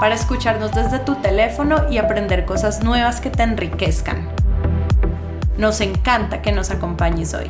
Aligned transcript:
para 0.00 0.14
escucharnos 0.14 0.72
desde 0.72 1.00
tu 1.00 1.16
teléfono 1.16 1.90
y 1.90 1.98
aprender 1.98 2.44
cosas 2.44 2.84
nuevas 2.84 3.20
que 3.20 3.30
te 3.30 3.42
enriquezcan. 3.42 4.28
Nos 5.56 5.80
encanta 5.80 6.40
que 6.40 6.52
nos 6.52 6.70
acompañes 6.70 7.34
hoy. 7.34 7.48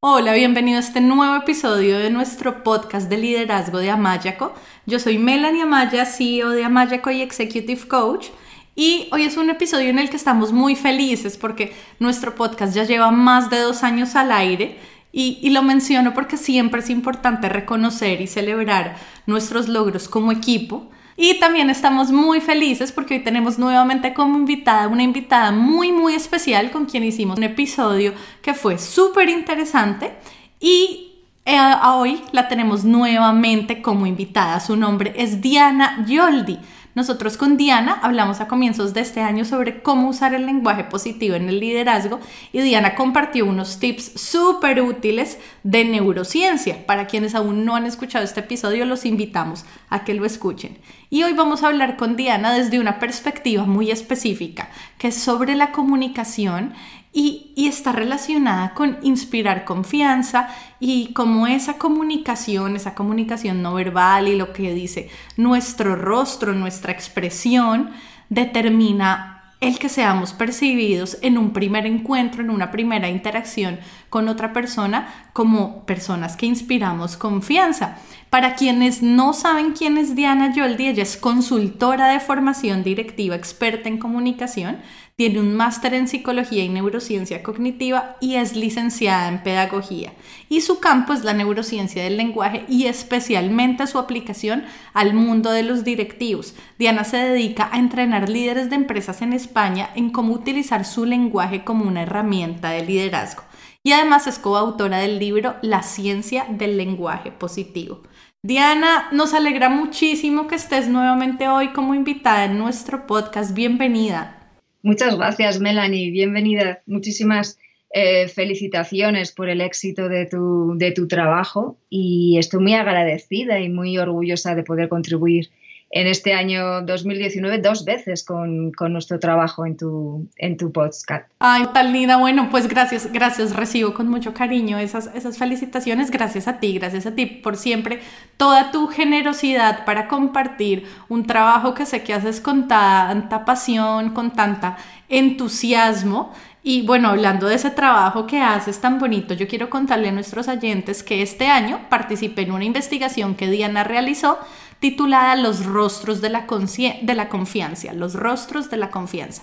Hola, 0.00 0.32
bienvenido 0.32 0.78
a 0.78 0.80
este 0.80 1.02
nuevo 1.02 1.36
episodio 1.36 1.98
de 1.98 2.08
nuestro 2.08 2.62
podcast 2.62 3.10
de 3.10 3.18
liderazgo 3.18 3.78
de 3.78 3.90
Amayaco. 3.90 4.54
Yo 4.86 4.98
soy 4.98 5.18
Melanie 5.18 5.62
Amaya, 5.62 6.06
CEO 6.06 6.50
de 6.50 6.64
Amayaco 6.64 7.10
y 7.10 7.20
Executive 7.20 7.86
Coach. 7.86 8.28
Y 8.74 9.08
hoy 9.12 9.24
es 9.24 9.36
un 9.36 9.50
episodio 9.50 9.90
en 9.90 9.98
el 9.98 10.08
que 10.08 10.16
estamos 10.16 10.52
muy 10.52 10.76
felices 10.76 11.36
porque 11.36 11.74
nuestro 11.98 12.34
podcast 12.34 12.74
ya 12.74 12.84
lleva 12.84 13.10
más 13.10 13.50
de 13.50 13.58
dos 13.58 13.82
años 13.82 14.16
al 14.16 14.32
aire 14.32 14.78
y, 15.10 15.50
lo 15.50 15.62
menciono 15.62 16.12
porque 16.14 16.36
siempre 16.36 16.80
es 16.80 16.90
importante 16.90 17.48
reconocer 17.48 18.20
y 18.20 18.26
celebrar 18.26 18.96
nuestros 19.26 19.68
logros 19.68 20.08
como 20.08 20.32
equipo. 20.32 20.90
Y 21.16 21.40
también 21.40 21.68
estamos 21.70 22.12
muy 22.12 22.40
felices 22.40 22.92
porque 22.92 23.14
hoy 23.14 23.24
tenemos 23.24 23.58
nuevamente 23.58 24.14
como 24.14 24.36
invitada 24.36 24.86
una 24.86 25.02
invitada 25.02 25.50
muy 25.50 25.90
muy 25.90 26.14
especial 26.14 26.70
con 26.70 26.86
quien 26.86 27.02
hicimos 27.02 27.38
un 27.38 27.42
episodio 27.42 28.12
que 28.40 28.54
fue 28.54 28.78
súper 28.78 29.28
interesante 29.28 30.12
y 30.60 31.08
eh, 31.44 31.58
hoy 31.86 32.22
la 32.30 32.46
tenemos 32.46 32.84
nuevamente 32.84 33.82
como 33.82 34.06
invitada. 34.06 34.60
Su 34.60 34.76
nombre 34.76 35.12
es 35.16 35.40
Diana 35.40 36.04
Yoldi. 36.06 36.58
Nosotros 36.98 37.36
con 37.36 37.56
Diana 37.56 38.00
hablamos 38.02 38.40
a 38.40 38.48
comienzos 38.48 38.92
de 38.92 39.02
este 39.02 39.20
año 39.20 39.44
sobre 39.44 39.84
cómo 39.84 40.08
usar 40.08 40.34
el 40.34 40.46
lenguaje 40.46 40.82
positivo 40.82 41.36
en 41.36 41.48
el 41.48 41.60
liderazgo 41.60 42.18
y 42.52 42.60
Diana 42.60 42.96
compartió 42.96 43.46
unos 43.46 43.78
tips 43.78 44.20
súper 44.20 44.82
útiles 44.82 45.38
de 45.62 45.84
neurociencia. 45.84 46.84
Para 46.86 47.06
quienes 47.06 47.36
aún 47.36 47.64
no 47.64 47.76
han 47.76 47.86
escuchado 47.86 48.24
este 48.24 48.40
episodio, 48.40 48.84
los 48.84 49.06
invitamos 49.06 49.64
a 49.90 50.02
que 50.02 50.14
lo 50.14 50.24
escuchen. 50.24 50.76
Y 51.08 51.22
hoy 51.22 51.34
vamos 51.34 51.62
a 51.62 51.68
hablar 51.68 51.96
con 51.96 52.16
Diana 52.16 52.52
desde 52.52 52.80
una 52.80 52.98
perspectiva 52.98 53.64
muy 53.64 53.92
específica, 53.92 54.68
que 54.98 55.06
es 55.06 55.14
sobre 55.14 55.54
la 55.54 55.70
comunicación 55.70 56.74
y, 57.12 57.44
está 57.68 57.92
relacionada 57.92 58.72
con 58.72 58.98
inspirar 59.02 59.66
confianza 59.66 60.48
y 60.80 61.12
como 61.12 61.46
esa 61.46 61.76
comunicación, 61.76 62.76
esa 62.76 62.94
comunicación 62.94 63.60
no 63.60 63.74
verbal 63.74 64.26
y 64.26 64.36
lo 64.36 64.54
que 64.54 64.72
dice 64.72 65.10
nuestro 65.36 65.94
rostro, 65.94 66.54
nuestra 66.54 66.92
expresión, 66.92 67.90
determina 68.30 69.38
el 69.60 69.78
que 69.78 69.88
seamos 69.88 70.32
percibidos 70.32 71.18
en 71.20 71.36
un 71.36 71.52
primer 71.52 71.84
encuentro, 71.84 72.42
en 72.42 72.50
una 72.50 72.70
primera 72.70 73.08
interacción 73.08 73.80
con 74.08 74.28
otra 74.28 74.52
persona, 74.52 75.30
como 75.32 75.84
personas 75.84 76.36
que 76.36 76.46
inspiramos 76.46 77.16
confianza. 77.16 77.98
Para 78.30 78.56
quienes 78.56 79.02
no 79.02 79.32
saben 79.32 79.72
quién 79.72 79.96
es 79.96 80.14
Diana 80.14 80.52
Yoldi, 80.54 80.88
ella 80.88 81.02
es 81.02 81.16
consultora 81.16 82.08
de 82.08 82.20
formación 82.20 82.84
directiva, 82.84 83.34
experta 83.34 83.88
en 83.88 83.96
comunicación, 83.96 84.82
tiene 85.16 85.40
un 85.40 85.56
máster 85.56 85.94
en 85.94 86.08
psicología 86.08 86.62
y 86.62 86.68
neurociencia 86.68 87.42
cognitiva 87.42 88.16
y 88.20 88.34
es 88.34 88.54
licenciada 88.54 89.28
en 89.28 89.42
pedagogía. 89.42 90.12
Y 90.50 90.60
su 90.60 90.78
campo 90.78 91.14
es 91.14 91.24
la 91.24 91.32
neurociencia 91.32 92.04
del 92.04 92.18
lenguaje 92.18 92.66
y 92.68 92.84
especialmente 92.84 93.86
su 93.86 93.98
aplicación 93.98 94.64
al 94.92 95.14
mundo 95.14 95.50
de 95.50 95.62
los 95.62 95.82
directivos. 95.82 96.54
Diana 96.78 97.04
se 97.04 97.16
dedica 97.16 97.70
a 97.72 97.78
entrenar 97.78 98.28
líderes 98.28 98.68
de 98.68 98.76
empresas 98.76 99.22
en 99.22 99.32
España 99.32 99.88
en 99.94 100.10
cómo 100.10 100.34
utilizar 100.34 100.84
su 100.84 101.06
lenguaje 101.06 101.64
como 101.64 101.86
una 101.86 102.02
herramienta 102.02 102.70
de 102.70 102.84
liderazgo. 102.84 103.42
Y 103.82 103.92
además 103.92 104.26
es 104.26 104.38
coautora 104.38 104.98
del 104.98 105.18
libro 105.18 105.56
La 105.62 105.82
ciencia 105.82 106.46
del 106.50 106.76
lenguaje 106.76 107.32
positivo. 107.32 108.02
Diana, 108.44 109.08
nos 109.10 109.34
alegra 109.34 109.68
muchísimo 109.68 110.46
que 110.46 110.54
estés 110.54 110.88
nuevamente 110.88 111.48
hoy 111.48 111.72
como 111.72 111.94
invitada 111.94 112.44
en 112.44 112.56
nuestro 112.56 113.04
podcast. 113.04 113.52
Bienvenida. 113.52 114.52
Muchas 114.82 115.16
gracias, 115.16 115.58
Melanie. 115.58 116.12
Bienvenida. 116.12 116.80
Muchísimas 116.86 117.58
eh, 117.90 118.28
felicitaciones 118.28 119.32
por 119.32 119.48
el 119.48 119.60
éxito 119.60 120.08
de 120.08 120.26
tu, 120.26 120.74
de 120.76 120.92
tu 120.92 121.08
trabajo 121.08 121.78
y 121.90 122.38
estoy 122.38 122.60
muy 122.60 122.74
agradecida 122.74 123.58
y 123.58 123.70
muy 123.70 123.98
orgullosa 123.98 124.54
de 124.54 124.62
poder 124.62 124.88
contribuir 124.88 125.50
en 125.90 126.06
este 126.06 126.34
año 126.34 126.82
2019 126.82 127.58
dos 127.58 127.84
veces 127.84 128.22
con, 128.22 128.72
nuestro 128.90 129.18
trabajo 129.18 129.64
en 129.64 129.76
tu, 129.76 130.28
en 130.36 130.56
tu 130.56 130.70
podcast. 130.70 131.30
Ay, 131.38 131.64
tan 131.72 131.92
linda. 131.92 132.16
Bueno, 132.18 132.48
pues 132.50 132.68
gracias, 132.68 133.10
gracias. 133.12 133.56
Recibo 133.56 133.94
con 133.94 134.08
mucho 134.08 134.34
cariño 134.34 134.78
esas, 134.78 135.10
esas 135.14 135.38
felicitaciones. 135.38 136.10
Gracias 136.10 136.46
a 136.46 136.60
ti, 136.60 136.78
gracias 136.78 137.06
a 137.06 137.14
ti 137.14 137.26
por 137.26 137.56
siempre 137.56 138.00
toda 138.36 138.70
tu 138.70 138.88
generosidad 138.88 139.84
para 139.84 140.08
compartir 140.08 140.84
un 141.08 141.26
trabajo 141.26 141.74
que 141.74 141.86
sé 141.86 142.02
que 142.02 142.14
haces 142.14 142.40
con 142.40 142.68
tanta 142.68 143.44
pasión, 143.44 144.10
con 144.10 144.32
tanta 144.32 144.76
entusiasmo. 145.08 146.32
Y 146.62 146.82
bueno, 146.82 147.08
hablando 147.08 147.46
de 147.46 147.54
ese 147.54 147.70
trabajo 147.70 148.26
que 148.26 148.40
haces 148.42 148.80
tan 148.80 148.98
bonito, 148.98 149.32
yo 149.32 149.48
quiero 149.48 149.70
contarle 149.70 150.08
a 150.08 150.12
nuestros 150.12 150.48
oyentes 150.48 151.02
que 151.02 151.22
este 151.22 151.46
año 151.46 151.80
participé 151.88 152.42
en 152.42 152.52
una 152.52 152.64
investigación 152.64 153.36
que 153.36 153.48
Diana 153.48 153.84
realizó 153.84 154.38
titulada 154.80 155.36
Los 155.36 155.64
rostros 155.66 156.20
de 156.20 156.30
la, 156.30 156.46
de 156.46 157.14
la 157.14 157.28
confianza, 157.28 157.92
los 157.92 158.14
rostros 158.14 158.70
de 158.70 158.76
la 158.76 158.90
confianza. 158.90 159.42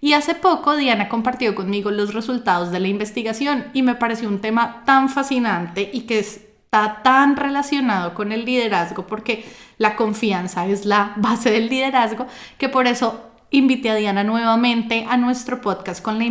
Y 0.00 0.12
hace 0.12 0.34
poco 0.34 0.76
Diana 0.76 1.08
compartió 1.08 1.54
conmigo 1.54 1.90
los 1.90 2.14
resultados 2.14 2.70
de 2.70 2.80
la 2.80 2.88
investigación 2.88 3.66
y 3.72 3.82
me 3.82 3.94
pareció 3.94 4.28
un 4.28 4.40
tema 4.40 4.82
tan 4.84 5.08
fascinante 5.08 5.90
y 5.92 6.02
que 6.02 6.18
está 6.18 7.00
tan 7.02 7.36
relacionado 7.36 8.14
con 8.14 8.30
el 8.30 8.44
liderazgo 8.44 9.06
porque 9.06 9.44
la 9.78 9.96
confianza 9.96 10.66
es 10.66 10.84
la 10.84 11.14
base 11.16 11.50
del 11.50 11.68
liderazgo 11.68 12.26
que 12.58 12.68
por 12.68 12.86
eso 12.86 13.30
invité 13.50 13.90
a 13.90 13.94
Diana 13.94 14.24
nuevamente 14.24 15.06
a 15.08 15.16
nuestro 15.16 15.60
podcast 15.60 16.02
con 16.02 16.18
la, 16.18 16.24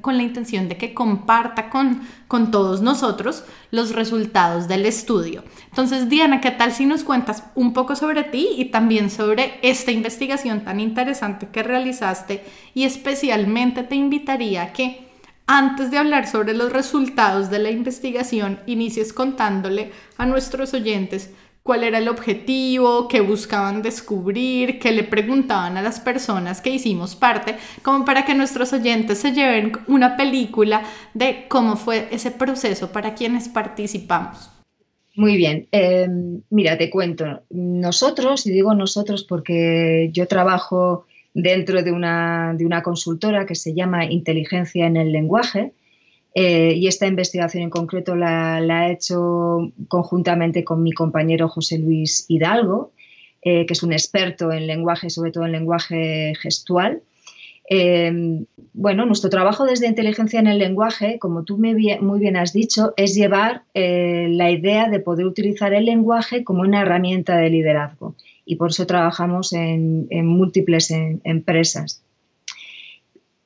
con 0.00 0.16
la 0.16 0.22
intención 0.22 0.68
de 0.68 0.76
que 0.76 0.94
comparta 0.94 1.68
con, 1.68 2.00
con 2.28 2.50
todos 2.50 2.80
nosotros 2.80 3.44
los 3.70 3.94
resultados 3.94 4.68
del 4.68 4.86
estudio. 4.86 5.42
Entonces, 5.68 6.08
Diana, 6.08 6.40
¿qué 6.40 6.52
tal 6.52 6.72
si 6.72 6.86
nos 6.86 7.02
cuentas 7.02 7.44
un 7.54 7.72
poco 7.72 7.96
sobre 7.96 8.22
ti 8.24 8.48
y 8.56 8.66
también 8.66 9.10
sobre 9.10 9.58
esta 9.62 9.90
investigación 9.90 10.64
tan 10.64 10.78
interesante 10.78 11.48
que 11.48 11.62
realizaste? 11.62 12.44
Y 12.72 12.84
especialmente 12.84 13.82
te 13.82 13.96
invitaría 13.96 14.62
a 14.62 14.72
que 14.72 15.10
antes 15.52 15.90
de 15.90 15.98
hablar 15.98 16.28
sobre 16.28 16.54
los 16.54 16.72
resultados 16.72 17.50
de 17.50 17.58
la 17.58 17.72
investigación, 17.72 18.60
inicies 18.66 19.12
contándole 19.12 19.90
a 20.16 20.24
nuestros 20.24 20.74
oyentes 20.74 21.30
cuál 21.62 21.84
era 21.84 21.98
el 21.98 22.08
objetivo, 22.08 23.08
qué 23.08 23.20
buscaban 23.20 23.82
descubrir, 23.82 24.78
qué 24.78 24.92
le 24.92 25.04
preguntaban 25.04 25.76
a 25.76 25.82
las 25.82 26.00
personas 26.00 26.60
que 26.60 26.70
hicimos 26.70 27.16
parte, 27.16 27.56
como 27.82 28.04
para 28.04 28.24
que 28.24 28.34
nuestros 28.34 28.72
oyentes 28.72 29.18
se 29.18 29.32
lleven 29.32 29.72
una 29.86 30.16
película 30.16 30.82
de 31.14 31.46
cómo 31.48 31.76
fue 31.76 32.08
ese 32.10 32.30
proceso 32.30 32.92
para 32.92 33.14
quienes 33.14 33.48
participamos. 33.48 34.50
Muy 35.16 35.36
bien, 35.36 35.66
em, 35.72 36.40
mira, 36.50 36.78
te 36.78 36.88
cuento, 36.88 37.42
nosotros, 37.50 38.46
y 38.46 38.52
digo 38.52 38.74
nosotros 38.74 39.24
porque 39.24 40.08
yo 40.12 40.26
trabajo 40.26 41.04
dentro 41.34 41.82
de 41.82 41.92
una, 41.92 42.54
de 42.56 42.64
una 42.64 42.82
consultora 42.82 43.44
que 43.44 43.54
se 43.54 43.74
llama 43.74 44.06
Inteligencia 44.06 44.86
en 44.86 44.96
el 44.96 45.12
Lenguaje, 45.12 45.72
eh, 46.34 46.74
y 46.76 46.86
esta 46.86 47.06
investigación 47.06 47.64
en 47.64 47.70
concreto 47.70 48.14
la, 48.14 48.88
he 48.88 48.92
hecho 48.92 49.72
conjuntamente 49.88 50.64
con 50.64 50.82
mi 50.82 50.92
compañero 50.92 51.48
José 51.48 51.78
Luis 51.78 52.24
Hidalgo, 52.28 52.92
eh, 53.42 53.66
que 53.66 53.72
es 53.72 53.82
un 53.82 53.92
experto 53.92 54.52
en 54.52 54.66
lenguaje, 54.66 55.10
sobre 55.10 55.32
todo 55.32 55.44
en 55.46 55.52
lenguaje 55.52 56.34
gestual. 56.40 57.02
Eh, 57.68 58.44
bueno, 58.72 59.06
nuestro 59.06 59.30
trabajo 59.30 59.64
desde 59.64 59.86
inteligencia 59.86 60.40
en 60.40 60.48
el 60.48 60.58
lenguaje, 60.58 61.18
como 61.18 61.44
tú 61.44 61.56
muy 61.56 61.74
bien 61.74 62.36
has 62.36 62.52
dicho, 62.52 62.94
es 62.96 63.14
llevar 63.14 63.62
la 63.74 64.50
idea 64.50 64.88
de 64.88 65.00
poder 65.00 65.26
utilizar 65.26 65.72
el 65.72 65.84
lenguaje 65.84 66.42
como 66.42 66.62
una 66.62 66.82
herramienta 66.82 67.36
de 67.36 67.50
liderazgo. 67.50 68.16
Y 68.44 68.56
por 68.56 68.70
eso 68.70 68.86
trabajamos 68.86 69.52
en 69.52 70.26
múltiples 70.26 70.90
empresas. 70.90 72.02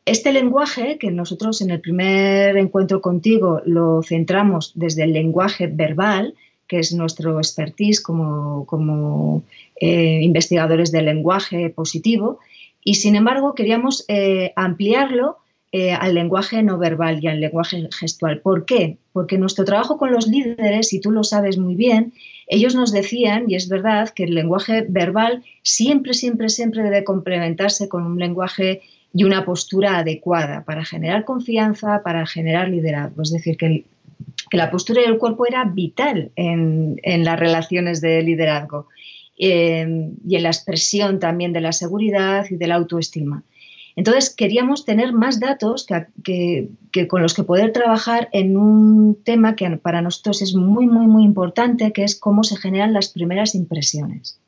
Este 0.06 0.32
lenguaje, 0.32 0.98
que 0.98 1.10
nosotros 1.10 1.62
en 1.62 1.70
el 1.70 1.80
primer 1.80 2.58
encuentro 2.58 3.00
contigo 3.00 3.62
lo 3.64 4.02
centramos 4.02 4.72
desde 4.74 5.04
el 5.04 5.14
lenguaje 5.14 5.66
verbal, 5.66 6.34
que 6.68 6.78
es 6.78 6.92
nuestro 6.92 7.38
expertise 7.38 8.02
como, 8.02 9.42
eh, 9.80 10.20
investigadores 10.22 10.92
del 10.92 11.06
lenguaje 11.06 11.70
positivo, 11.70 12.38
y 12.82 12.94
sin 12.94 13.16
embargo 13.16 13.54
queríamos 13.54 14.04
eh, 14.08 14.52
ampliarlo 14.56 15.38
eh, 15.72 15.92
al 15.92 16.14
lenguaje 16.14 16.62
no 16.62 16.78
verbal 16.78 17.18
y 17.22 17.26
al 17.26 17.40
lenguaje 17.40 17.88
gestual. 17.98 18.40
¿Por 18.40 18.66
qué? 18.66 18.98
Porque 19.12 19.38
nuestro 19.38 19.64
trabajo 19.64 19.96
con 19.96 20.12
los 20.12 20.26
líderes, 20.28 20.92
y 20.92 21.00
tú 21.00 21.10
lo 21.10 21.24
sabes 21.24 21.56
muy 21.56 21.74
bien, 21.74 22.12
ellos 22.46 22.74
nos 22.74 22.92
decían, 22.92 23.46
y 23.48 23.56
es 23.56 23.68
verdad, 23.70 24.10
que 24.10 24.24
el 24.24 24.34
lenguaje 24.34 24.84
verbal 24.86 25.42
siempre, 25.62 26.12
siempre, 26.12 26.50
siempre 26.50 26.82
debe 26.82 27.04
complementarse 27.04 27.88
con 27.88 28.04
un 28.04 28.18
lenguaje 28.18 28.82
y 29.14 29.22
una 29.22 29.44
postura 29.44 29.98
adecuada 29.98 30.64
para 30.64 30.84
generar 30.84 31.24
confianza, 31.24 32.02
para 32.02 32.26
generar 32.26 32.68
liderazgo. 32.68 33.22
Es 33.22 33.30
decir, 33.30 33.56
que, 33.56 33.84
la 34.52 34.70
postura 34.70 35.00
y 35.00 35.04
el 35.04 35.18
cuerpo 35.18 35.46
era 35.46 35.64
vital 35.64 36.32
en, 36.36 37.24
las 37.24 37.38
relaciones 37.38 38.00
de 38.00 38.22
liderazgo 38.22 38.88
eh, 39.38 40.10
y 40.26 40.36
en 40.36 40.42
la 40.42 40.50
expresión 40.50 41.18
también 41.18 41.52
de 41.52 41.60
la 41.60 41.72
seguridad 41.72 42.46
y 42.50 42.56
de 42.56 42.66
la 42.66 42.74
autoestima. 42.74 43.42
Entonces 43.96 44.34
queríamos 44.34 44.84
tener 44.84 45.12
más 45.12 45.38
datos 45.38 45.86
que, 46.24 46.68
con 47.08 47.22
los 47.22 47.34
que 47.34 47.44
poder 47.44 47.72
trabajar 47.72 48.28
en 48.32 48.56
un 48.56 49.22
tema 49.24 49.54
que 49.54 49.70
para 49.76 50.02
nosotros 50.02 50.42
es 50.42 50.54
muy, 50.54 50.86
muy, 50.86 51.06
muy 51.06 51.24
importante, 51.24 51.92
que 51.92 52.02
es 52.02 52.18
cómo 52.18 52.42
se 52.42 52.56
generan 52.56 52.92
las 52.92 53.08
primeras 53.08 53.54
impresiones. 53.54 54.40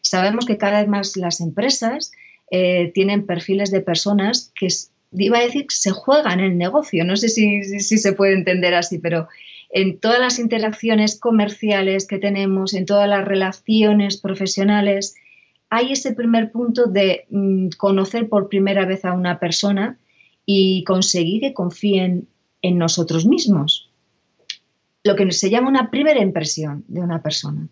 Sabemos 0.00 0.46
que 0.46 0.58
cada 0.58 0.80
vez 0.80 0.88
más 0.88 1.16
las 1.16 1.40
empresas 1.40 2.12
eh, 2.54 2.92
tienen 2.94 3.24
perfiles 3.24 3.70
de 3.70 3.80
personas 3.80 4.52
que, 4.54 4.68
iba 5.12 5.38
a 5.38 5.42
decir, 5.42 5.64
se 5.70 5.90
juegan 5.90 6.38
el 6.38 6.58
negocio. 6.58 7.02
No 7.02 7.16
sé 7.16 7.30
si, 7.30 7.62
se 7.62 8.12
puede 8.12 8.34
entender 8.34 8.74
así, 8.74 8.98
pero 8.98 9.26
en 9.70 9.98
todas 9.98 10.20
las 10.20 10.38
interacciones 10.38 11.18
comerciales 11.18 12.06
que 12.06 12.18
tenemos, 12.18 12.74
en 12.74 12.84
todas 12.84 13.08
las 13.08 13.24
relaciones 13.24 14.18
profesionales, 14.18 15.14
hay 15.70 15.92
ese 15.92 16.12
primer 16.12 16.52
punto 16.52 16.84
de 16.88 17.24
mm, 17.30 17.68
conocer 17.78 18.28
por 18.28 18.50
primera 18.50 18.84
vez 18.84 19.06
a 19.06 19.14
una 19.14 19.40
persona 19.40 19.98
y 20.44 20.84
conseguir 20.84 21.40
que 21.40 21.54
confíen 21.54 22.28
en 22.60 22.76
nosotros 22.76 23.24
mismos. 23.24 23.88
Lo 25.04 25.16
que 25.16 25.32
se 25.32 25.48
llama 25.48 25.70
una 25.70 25.90
primera 25.90 26.20
impresión 26.20 26.84
de 26.86 27.00
una 27.00 27.22
persona. 27.22 27.66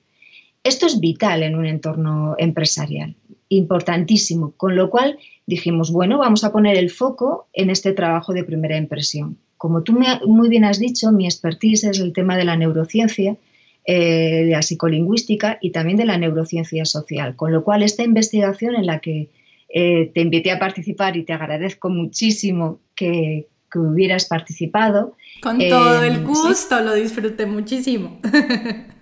Esto 0.64 0.86
es 0.86 1.00
vital 1.00 1.42
en 1.42 1.54
un 1.54 1.66
entorno 1.66 2.34
empresarial, 2.38 3.14
importantísimo, 3.50 4.54
con 4.56 4.74
lo 4.76 4.88
cual 4.88 5.18
dijimos, 5.46 5.92
bueno, 5.92 6.16
vamos 6.18 6.44
a 6.44 6.52
poner 6.52 6.78
el 6.78 6.88
foco 6.88 7.48
en 7.52 7.68
este 7.68 7.92
trabajo 7.92 8.32
de 8.32 8.44
primera 8.44 8.76
impresión. 8.76 9.36
Como 9.58 9.82
tú 9.82 9.98
muy 10.26 10.48
bien 10.48 10.64
has 10.64 10.78
dicho, 10.78 11.12
mi 11.12 11.26
expertise 11.26 11.84
es 11.84 11.98
el 11.98 12.14
tema 12.14 12.38
de 12.38 12.44
la 12.44 12.56
neurociencia 12.56 13.36
eh, 13.84 14.44
de 14.44 14.52
la 14.52 14.62
psicolingüística 14.62 15.58
y 15.60 15.70
también 15.70 15.98
de 15.98 16.06
la 16.06 16.16
neurociencia 16.16 16.84
social. 16.84 17.36
Con 17.36 17.52
lo 17.52 17.64
cual, 17.64 17.82
esta 17.82 18.02
investigación 18.02 18.76
en 18.76 18.86
la 18.86 19.00
que 19.00 19.28
eh, 19.68 20.10
te 20.14 20.20
invité 20.20 20.52
a 20.52 20.58
participar 20.58 21.16
y 21.16 21.24
te 21.24 21.32
agradezco 21.32 21.90
muchísimo 21.90 22.80
que, 22.94 23.48
hubieras 23.74 24.24
participado. 24.24 25.16
Con 25.42 25.58
todo 25.58 26.02
el 26.02 26.16
eh, 26.16 26.24
gusto, 26.24 26.80
lo 26.80 26.94
disfruté 26.94 27.46
muchísimo. 27.46 28.20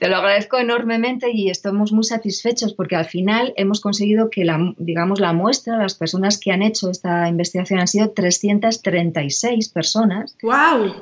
Te 0.00 0.08
lo 0.08 0.16
agradezco 0.16 0.58
enormemente 0.58 1.30
y 1.30 1.50
estamos 1.50 1.92
muy 1.92 2.04
satisfechos 2.04 2.72
porque 2.72 2.96
al 2.96 3.04
final 3.04 3.52
hemos 3.56 3.80
conseguido 3.80 4.30
que 4.30 4.44
la, 4.44 4.74
digamos, 4.78 5.20
la 5.20 5.32
muestra, 5.32 5.76
las 5.76 5.94
personas 5.94 6.38
que 6.38 6.52
han 6.52 6.62
hecho 6.62 6.90
esta 6.90 7.28
investigación 7.28 7.80
han 7.80 7.88
sido 7.88 8.10
336 8.10 9.68
personas. 9.68 10.36
¡Wow! 10.42 10.94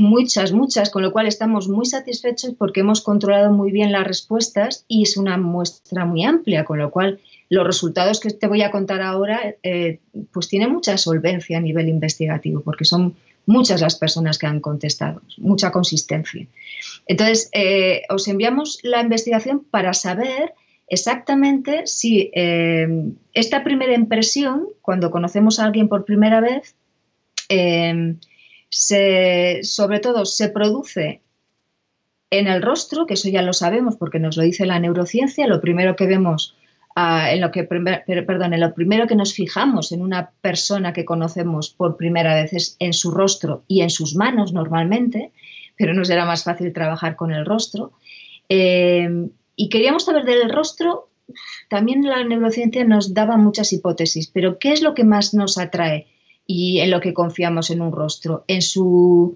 muchas, 0.00 0.52
muchas, 0.52 0.90
con 0.90 1.02
lo 1.02 1.12
cual 1.12 1.26
estamos 1.26 1.68
muy 1.68 1.86
satisfechos 1.86 2.54
porque 2.58 2.80
hemos 2.80 3.02
controlado 3.02 3.52
muy 3.52 3.70
bien 3.70 3.92
las 3.92 4.06
respuestas 4.06 4.84
y 4.88 5.02
es 5.02 5.16
una 5.16 5.36
muestra 5.36 6.04
muy 6.04 6.24
amplia, 6.24 6.64
con 6.64 6.78
lo 6.78 6.90
cual 6.90 7.20
los 7.50 7.66
resultados 7.66 8.18
que 8.18 8.30
te 8.30 8.48
voy 8.48 8.62
a 8.62 8.70
contar 8.70 9.02
ahora 9.02 9.54
eh, 9.62 10.00
pues 10.32 10.48
tienen 10.48 10.72
mucha 10.72 10.96
solvencia 10.96 11.58
a 11.58 11.60
nivel 11.60 11.88
investigativo 11.88 12.62
porque 12.62 12.84
son 12.84 13.14
muchas 13.46 13.80
las 13.80 13.96
personas 13.96 14.38
que 14.38 14.46
han 14.46 14.60
contestado, 14.60 15.22
mucha 15.38 15.70
consistencia. 15.70 16.46
Entonces, 17.06 17.48
eh, 17.52 18.02
os 18.08 18.28
enviamos 18.28 18.78
la 18.82 19.00
investigación 19.00 19.64
para 19.70 19.92
saber 19.94 20.54
exactamente 20.88 21.86
si 21.86 22.30
eh, 22.34 23.12
esta 23.32 23.64
primera 23.64 23.94
impresión, 23.94 24.66
cuando 24.82 25.10
conocemos 25.10 25.58
a 25.58 25.64
alguien 25.64 25.88
por 25.88 26.04
primera 26.04 26.40
vez, 26.40 26.74
sobre 29.62 30.00
todo 30.00 30.24
se 30.24 30.48
produce 30.50 31.20
en 32.30 32.46
el 32.46 32.62
rostro, 32.62 33.06
que 33.06 33.14
eso 33.14 33.28
ya 33.28 33.42
lo 33.42 33.52
sabemos 33.52 33.96
porque 33.96 34.20
nos 34.20 34.36
lo 34.36 34.44
dice 34.44 34.66
la 34.66 34.78
neurociencia, 34.78 35.46
lo 35.46 35.60
primero 35.60 35.96
que 35.96 36.06
vemos, 36.06 36.56
en 36.96 37.40
lo 37.40 37.50
que, 37.50 37.68
en 37.70 38.60
lo 38.60 38.74
primero 38.74 39.06
que 39.06 39.14
nos 39.14 39.32
fijamos 39.32 39.92
en 39.92 40.02
una 40.02 40.30
persona 40.40 40.92
que 40.92 41.04
conocemos 41.04 41.70
por 41.70 41.96
primera 41.96 42.34
vez 42.34 42.52
es 42.52 42.76
en 42.78 42.92
su 42.92 43.10
rostro 43.10 43.62
y 43.68 43.82
en 43.82 43.90
sus 43.90 44.16
manos 44.16 44.52
normalmente, 44.52 45.32
pero 45.76 45.94
nos 45.94 46.10
era 46.10 46.24
más 46.24 46.44
fácil 46.44 46.72
trabajar 46.72 47.16
con 47.16 47.32
el 47.32 47.46
rostro. 47.46 47.92
Eh, 48.48 49.08
y 49.56 49.68
queríamos 49.68 50.04
saber 50.04 50.24
del 50.24 50.50
rostro, 50.50 51.08
también 51.68 52.02
la 52.02 52.24
neurociencia 52.24 52.84
nos 52.84 53.14
daba 53.14 53.36
muchas 53.36 53.72
hipótesis, 53.72 54.28
pero 54.28 54.58
¿qué 54.58 54.72
es 54.72 54.82
lo 54.82 54.94
que 54.94 55.04
más 55.04 55.32
nos 55.32 55.58
atrae? 55.58 56.06
y 56.52 56.80
en 56.80 56.90
lo 56.90 57.00
que 57.00 57.14
confiamos 57.14 57.70
en 57.70 57.80
un 57.80 57.92
rostro. 57.92 58.44
En 58.48 58.60
sus 58.60 59.34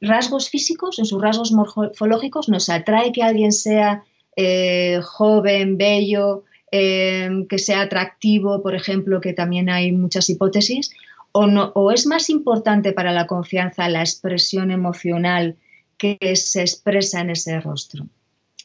rasgos 0.00 0.50
físicos, 0.50 0.98
en 0.98 1.04
sus 1.04 1.22
rasgos 1.22 1.52
morfológicos, 1.52 2.48
nos 2.48 2.68
atrae 2.68 3.12
que 3.12 3.22
alguien 3.22 3.52
sea 3.52 4.02
eh, 4.34 4.98
joven, 5.00 5.78
bello, 5.78 6.42
eh, 6.76 7.46
que 7.48 7.58
sea 7.58 7.82
atractivo, 7.82 8.62
por 8.62 8.74
ejemplo, 8.74 9.20
que 9.20 9.32
también 9.32 9.70
hay 9.70 9.92
muchas 9.92 10.28
hipótesis, 10.28 10.90
o, 11.32 11.46
no, 11.46 11.70
o 11.74 11.92
es 11.92 12.06
más 12.06 12.30
importante 12.30 12.92
para 12.92 13.12
la 13.12 13.26
confianza 13.26 13.88
la 13.88 14.00
expresión 14.00 14.70
emocional 14.70 15.56
que 15.98 16.18
se 16.34 16.62
expresa 16.62 17.20
en 17.20 17.30
ese 17.30 17.60
rostro. 17.60 18.06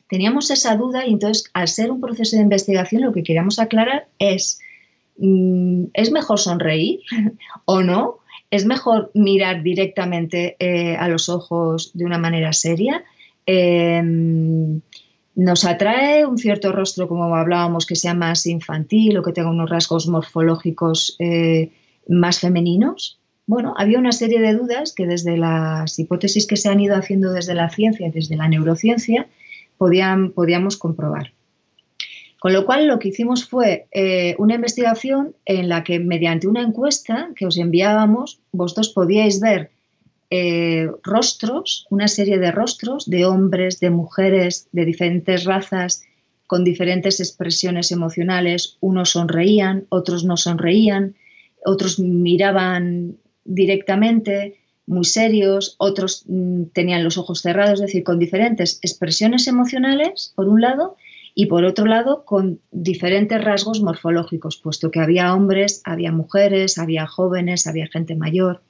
Teníamos 0.08 0.50
esa 0.50 0.76
duda 0.76 1.06
y 1.06 1.14
entonces 1.14 1.50
al 1.54 1.68
ser 1.68 1.92
un 1.92 2.02
proceso 2.02 2.36
de 2.36 2.42
investigación 2.44 3.04
lo 3.04 3.14
que 3.14 3.24
queríamos 3.24 3.60
aclarar 3.60 4.08
es 4.18 4.60
Mm, 5.20 5.88
¿es 5.94 6.12
mejor 6.12 6.40
sonreír 6.40 7.02
o 7.66 7.82
no? 7.82 8.20
¿Es 8.52 8.66
mejor 8.66 9.12
mirar 9.14 9.62
directamente 9.62 10.56
eh, 10.60 10.95
a 10.95 11.07
los 11.07 11.30
ojos 11.30 11.92
de 11.94 12.06
una 12.06 12.18
manera 12.18 12.54
seria? 12.54 13.04
Em, 13.45 14.81
¿Nos 15.36 15.64
atrae 15.64 16.26
un 16.26 16.38
cierto 16.38 16.71
rostro, 16.71 17.07
como 17.07 17.33
hablábamos, 17.36 17.86
que 17.86 17.95
sea 17.95 18.14
más 18.14 18.45
infantil 18.45 19.18
o 19.18 19.24
que 19.24 19.31
tenga 19.31 19.50
unos 19.50 19.69
rasgos 19.69 20.07
morfológicos 20.07 21.16
eh, 21.19 21.71
más 22.07 22.40
femeninos? 22.40 23.19
Bueno, 23.45 23.74
había 23.78 24.00
una 24.00 24.12
serie 24.12 24.40
de 24.42 24.54
dudas 24.54 24.94
que 24.94 25.07
desde 25.07 25.38
las 25.38 25.98
hipótesis 25.98 26.45
que 26.45 26.57
se 26.57 26.69
han 26.69 26.80
ido 26.80 26.95
haciendo 26.95 27.31
desde 27.31 27.56
la 27.56 27.69
ciencia, 27.69 28.12
desde 28.14 28.36
la 28.36 28.48
neurociencia, 28.48 29.28
podían, 29.78 30.31
podíamos 30.31 30.78
comprobar. 30.78 31.31
Con 32.40 32.54
lo 32.54 32.66
cual 32.66 32.88
lo 32.88 33.00
que 33.00 33.09
hicimos 33.09 33.48
fue 33.48 33.88
eh, 33.92 34.36
una 34.38 34.56
investigación 34.56 35.36
en 35.45 35.68
la 35.68 35.83
que 35.83 36.00
mediante 36.00 36.48
una 36.48 36.62
encuesta 36.62 37.30
que 37.36 37.45
os 37.45 37.57
enviábamos, 37.57 38.40
vosotros 38.52 38.90
podíais 38.90 39.40
ver 39.42 39.71
eh, 40.30 40.90
rostros, 41.04 41.88
una 41.90 42.07
serie 42.07 42.38
de 42.38 42.52
rostros 42.52 43.09
de 43.09 43.26
hombres, 43.26 43.80
de 43.80 43.90
mujeres, 43.90 44.68
de 44.71 44.86
diferentes 44.86 45.44
razas, 45.45 46.04
con 46.48 46.64
diferentes 46.64 47.19
expresiones 47.19 47.92
emocionales. 47.92 48.78
Unos 48.80 49.12
sonreían, 49.12 49.86
otros 49.90 50.24
no 50.24 50.38
sonreían, 50.38 51.16
otros 51.66 52.00
miraban 52.00 53.18
directamente, 53.44 54.59
muy 54.86 55.06
serios, 55.06 55.76
otros 55.78 56.26
mm, 56.28 56.66
tenían 56.74 57.04
los 57.04 57.18
ojos 57.18 57.42
cerrados, 57.42 57.74
es 57.74 57.88
decir, 57.88 58.04
con 58.04 58.19
diferentes 58.19 58.80
expresiones 58.81 59.48
emocionales, 59.48 60.33
por 60.36 60.48
un 60.48 60.62
lado, 60.62 60.95
y 61.36 61.45
por 61.45 61.64
otro 61.64 61.86
lado 61.86 62.26
con 62.26 62.59
diferentes 62.71 63.42
rasgos 63.44 63.81
morfológicos, 63.81 64.57
puesto 64.57 64.92
que 64.92 65.00
había 65.00 65.33
hombres, 65.33 65.81
había 65.86 66.12
mujeres, 66.12 66.78
había 66.78 67.07
jóvenes, 67.07 67.68
había 67.68 67.88
gente 67.88 68.16
mayor. 68.16 68.62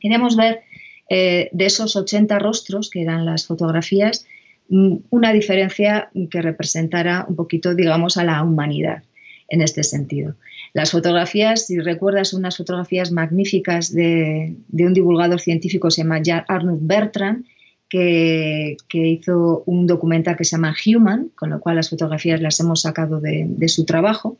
Queríamos 0.00 0.36
ver 0.36 0.60
eh, 1.08 1.48
de 1.52 1.66
esos 1.66 1.96
80 1.96 2.38
rostros, 2.38 2.90
que 2.90 3.02
eran 3.02 3.24
las 3.24 3.46
fotografías, 3.46 4.26
mm, 4.68 4.96
una 5.10 5.32
diferencia 5.32 6.10
que 6.30 6.42
representara 6.42 7.24
un 7.28 7.36
poquito, 7.36 7.74
digamos, 7.74 8.16
a 8.16 8.24
la 8.24 8.42
humanidad 8.42 9.02
en 9.48 9.62
este 9.62 9.82
sentido. 9.82 10.34
Las 10.74 10.90
fotografías, 10.90 11.66
si 11.66 11.80
recuerdas, 11.80 12.34
unas 12.34 12.56
fotografías 12.56 13.10
magníficas 13.10 13.92
de, 13.92 14.54
un 14.72 14.94
divulgador 14.94 15.40
científico, 15.40 15.90
se 15.90 16.02
llama 16.02 16.20
Arnold 16.46 16.80
Bertrand, 16.82 17.44
que, 17.88 18.76
hizo 18.92 19.62
un 19.64 19.86
documental 19.86 20.36
que 20.36 20.44
se 20.44 20.56
llama 20.56 20.76
Human, 20.86 21.30
con 21.34 21.50
lo 21.50 21.60
cual 21.60 21.76
las 21.76 21.88
fotografías 21.88 22.40
las 22.40 22.60
hemos 22.60 22.82
sacado 22.82 23.20
de, 23.20 23.68
su 23.68 23.86
trabajo, 23.86 24.36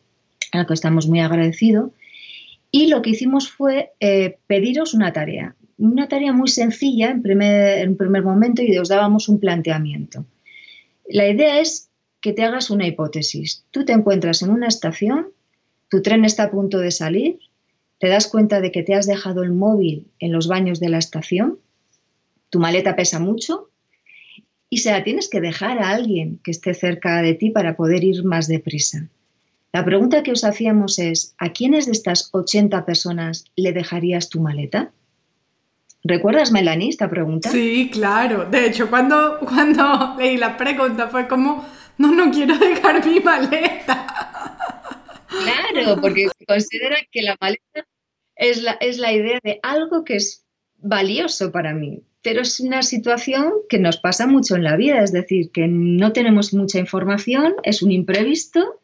al 0.53 0.67
que 0.67 0.75
estamos 0.75 1.09
muy 1.09 1.21
agradecidos. 1.21 1.91
Y 2.71 2.89
lo 2.89 3.01
que 3.01 3.11
hicimos 3.11 3.51
fue 3.51 3.93
eh, 4.01 4.37
pediros 4.47 4.93
una 4.93 5.15
tarea. 5.15 5.55
Una 5.79 6.09
tarea 6.09 6.33
muy 6.33 6.49
sencilla 6.49 7.11
en 7.11 7.23
primer, 7.23 7.79
en 7.79 7.97
primer 7.97 8.23
momento 8.23 8.63
y 8.63 8.77
os 8.77 8.89
dábamos 8.89 9.29
un 9.29 9.41
planteamiento. 9.41 10.27
La 11.09 11.29
idea 11.29 11.61
es 11.61 11.89
que 12.21 12.33
te 12.33 12.45
hagas 12.45 12.71
una 12.71 12.87
hipótesis. 12.87 13.65
Tú 13.71 13.85
te 13.85 13.93
encuentras 13.93 14.43
en 14.43 14.51
una 14.51 14.67
estación, 14.67 15.29
tu 15.89 16.03
tren 16.03 16.25
está 16.25 16.45
a 16.45 16.51
punto 16.51 16.79
de 16.79 16.91
salir, 16.91 17.39
te 17.99 18.09
das 18.09 18.27
cuenta 18.27 18.61
de 18.61 18.71
que 18.71 18.83
te 18.83 18.95
has 18.95 19.07
dejado 19.07 19.43
el 19.43 19.53
móvil 19.53 20.07
en 20.19 20.33
los 20.33 20.49
baños 20.49 20.81
de 20.81 20.89
la 20.89 20.99
estación, 20.99 21.59
tu 22.51 22.59
maleta 22.59 22.97
pesa 22.97 23.19
mucho 23.19 23.71
y 24.71 24.79
se 24.79 24.91
la 24.91 25.05
tienes 25.05 25.29
que 25.29 25.41
dejar 25.41 25.79
a 25.79 25.91
alguien 25.91 26.41
que 26.43 26.51
esté 26.51 26.75
cerca 26.75 27.23
de 27.23 27.35
ti 27.35 27.51
para 27.51 27.77
poder 27.77 28.05
ir 28.05 28.25
más 28.25 28.49
deprisa. 28.49 29.09
La 29.73 29.85
pregunta 29.85 30.23
que 30.23 30.33
os 30.33 30.45
hacíamos 30.45 30.99
es, 30.99 31.35
¿a 31.39 31.53
quiénes 31.53 31.87
de 31.87 31.93
estas 31.93 32.31
80 32.33 32.85
personas 32.87 33.45
le 33.55 33.73
dejarías 33.73 34.29
tu 34.29 34.41
maleta? 34.41 34.93
¿Recuerdas, 36.09 36.51
Melanie, 36.53 36.89
esta 36.89 37.11
pregunta? 37.11 37.51
Sí, 37.51 37.91
claro. 37.93 38.47
De 38.47 38.65
hecho, 38.65 38.89
cuando, 38.89 39.39
cuando 39.41 40.15
leí 40.19 40.39
la 40.39 40.57
pregunta 40.57 41.09
fue 41.09 41.29
como, 41.29 41.69
no, 41.99 42.13
no 42.13 42.31
quiero 42.31 42.57
dejar 42.59 43.05
mi 43.07 43.21
maleta. 43.21 44.07
Claro, 45.29 46.01
porque 46.01 46.29
considera 46.47 46.97
que 47.13 47.21
la 47.21 47.37
maleta 47.39 47.87
es 48.37 48.63
la, 48.63 48.73
es 48.81 48.97
la 48.97 49.13
idea 49.13 49.39
de 49.45 49.61
algo 49.63 50.07
que 50.07 50.17
es 50.17 50.47
valioso 50.79 51.53
para 51.53 51.75
mí, 51.75 52.01
pero 52.23 52.41
es 52.41 52.59
una 52.59 52.83
situación 52.83 53.53
que 53.69 53.79
nos 53.79 53.99
pasa 53.99 54.27
mucho 54.27 54.57
en 54.57 54.65
la 54.65 54.77
vida, 54.77 55.03
es 55.03 55.13
decir, 55.13 55.51
que 55.53 55.69
no 55.69 56.15
tenemos 56.15 56.55
mucha 56.55 56.79
información, 56.79 57.55
es 57.65 57.83
un 57.83 57.93
imprevisto 57.93 58.81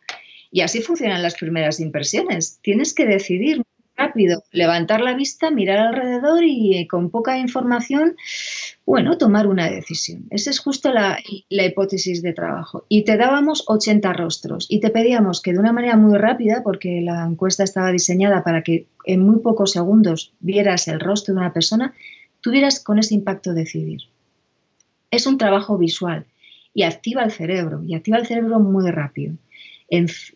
y 0.50 0.60
así 0.60 0.82
funcionan 0.82 1.22
las 1.22 1.36
primeras 1.36 1.80
impresiones. 1.80 2.58
Tienes 2.60 2.92
que 2.92 3.06
decidir 3.06 3.62
rápido, 3.96 4.42
levantar 4.52 5.00
la 5.00 5.14
vista, 5.14 5.50
mirar 5.50 5.78
alrededor 5.78 6.44
y 6.44 6.78
eh, 6.78 6.86
con 6.86 7.10
poca 7.10 7.38
información, 7.38 8.16
bueno, 8.86 9.18
tomar 9.18 9.46
una 9.46 9.70
decisión. 9.70 10.26
Esa 10.30 10.50
es 10.50 10.58
justo 10.58 10.92
la, 10.92 11.18
hipótesis 11.48 12.22
de 12.22 12.32
trabajo. 12.32 12.84
Y 12.88 13.04
te 13.04 13.16
dábamos 13.16 13.64
80 13.66 14.12
rostros 14.12 14.66
y 14.68 14.80
te 14.80 14.90
pedíamos 14.90 15.40
que 15.40 15.52
de 15.52 15.58
una 15.58 15.72
manera 15.72 15.96
muy 15.96 16.18
rápida, 16.18 16.62
porque 16.62 17.00
la 17.00 17.24
encuesta 17.24 17.64
estaba 17.64 17.92
diseñada 17.92 18.42
para 18.42 18.62
que 18.62 18.86
en 19.04 19.20
muy 19.20 19.40
pocos 19.40 19.72
segundos 19.72 20.32
vieras 20.40 20.88
el 20.88 21.00
rostro 21.00 21.34
de 21.34 21.40
una 21.40 21.52
persona, 21.52 21.94
tuvieras 22.40 22.82
con 22.82 22.98
ese 22.98 23.14
impacto 23.14 23.54
decidir. 23.54 24.02
Es 25.10 25.26
un 25.26 25.38
trabajo 25.38 25.78
visual 25.78 26.26
y 26.74 26.82
activa 26.82 27.22
el 27.22 27.30
cerebro, 27.30 27.82
y 27.84 27.94
activa 27.94 28.18
el 28.18 28.26
cerebro 28.26 28.58
muy 28.58 28.90
rápido 28.90 29.36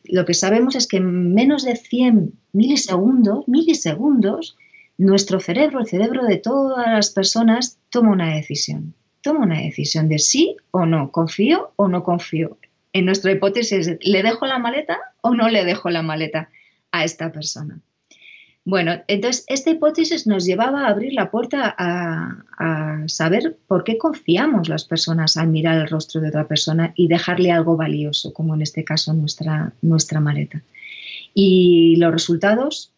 lo 0.04 0.24
que 0.24 0.34
sabemos 0.34 0.74
es 0.74 0.86
que 0.86 0.98
en 0.98 1.34
menos 1.34 1.64
de 1.64 1.76
100 1.76 2.32
milisegundos, 2.52 3.46
milisegundos, 3.48 4.56
nuestro 4.98 5.40
cerebro, 5.40 5.80
el 5.80 5.86
cerebro 5.86 6.24
de 6.24 6.36
todas 6.36 6.86
las 6.86 7.10
personas, 7.10 7.78
toma 7.90 8.10
una 8.10 8.34
decisión. 8.34 8.94
Toma 9.22 9.40
una 9.40 9.60
decisión 9.60 10.08
de 10.08 10.18
sí 10.18 10.56
o 10.70 10.86
no, 10.86 11.10
confío 11.10 11.72
o 11.76 11.88
no 11.88 12.02
confío. 12.02 12.58
En 12.92 13.04
nuestra 13.04 13.32
hipótesis, 13.32 13.96
¿le 14.00 14.22
dejo 14.22 14.46
la 14.46 14.58
maleta 14.58 14.98
o 15.20 15.34
no 15.34 15.48
le 15.48 15.64
dejo 15.64 15.90
la 15.90 16.02
maleta 16.02 16.50
a 16.90 17.04
esta 17.04 17.30
persona? 17.32 17.80
Bueno, 18.68 18.92
entonces 19.08 19.46
esta 19.48 19.70
hipótesis 19.70 20.26
nos 20.26 20.44
llevaba 20.44 20.82
a 20.82 20.90
abrir 20.90 21.14
la 21.14 21.30
puerta 21.30 21.74
a, 21.78 23.02
saber 23.06 23.56
por 23.66 23.82
qué 23.82 23.96
confiamos 23.96 24.68
las 24.68 24.84
personas 24.84 25.38
al 25.38 25.48
mirar 25.48 25.78
el 25.78 25.88
rostro 25.88 26.20
de 26.20 26.28
otra 26.28 26.46
persona 26.46 26.92
y 26.94 27.08
dejarle 27.08 27.50
algo 27.50 27.78
valioso, 27.78 28.34
como 28.34 28.54
en 28.54 28.60
este 28.60 28.84
caso 28.84 29.14
nuestra, 29.14 29.72
nuestra 29.80 30.20
maleta. 30.20 30.62
Y 31.32 31.96
los 31.96 32.12
resultados 32.12 32.92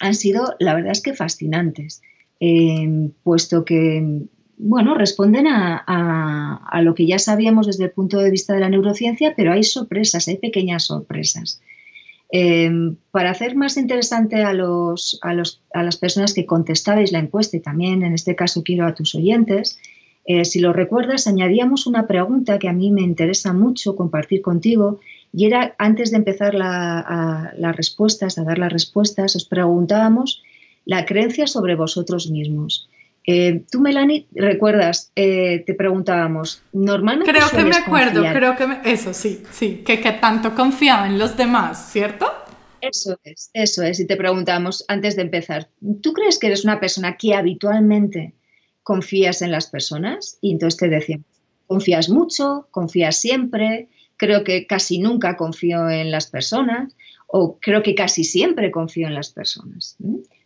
han 0.00 0.16
sido, 0.16 0.56
la 0.58 0.74
verdad 0.74 0.90
es 0.90 1.00
que 1.00 1.14
fascinantes, 1.14 2.02
eh, 2.40 3.10
puesto 3.22 3.64
que 3.64 4.26
bueno, 4.56 4.96
responden 4.96 5.46
a, 5.46 5.76
a, 5.76 6.82
lo 6.82 6.96
que 6.96 7.06
ya 7.06 7.20
sabíamos 7.20 7.68
desde 7.68 7.84
el 7.84 7.92
punto 7.92 8.18
de 8.18 8.32
vista 8.32 8.52
de 8.52 8.60
la 8.60 8.68
neurociencia, 8.68 9.34
pero 9.36 9.52
hay 9.52 9.62
sorpresas, 9.62 10.26
hay 10.26 10.38
pequeñas 10.38 10.86
sorpresas. 10.86 11.60
Em, 12.36 12.96
para 13.12 13.30
hacer 13.30 13.54
más 13.54 13.76
interesante 13.76 14.42
a, 14.42 14.52
los, 14.52 15.20
a, 15.22 15.34
las 15.34 15.96
personas 15.96 16.34
que 16.34 16.46
contestabais 16.46 17.12
la 17.12 17.20
encuesta 17.20 17.56
y 17.56 17.60
también 17.60 18.02
en 18.02 18.12
este 18.12 18.34
caso 18.34 18.64
quiero 18.64 18.86
a 18.86 18.94
tus 18.96 19.14
oyentes, 19.14 19.78
eh, 20.24 20.44
si 20.44 20.58
lo 20.58 20.72
recuerdas, 20.72 21.28
añadíamos 21.28 21.86
una 21.86 22.08
pregunta 22.08 22.58
que 22.58 22.68
a 22.68 22.72
mí 22.72 22.90
me 22.90 23.02
interesa 23.02 23.52
mucho 23.52 23.94
compartir 23.94 24.42
contigo 24.42 24.98
y 25.32 25.44
era 25.44 25.76
antes 25.78 26.10
de 26.10 26.16
empezar 26.16 26.54
las 26.54 27.76
respuestas, 27.76 28.36
a 28.36 28.42
dar 28.42 28.58
las 28.58 28.72
respuestas, 28.72 29.36
os 29.36 29.44
preguntábamos 29.44 30.42
la 30.86 31.04
creencia 31.04 31.46
sobre 31.46 31.76
vosotros 31.76 32.28
mismos. 32.28 32.88
Eh, 33.26 33.64
tú, 33.70 33.80
Melanie, 33.80 34.26
recuerdas, 34.34 35.10
eh, 35.16 35.64
te 35.66 35.74
preguntábamos, 35.74 36.62
normalmente. 36.72 37.32
Creo 37.32 37.48
que 37.50 37.64
me 37.64 37.76
acuerdo, 37.76 38.22
creo 38.22 38.54
que 38.54 38.90
eso 38.90 39.14
sí, 39.14 39.42
sí, 39.50 39.82
que, 39.84 40.00
que 40.00 40.12
tanto 40.12 40.54
confiaba 40.54 41.06
en 41.06 41.18
los 41.18 41.36
demás, 41.36 41.90
¿cierto? 41.90 42.26
Eso 42.82 43.18
es, 43.24 43.50
eso 43.54 43.82
es. 43.82 43.98
Y 43.98 44.06
te 44.06 44.16
preguntamos 44.16 44.84
antes 44.88 45.16
de 45.16 45.22
empezar, 45.22 45.70
¿tú 46.02 46.12
crees 46.12 46.38
que 46.38 46.48
eres 46.48 46.64
una 46.64 46.80
persona 46.80 47.16
que 47.16 47.34
habitualmente 47.34 48.34
confías 48.82 49.40
en 49.40 49.50
las 49.50 49.68
personas? 49.68 50.36
Y 50.42 50.52
entonces 50.52 50.78
te 50.78 50.88
decíamos, 50.88 51.26
confías 51.66 52.10
mucho, 52.10 52.68
confías 52.70 53.16
siempre, 53.16 53.88
creo 54.18 54.44
que 54.44 54.66
casi 54.66 54.98
nunca 54.98 55.38
confío 55.38 55.88
en 55.88 56.10
las 56.10 56.26
personas 56.26 56.94
o 57.26 57.58
creo 57.58 57.82
que 57.82 57.94
casi 57.94 58.22
siempre 58.22 58.70
confío 58.70 59.06
en 59.06 59.14
las 59.14 59.30
personas. 59.32 59.96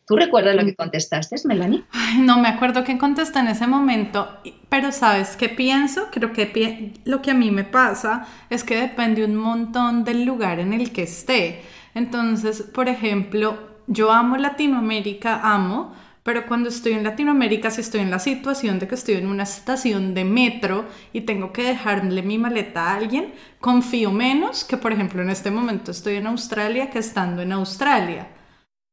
¿Tú 0.09 0.17
recuerdas 0.17 0.57
lo 0.57 0.65
que 0.65 0.75
contestaste, 0.75 1.37
Melanie? 1.45 1.85
no 2.21 2.38
me 2.38 2.49
acuerdo 2.49 2.83
qué 2.83 2.97
contesté 2.97 3.41
en 3.41 3.49
ese 3.49 3.67
momento, 3.67 4.38
pero 4.71 4.91
¿sabes 4.91 5.37
qué 5.37 5.50
pienso? 5.50 6.09
Creo 6.11 6.33
que 6.33 6.95
lo 7.05 7.21
que 7.21 7.33
a 7.33 7.35
mí 7.35 7.50
me 7.50 7.65
pasa 7.65 8.27
es 8.49 8.65
que 8.65 8.81
depende 8.81 9.23
un 9.23 9.37
montón 9.37 10.05
del 10.05 10.25
lugar 10.25 10.61
en 10.61 10.73
el 10.73 10.93
que 10.93 11.03
esté. 11.03 11.61
Entonces, 11.95 12.62
por 12.62 12.88
ejemplo, 12.88 13.59
yo 13.87 14.11
amo 14.11 14.38
Latinoamérica, 14.38 15.41
amo, 15.43 15.95
pero 16.23 16.47
cuando 16.47 16.71
estoy 16.71 16.93
en 16.93 17.05
Latinoamérica, 17.05 17.71
si 17.71 17.83
estoy 17.83 18.00
en 18.00 18.11
la 18.11 18.19
situación 18.19 18.79
de 18.79 18.88
que 18.88 18.95
estoy 18.95 19.17
en 19.17 19.27
una 19.27 19.43
estación 19.43 20.15
de 20.15 20.25
metro 20.25 20.87
y 21.12 21.23
tengo 21.23 21.53
que 21.53 21.65
dejarle 21.65 22.23
mi 22.23 22.38
maleta 22.38 22.87
a 22.87 22.95
alguien, 22.95 23.35
confío 23.61 24.11
menos 24.11 24.65
que, 24.65 24.79
por 24.79 24.93
ejemplo, 24.93 25.21
en 25.21 25.29
este 25.29 25.50
momento 25.50 25.91
estoy 25.91 26.17
en 26.17 26.29
Australia 26.29 26.88
que 26.88 26.99
estando 26.99 27.43
en 27.43 27.53
Australia. 27.53 28.29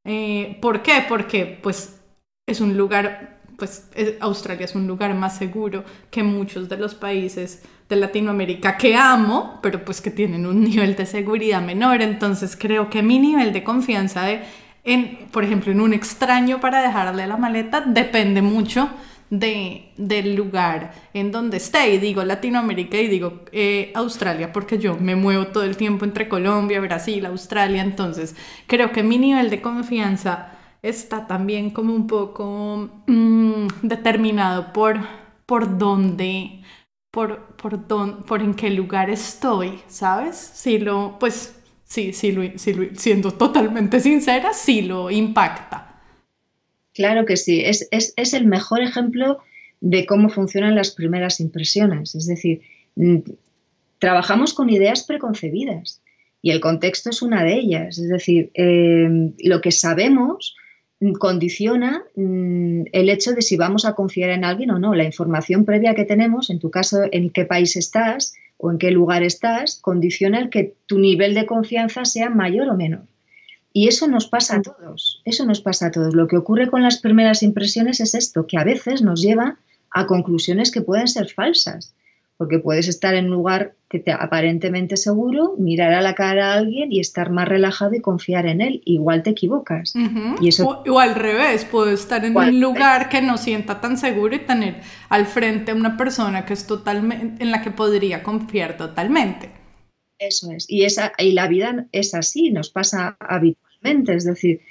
Eh, 0.06 0.58
¿Por 0.62 0.82
qué? 0.82 1.04
Porque 1.08 1.60
pues 1.62 2.00
es 2.48 2.62
un 2.62 2.78
lugar, 2.78 3.40
pues 3.58 3.90
Australia 4.20 4.66
es 4.66 4.76
un 4.76 4.88
lugar 4.88 5.14
más 5.16 5.38
seguro 5.38 5.84
que 6.12 6.24
muchos 6.24 6.70
de 6.70 6.78
los 6.78 6.96
países 6.96 7.64
de 7.90 7.96
Latinoamérica 7.96 8.78
que 8.78 8.96
amo, 8.96 9.60
pero 9.62 9.84
pues 9.84 10.02
que 10.02 10.12
tienen 10.12 10.46
un 10.46 10.64
nivel 10.70 10.96
de 10.96 11.06
seguridad 11.06 11.62
menor. 11.62 12.02
Entonces 12.02 12.56
creo 12.56 12.90
que 12.90 13.02
mi 13.02 13.20
nivel 13.20 13.52
de 13.52 13.64
confianza 13.64 14.24
de, 14.24 14.42
en, 14.84 15.28
por 15.32 15.44
ejemplo, 15.44 15.72
en 15.72 15.82
un 15.82 15.94
extraño 15.94 16.60
para 16.60 16.82
dejarle 16.82 17.28
la 17.28 17.38
maleta 17.38 17.82
depende 17.82 18.42
mucho 18.42 18.90
de, 19.30 19.92
del 19.98 20.36
lugar 20.36 20.94
en 21.14 21.32
donde 21.32 21.58
esté. 21.58 21.94
Y 21.94 21.98
digo 22.00 22.24
Latinoamérica 22.24 22.98
y 22.98 23.08
digo 23.08 23.42
eh, 23.52 23.92
Australia 23.96 24.52
porque 24.54 24.78
yo 24.78 24.98
me 24.98 25.16
muevo 25.16 25.48
todo 25.48 25.64
el 25.64 25.78
tiempo 25.78 26.06
entre 26.06 26.28
Colombia, 26.30 26.80
Brasil, 26.82 27.26
Australia. 27.26 27.82
Entonces 27.84 28.36
creo 28.68 28.92
que 28.92 29.04
mi 29.04 29.18
nivel 29.18 29.50
de 29.50 29.62
confianza 29.62 30.52
está 30.82 31.28
también 31.28 31.72
como 31.72 31.94
un 31.94 32.08
poco 32.08 32.90
mm, 33.08 33.68
determinado 33.82 34.72
por, 34.74 35.00
por 35.46 35.78
dónde, 35.78 36.62
por, 37.12 37.56
por, 37.56 37.86
por 38.26 38.42
en 38.42 38.54
qué 38.54 38.70
lugar 38.70 39.10
estoy, 39.10 39.80
¿sabes? 39.88 40.36
Si 40.38 40.78
lo, 40.78 41.18
pues 41.20 41.56
sí, 41.84 42.14
sí, 42.14 42.32
lo, 42.32 42.44
siendo 42.96 43.32
totalmente 43.32 44.00
sincera, 44.00 44.54
sí 44.54 44.82
lo 44.84 45.10
impacta. 45.10 45.95
Claro 46.96 47.26
que 47.26 47.36
sí, 47.36 47.62
es, 47.66 48.34
el 48.34 48.46
mejor 48.48 48.82
ejemplo 48.82 49.40
de 49.82 50.06
cómo 50.06 50.30
funcionan 50.30 50.76
las 50.76 50.92
primeras 50.92 51.42
impresiones. 51.42 52.16
Es 52.16 52.26
decir, 52.26 52.62
mm, 52.96 53.18
trabajamos 54.00 54.54
con 54.54 54.70
ideas 54.70 55.04
preconcebidas 55.04 56.02
y 56.42 56.52
el 56.52 56.62
contexto 56.62 57.10
es 57.10 57.22
una 57.22 57.44
de 57.44 57.56
ellas. 57.56 57.98
Es 57.98 58.08
decir, 58.08 58.50
eh, 58.54 59.34
lo 59.40 59.60
que 59.60 59.72
sabemos 59.72 60.56
condiciona 61.20 62.06
mm, 62.16 62.84
el 62.94 63.10
hecho 63.10 63.34
de 63.34 63.42
si 63.42 63.58
vamos 63.58 63.84
a 63.84 63.94
confiar 63.94 64.30
en 64.30 64.46
alguien 64.46 64.72
o 64.72 64.80
no. 64.80 64.96
La 64.96 65.04
información 65.04 65.66
previa 65.66 65.96
que 65.96 66.06
tenemos, 66.06 66.50
en 66.50 66.60
tu 66.60 66.72
caso, 66.72 67.02
en 67.12 67.30
qué 67.30 67.44
país 67.44 67.76
estás 67.76 68.34
o 68.56 68.72
en 68.72 68.78
qué 68.78 68.92
lugar 68.92 69.22
estás, 69.22 69.80
condiciona 69.82 70.40
el 70.40 70.50
que 70.50 70.76
tu 70.86 70.98
nivel 70.98 71.34
de 71.34 71.46
confianza 71.46 72.06
sea 72.06 72.30
mayor 72.30 72.70
o 72.70 72.78
menor. 72.78 73.04
Y 73.78 73.90
eso 73.90 74.08
nos 74.08 74.26
pasa 74.28 74.56
a 74.56 74.62
todos, 74.62 75.22
eso 75.26 75.46
nos 75.46 75.60
pasa 75.60 75.88
a 75.88 75.92
todos. 75.92 76.16
Lo 76.16 76.30
que 76.30 76.38
ocurre 76.38 76.70
con 76.70 76.82
las 76.82 77.02
primeras 77.02 77.44
impresiones 77.44 78.00
es 78.00 78.16
esto, 78.16 78.48
que 78.48 78.58
a 78.58 78.64
veces 78.64 79.02
nos 79.02 79.22
lleva 79.22 79.58
a 79.92 80.08
conclusiones 80.08 80.72
que 80.72 80.80
pueden 80.80 81.10
ser 81.10 81.28
falsas, 81.28 81.94
porque 82.38 82.60
puedes 82.60 82.88
estar 82.88 83.16
en 83.16 83.26
un 83.26 83.32
lugar 83.32 83.74
que 83.90 84.00
te 84.00 84.14
aparentemente 84.14 84.96
seguro, 84.96 85.56
mirar 85.58 85.92
a 85.92 86.02
la 86.02 86.16
cara 86.16 86.54
a 86.54 86.58
alguien 86.58 86.94
y 86.94 87.02
estar 87.02 87.32
más 87.32 87.50
relajado 87.50 87.94
y 87.96 88.00
confiar 88.00 88.46
en 88.46 88.62
él. 88.62 88.82
Igual 88.86 89.24
te 89.24 89.32
equivocas. 89.32 89.94
y 90.40 90.48
eso... 90.48 90.82
o, 90.88 91.00
al 91.00 91.14
revés, 91.14 91.66
puedo 91.66 91.90
estar 91.90 92.24
en 92.24 92.38
un 92.38 92.62
lugar 92.62 93.10
que 93.10 93.22
no 93.22 93.38
sienta 93.38 93.82
tan 93.82 93.98
seguro 93.98 94.38
y 94.38 94.40
tener 94.40 94.80
al 95.10 95.26
frente 95.26 95.72
a 95.72 95.76
una 95.76 95.98
persona 95.98 96.46
que 96.46 96.54
es 96.54 96.66
totalmente, 96.66 97.44
en 97.44 97.52
la 97.52 97.62
que 97.62 97.72
podría 97.72 98.24
confiar 98.24 98.78
totalmente. 98.78 99.50
Eso 100.18 100.50
es. 100.54 100.66
Y, 100.70 100.86
esa, 100.86 101.12
y 101.18 101.34
la 101.34 101.50
vida 101.50 101.88
es 101.92 102.14
así, 102.14 102.52
nos 102.52 102.70
pasa 102.70 103.18
habitualmente. 103.20 103.65
Es 103.86 104.26
decir, 104.26 104.62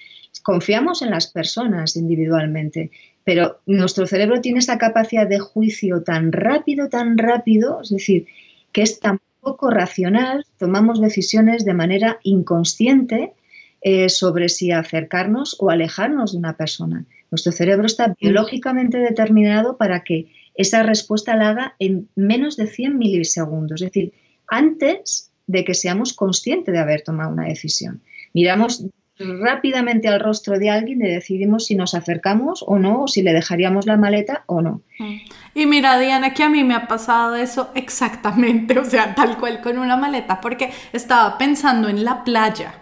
confiamos 0.42 1.02
en 1.02 1.11
las 1.11 1.26
personas 1.26 1.97
individualmente, 1.97 2.90
pero 3.25 3.61
nuestro 3.66 4.06
cerebro 4.06 4.40
tiene 4.40 4.59
esa 4.59 4.78
capacidad 4.78 5.26
de 5.26 5.38
juicio 5.38 6.02
tan 6.02 6.33
rápido, 6.33 6.88
tan 6.88 7.16
rápido, 7.16 7.80
es 7.83 7.90
decir, 7.90 8.26
que 8.73 8.83
es 8.83 9.00
tan 9.00 9.21
poco 9.40 9.71
racional, 9.71 10.44
tomamos 10.59 11.00
decisiones 11.00 11.64
de 11.64 11.75
manera 11.75 12.18
inconsciente 12.23 13.33
eh, 13.83 14.09
sobre 14.09 14.49
si 14.49 14.73
acercarnos 14.73 15.56
o 15.61 15.71
alejarnos 15.71 16.33
de 16.33 16.38
una 16.38 16.56
persona. 16.56 17.04
Nuestro 17.30 17.52
cerebro 17.52 17.87
está 17.87 18.14
biológicamente 18.21 18.99
determinado 18.99 19.76
para 19.76 20.02
que 20.02 20.33
esa 20.54 20.83
respuesta 20.83 21.37
la 21.37 21.50
haga 21.50 21.76
en 21.78 22.09
menos 22.14 22.56
de 22.56 22.66
100 22.66 22.97
milisegundos, 22.97 23.83
es 23.83 23.90
decir, 23.90 24.12
antes 24.47 25.30
de 25.47 25.64
que 25.64 25.75
seamos 25.75 26.12
conscientes 26.12 26.73
de 26.73 26.80
haber 26.80 27.02
tomado 27.02 27.30
una 27.30 27.44
decisión. 27.47 28.02
Miramos 28.33 28.87
rápidamente 29.18 30.09
al 30.09 30.21
rostro 30.21 30.59
de 30.59 30.71
alguien 30.71 31.00
y 31.02 31.09
decidimos 31.09 31.66
si 31.66 31.75
nos 31.75 31.94
acercamos 31.94 32.64
o 32.66 32.78
no, 32.78 33.02
o 33.02 33.09
si 33.09 33.23
le 33.23 33.33
dejaríamos 33.33 33.87
la 33.87 33.97
maleta 33.97 34.44
o 34.47 34.61
no. 34.61 34.83
Y 35.54 35.66
mira, 35.66 35.99
Diana, 35.99 36.35
que 36.35 36.42
a 36.42 36.49
mí 36.49 36.64
me 36.64 36.75
ha 36.75 36.88
pasado 36.88 37.37
eso 37.37 37.71
exactamente, 37.75 38.78
o 38.78 38.85
sea, 38.85 39.14
tal 39.14 39.38
cual 39.38 39.61
con 39.61 39.78
una 39.78 39.97
maleta, 39.97 40.40
porque 40.40 40.71
estaba 40.92 41.38
pensando 41.38 41.88
en 41.88 42.04
la 42.04 42.25
playa. 42.25 42.80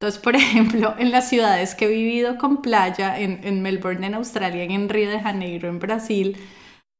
Entonces, 0.00 0.20
por 0.20 0.36
ejemplo, 0.36 0.94
en 0.98 1.10
las 1.10 1.28
ciudades 1.28 1.74
que 1.74 1.86
he 1.86 1.88
vivido 1.88 2.38
con 2.38 2.62
playa, 2.62 3.18
en, 3.18 3.40
en 3.44 3.62
Melbourne, 3.62 4.06
en 4.06 4.14
Australia, 4.14 4.64
en 4.64 4.88
Río 4.88 5.10
de 5.10 5.20
Janeiro, 5.20 5.68
en 5.68 5.78
Brasil, 5.78 6.36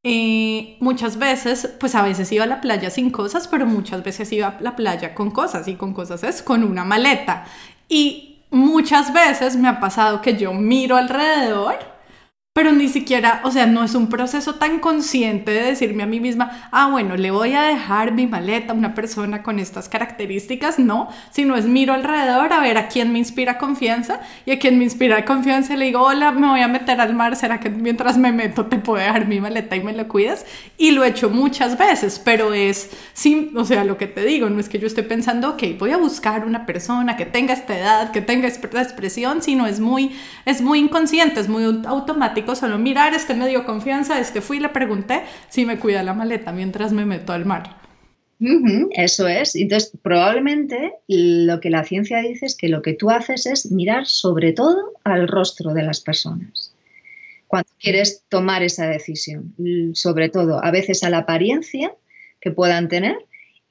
eh, 0.08 0.76
muchas 0.78 1.18
veces, 1.18 1.68
pues 1.80 1.96
a 1.96 2.02
veces 2.02 2.30
iba 2.30 2.44
a 2.44 2.46
la 2.46 2.60
playa 2.60 2.90
sin 2.90 3.10
cosas, 3.10 3.48
pero 3.48 3.66
muchas 3.66 4.04
veces 4.04 4.30
iba 4.32 4.48
a 4.48 4.60
la 4.60 4.76
playa 4.76 5.14
con 5.14 5.32
cosas 5.32 5.66
y 5.66 5.74
con 5.74 5.94
cosas 5.94 6.22
es 6.22 6.42
con 6.42 6.62
una 6.62 6.84
maleta. 6.84 7.44
Y 7.88 8.25
muchas 8.50 9.12
veces 9.12 9.56
me 9.56 9.68
ha 9.68 9.80
pasado 9.80 10.22
que 10.22 10.36
yo 10.36 10.52
miro 10.52 10.96
alrededor 10.96 11.95
pero 12.56 12.72
ni 12.72 12.88
siquiera, 12.88 13.42
o 13.44 13.50
sea, 13.50 13.66
no 13.66 13.84
es 13.84 13.94
un 13.94 14.08
proceso 14.08 14.54
tan 14.54 14.78
consciente 14.78 15.50
de 15.50 15.60
decirme 15.60 16.04
a 16.04 16.06
mí 16.06 16.20
misma, 16.20 16.70
ah, 16.72 16.88
bueno, 16.90 17.14
le 17.14 17.30
voy 17.30 17.52
a 17.52 17.60
dejar 17.60 18.12
mi 18.12 18.26
maleta 18.26 18.72
a 18.72 18.74
una 18.74 18.94
persona 18.94 19.42
con 19.42 19.58
estas 19.58 19.90
características, 19.90 20.78
no, 20.78 21.10
sino 21.30 21.54
es 21.56 21.66
miro 21.66 21.92
alrededor 21.92 22.54
a 22.54 22.60
ver 22.60 22.78
a 22.78 22.88
quién 22.88 23.12
me 23.12 23.18
inspira 23.18 23.58
confianza 23.58 24.20
y 24.46 24.52
a 24.52 24.58
quién 24.58 24.78
me 24.78 24.84
inspira 24.84 25.26
confianza 25.26 25.76
le 25.76 25.84
digo, 25.84 26.00
hola, 26.00 26.32
me 26.32 26.46
voy 26.46 26.62
a 26.62 26.68
meter 26.68 26.98
al 26.98 27.12
mar, 27.12 27.36
¿será 27.36 27.60
que 27.60 27.68
mientras 27.68 28.16
me 28.16 28.32
meto 28.32 28.64
te 28.64 28.78
puedo 28.78 29.04
dejar 29.04 29.28
mi 29.28 29.38
maleta 29.38 29.76
y 29.76 29.84
me 29.84 29.92
lo 29.92 30.08
cuidas? 30.08 30.46
Y 30.78 30.92
lo 30.92 31.04
he 31.04 31.08
hecho 31.08 31.28
muchas 31.28 31.76
veces, 31.76 32.18
pero 32.18 32.54
es, 32.54 32.88
sí, 33.12 33.52
o 33.54 33.66
sea, 33.66 33.84
lo 33.84 33.98
que 33.98 34.06
te 34.06 34.24
digo, 34.24 34.48
no 34.48 34.60
es 34.60 34.70
que 34.70 34.78
yo 34.78 34.86
esté 34.86 35.02
pensando, 35.02 35.50
ok, 35.50 35.62
voy 35.78 35.90
a 35.90 35.98
buscar 35.98 36.46
una 36.46 36.64
persona 36.64 37.18
que 37.18 37.26
tenga 37.26 37.52
esta 37.52 37.78
edad, 37.78 38.12
que 38.12 38.22
tenga 38.22 38.48
esta 38.48 38.80
expresión, 38.80 39.42
sino 39.42 39.66
es 39.66 39.78
muy, 39.78 40.16
es 40.46 40.62
muy 40.62 40.78
inconsciente, 40.78 41.40
es 41.40 41.50
muy 41.50 41.82
automático 41.86 42.45
solo 42.54 42.78
mirar, 42.78 43.14
este 43.14 43.34
me 43.34 43.48
dio 43.48 43.64
confianza, 43.64 44.20
este 44.20 44.40
fui 44.40 44.58
y 44.58 44.60
le 44.60 44.68
pregunté 44.68 45.22
si 45.48 45.66
me 45.66 45.78
cuida 45.78 46.02
la 46.02 46.14
maleta 46.14 46.52
mientras 46.52 46.92
me 46.92 47.04
meto 47.04 47.32
al 47.32 47.44
mar. 47.44 47.78
eso 48.92 49.26
es. 49.26 49.56
Entonces, 49.56 49.92
probablemente 50.02 50.92
lo 51.08 51.60
que 51.60 51.70
la 51.70 51.84
ciencia 51.84 52.20
dice 52.20 52.46
es 52.46 52.56
que 52.56 52.68
lo 52.68 52.82
que 52.82 52.94
tú 52.94 53.10
haces 53.10 53.46
es 53.46 53.72
mirar 53.72 54.06
sobre 54.06 54.52
todo 54.52 54.92
al 55.04 55.26
rostro 55.26 55.74
de 55.74 55.82
las 55.82 56.00
personas 56.00 56.72
cuando 57.46 57.70
quieres 57.78 58.24
tomar 58.28 58.62
esa 58.62 58.86
decisión. 58.86 59.54
Sobre 59.94 60.28
todo, 60.28 60.64
a 60.64 60.70
veces 60.70 61.02
a 61.04 61.10
la 61.10 61.18
apariencia 61.18 61.94
que 62.40 62.50
puedan 62.50 62.88
tener 62.88 63.16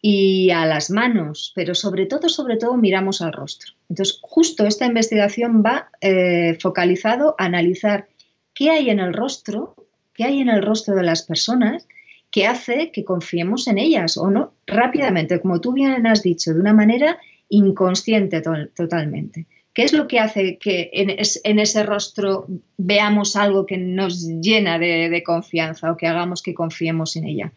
y 0.01 0.51
a 0.51 0.65
las 0.65 0.89
manos, 0.91 1.51
pero 1.55 1.73
sobre 1.73 2.05
todo, 2.05 2.29
sobre 2.29 2.57
todo 2.57 2.77
miramos 2.77 3.21
al 3.21 3.33
rostro. 3.33 3.73
Entonces, 3.89 4.19
justo 4.21 4.65
esta 4.65 4.85
investigación 4.85 5.63
va 5.65 5.89
eh, 6.01 6.57
focalizado 6.61 7.35
a 7.37 7.45
analizar 7.45 8.07
qué 8.55 8.71
hay 8.71 8.89
en 8.89 8.99
el 8.99 9.13
rostro, 9.13 9.75
qué 10.13 10.23
hay 10.23 10.39
en 10.39 10.49
el 10.49 10.63
rostro 10.63 10.95
de 10.95 11.03
las 11.03 11.21
personas 11.21 11.87
que 12.31 12.47
hace 12.47 12.91
que 12.91 13.05
confiemos 13.05 13.67
en 13.67 13.77
ellas 13.77 14.17
o 14.17 14.31
no 14.31 14.53
rápidamente, 14.65 15.39
como 15.39 15.61
tú 15.61 15.73
bien 15.73 16.07
has 16.07 16.23
dicho, 16.23 16.53
de 16.53 16.59
una 16.59 16.73
manera 16.73 17.19
inconsciente 17.49 18.41
totalmente. 18.41 19.45
¿Qué 19.73 19.83
es 19.83 19.91
lo 19.91 20.07
que 20.07 20.19
hace 20.19 20.57
que 20.57 20.89
en, 20.93 21.59
ese 21.59 21.83
rostro 21.83 22.47
veamos 22.77 23.35
algo 23.35 23.65
que 23.65 23.77
nos 23.77 24.25
llena 24.25 24.79
de, 24.79 25.21
confianza 25.25 25.91
o 25.91 25.97
que 25.97 26.07
hagamos 26.07 26.41
que 26.41 26.53
confiemos 26.53 27.17
en 27.17 27.25
ella? 27.25 27.51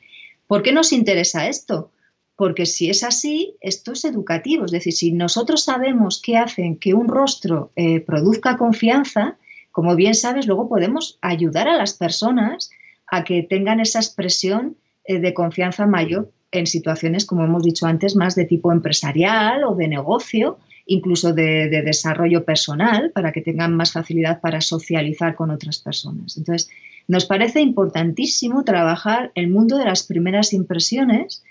¿Por 0.49 0.63
qué 0.63 0.73
nos 0.73 0.93
interesa 0.93 1.49
esto? 1.49 1.93
Porque 2.35 2.67
si 2.67 2.91
es 2.91 3.05
así, 3.05 3.55
esto 3.61 3.93
es 3.93 4.05
educativo. 4.05 4.65
Es 4.65 4.73
decir, 4.73 4.93
si 4.93 5.13
nosotros 5.13 5.63
sabemos 5.63 6.21
qué 6.21 6.37
hacen 6.37 6.77
que 6.77 6.93
un 6.93 7.07
rostro 7.07 7.71
eh, 7.77 8.01
produzca 8.01 8.57
confianza, 8.57 9.38
como 9.79 9.95
bien 9.95 10.17
sabes, 10.17 10.49
luego 10.49 10.69
podemos 10.69 11.21
ayudar 11.23 11.69
a 11.69 11.77
las 11.77 11.93
personas 11.93 12.69
a 13.07 13.23
que 13.23 13.45
tengan 13.45 13.79
esa 13.79 14.01
expresión 14.01 14.77
eh, 15.05 15.21
de 15.21 15.33
confianza 15.33 15.87
mayor 15.87 16.33
en 16.51 16.67
situaciones, 16.67 17.25
como 17.25 17.45
hemos 17.45 17.63
dicho 17.63 17.87
antes, 17.87 18.17
más 18.17 18.35
de 18.35 18.45
tipo 18.45 18.73
empresarial 18.73 19.63
o 19.63 19.77
de 19.77 19.87
negocio, 19.87 20.59
incluso 20.85 21.33
de, 21.33 21.69
desarrollo 21.69 22.45
personal, 22.45 23.13
para 23.15 23.31
que 23.31 23.41
tengan 23.41 23.77
más 23.77 23.93
facilidad 23.93 24.41
para 24.41 24.61
socializar 24.61 25.37
con 25.37 25.53
otras 25.53 25.79
personas. 25.79 26.37
Entonces, 26.37 26.69
nos 27.07 27.27
parece 27.27 27.61
importantísimo 27.61 28.65
trabajar 28.65 29.31
el 29.37 29.47
mundo 29.47 29.79
de 29.79 29.85
las 29.85 30.03
primeras 30.03 30.53
impresiones 30.55 31.45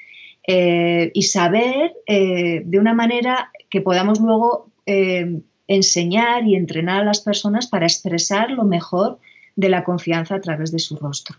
eh, 0.46 1.12
y 1.14 1.24
saber 1.24 1.94
eh, 2.06 2.62
de 2.66 2.78
una 2.78 2.94
manera 2.94 3.52
que 3.70 3.80
podamos 3.80 4.20
luego 4.20 4.70
enseñar 5.68 6.46
y 6.46 6.56
entrenar 6.56 7.02
a 7.02 7.06
las 7.06 7.22
personas 7.22 7.68
para 7.68 7.86
expresar 7.86 8.52
lo 8.52 8.64
mejor 8.64 9.20
de 9.56 9.70
la 9.70 9.84
confianza 9.84 10.36
a 10.36 10.42
través 10.42 10.72
de 10.72 10.80
su 10.80 10.96
rostro. 10.96 11.38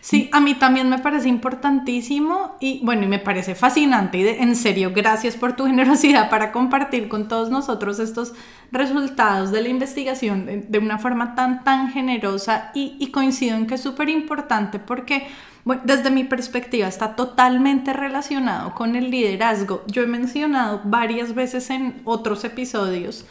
Sí, 0.00 0.30
a 0.32 0.40
mí 0.40 0.54
también 0.54 0.88
me 0.88 0.98
parece 0.98 1.28
importantísimo 1.28 2.56
y 2.60 2.80
bueno, 2.84 3.04
y 3.04 3.06
me 3.06 3.18
parece 3.18 3.54
fascinante 3.54 4.18
y 4.18 4.28
en 4.28 4.56
serio, 4.56 4.92
gracias 4.94 5.36
por 5.36 5.56
tu 5.56 5.66
generosidad 5.66 6.30
para 6.30 6.52
compartir 6.52 7.08
con 7.08 7.28
todos 7.28 7.50
nosotros 7.50 7.98
estos 7.98 8.32
resultados 8.70 9.50
de 9.50 9.62
la 9.62 9.68
investigación 9.68 10.64
de, 10.68 10.78
una 10.78 10.98
forma 10.98 11.34
tan, 11.34 11.64
tan 11.64 11.90
generosa 11.90 12.70
y, 12.74 12.96
y 12.98 13.10
coincido 13.10 13.56
en 13.56 13.66
que 13.66 13.74
es 13.74 13.82
súper 13.82 14.08
importante 14.08 14.78
porque 14.78 15.26
bueno, 15.64 15.82
desde 15.84 16.10
mi 16.10 16.24
perspectiva 16.24 16.86
está 16.86 17.16
totalmente 17.16 17.94
relacionado 17.94 18.74
con 18.74 18.96
el 18.96 19.10
liderazgo. 19.10 19.82
Yo 19.86 20.02
he 20.02 20.06
mencionado 20.06 20.82
varias 20.84 21.34
veces 21.34 21.70
en 21.70 22.02
otros 22.04 22.44
episodios 22.44 23.24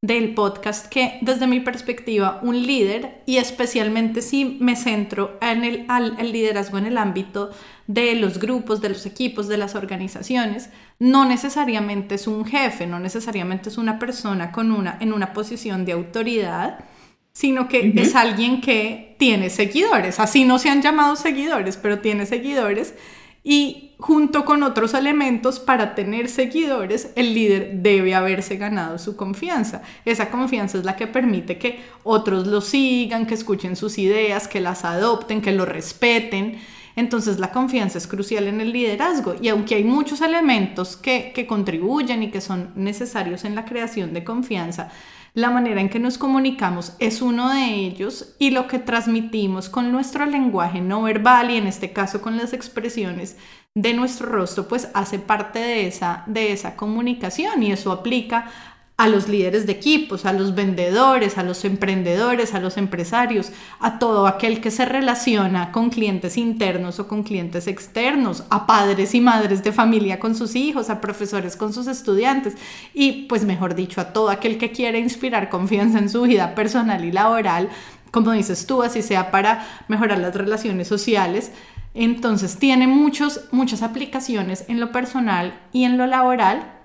del 0.00 0.34
podcast 0.34 0.86
que 0.86 1.18
desde 1.22 1.48
mi 1.48 1.58
perspectiva 1.58 2.38
un 2.42 2.64
líder 2.64 3.22
y 3.26 3.38
especialmente 3.38 4.22
si 4.22 4.44
me 4.60 4.76
centro 4.76 5.36
en 5.40 5.64
el, 5.64 5.86
el, 6.18 6.32
liderazgo 6.32 6.78
en 6.78 6.86
el 6.86 6.96
ámbito 6.98 7.50
de 7.88 8.14
los 8.14 8.38
grupos, 8.38 8.80
de 8.80 8.90
los 8.90 9.06
equipos, 9.06 9.48
de 9.48 9.56
las 9.56 9.74
organizaciones, 9.74 10.70
no 11.00 11.24
necesariamente 11.24 12.14
es 12.14 12.28
un 12.28 12.44
jefe, 12.44 12.86
no 12.86 13.00
necesariamente 13.00 13.70
es 13.70 13.78
una 13.78 13.98
persona 13.98 14.52
con 14.52 14.70
una, 14.70 14.98
en 15.00 15.12
una 15.12 15.32
posición 15.32 15.84
de 15.84 15.92
autoridad, 15.92 16.84
sino 17.32 17.68
que 17.68 17.92
es 17.96 18.14
alguien 18.14 18.60
que 18.60 19.16
tiene 19.18 19.50
seguidores, 19.50 20.20
así 20.20 20.44
no 20.44 20.60
se 20.60 20.70
han 20.70 20.80
llamado 20.80 21.16
seguidores, 21.16 21.76
pero 21.76 22.00
tiene 22.00 22.24
seguidores. 22.26 22.94
Y 23.42 23.87
junto 23.98 24.44
con 24.44 24.62
otros 24.62 24.94
elementos 24.94 25.58
para 25.58 25.94
tener 25.96 26.28
seguidores, 26.28 27.10
el 27.16 27.34
líder 27.34 27.82
debe 27.82 28.14
haberse 28.14 28.56
ganado 28.56 28.98
su 28.98 29.16
confianza. 29.16 29.82
Esa 30.04 30.30
confianza 30.30 30.78
es 30.78 30.84
la 30.84 30.94
que 30.94 31.08
permite 31.08 31.58
que 31.58 31.80
otros 32.04 32.46
lo 32.46 32.60
sigan, 32.60 33.26
que 33.26 33.34
escuchen 33.34 33.74
sus 33.74 33.98
ideas, 33.98 34.46
que 34.46 34.60
las 34.60 34.84
adopten, 34.84 35.42
que 35.42 35.52
lo 35.52 35.64
respeten. 35.64 36.58
Entonces 36.94 37.38
la 37.38 37.50
confianza 37.50 37.98
es 37.98 38.06
crucial 38.06 38.46
en 38.46 38.60
el 38.60 38.72
liderazgo 38.72 39.34
y 39.40 39.48
aunque 39.48 39.74
hay 39.74 39.84
muchos 39.84 40.20
elementos 40.20 40.96
que, 40.96 41.32
que 41.34 41.46
contribuyen 41.46 42.22
y 42.22 42.30
que 42.30 42.40
son 42.40 42.70
necesarios 42.76 43.44
en 43.44 43.54
la 43.54 43.64
creación 43.64 44.14
de 44.14 44.24
confianza, 44.24 44.90
la 45.38 45.50
manera 45.50 45.80
en 45.80 45.88
que 45.88 46.00
nos 46.00 46.18
comunicamos 46.18 46.94
es 46.98 47.22
uno 47.22 47.48
de 47.48 47.72
ellos 47.72 48.34
y 48.40 48.50
lo 48.50 48.66
que 48.66 48.80
transmitimos 48.80 49.68
con 49.68 49.92
nuestro 49.92 50.26
lenguaje 50.26 50.80
no 50.80 51.02
verbal 51.02 51.52
y 51.52 51.56
en 51.56 51.68
este 51.68 51.92
caso 51.92 52.20
con 52.20 52.36
las 52.36 52.52
expresiones 52.52 53.36
de 53.72 53.94
nuestro 53.94 54.26
rostro 54.26 54.66
pues 54.66 54.88
hace 54.94 55.20
parte 55.20 55.60
de 55.60 55.86
esa, 55.86 56.24
de 56.26 56.50
esa 56.50 56.74
comunicación 56.74 57.62
y 57.62 57.70
eso 57.70 57.92
aplica 57.92 58.50
a 58.98 59.06
los 59.06 59.28
líderes 59.28 59.64
de 59.64 59.72
equipos, 59.72 60.26
a 60.26 60.32
los 60.32 60.56
vendedores, 60.56 61.38
a 61.38 61.44
los 61.44 61.64
emprendedores, 61.64 62.52
a 62.52 62.58
los 62.58 62.76
empresarios, 62.76 63.52
a 63.78 64.00
todo 64.00 64.26
aquel 64.26 64.60
que 64.60 64.72
se 64.72 64.84
relaciona 64.84 65.70
con 65.70 65.88
clientes 65.88 66.36
internos 66.36 66.98
o 66.98 67.06
con 67.06 67.22
clientes 67.22 67.68
externos, 67.68 68.42
a 68.50 68.66
padres 68.66 69.14
y 69.14 69.20
madres 69.20 69.62
de 69.62 69.70
familia 69.70 70.18
con 70.18 70.34
sus 70.34 70.56
hijos, 70.56 70.90
a 70.90 71.00
profesores 71.00 71.54
con 71.54 71.72
sus 71.72 71.86
estudiantes 71.86 72.54
y 72.92 73.26
pues 73.28 73.44
mejor 73.44 73.76
dicho, 73.76 74.00
a 74.00 74.12
todo 74.12 74.30
aquel 74.30 74.58
que 74.58 74.72
quiere 74.72 74.98
inspirar 74.98 75.48
confianza 75.48 76.00
en 76.00 76.08
su 76.08 76.22
vida 76.22 76.56
personal 76.56 77.04
y 77.04 77.12
laboral, 77.12 77.68
como 78.10 78.32
dices 78.32 78.66
tú, 78.66 78.82
así 78.82 79.02
sea 79.02 79.30
para 79.30 79.64
mejorar 79.86 80.18
las 80.18 80.34
relaciones 80.34 80.88
sociales. 80.88 81.52
Entonces 81.94 82.58
tiene 82.58 82.88
muchos, 82.88 83.42
muchas 83.52 83.82
aplicaciones 83.82 84.64
en 84.66 84.80
lo 84.80 84.90
personal 84.90 85.56
y 85.72 85.84
en 85.84 85.98
lo 85.98 86.08
laboral 86.08 86.77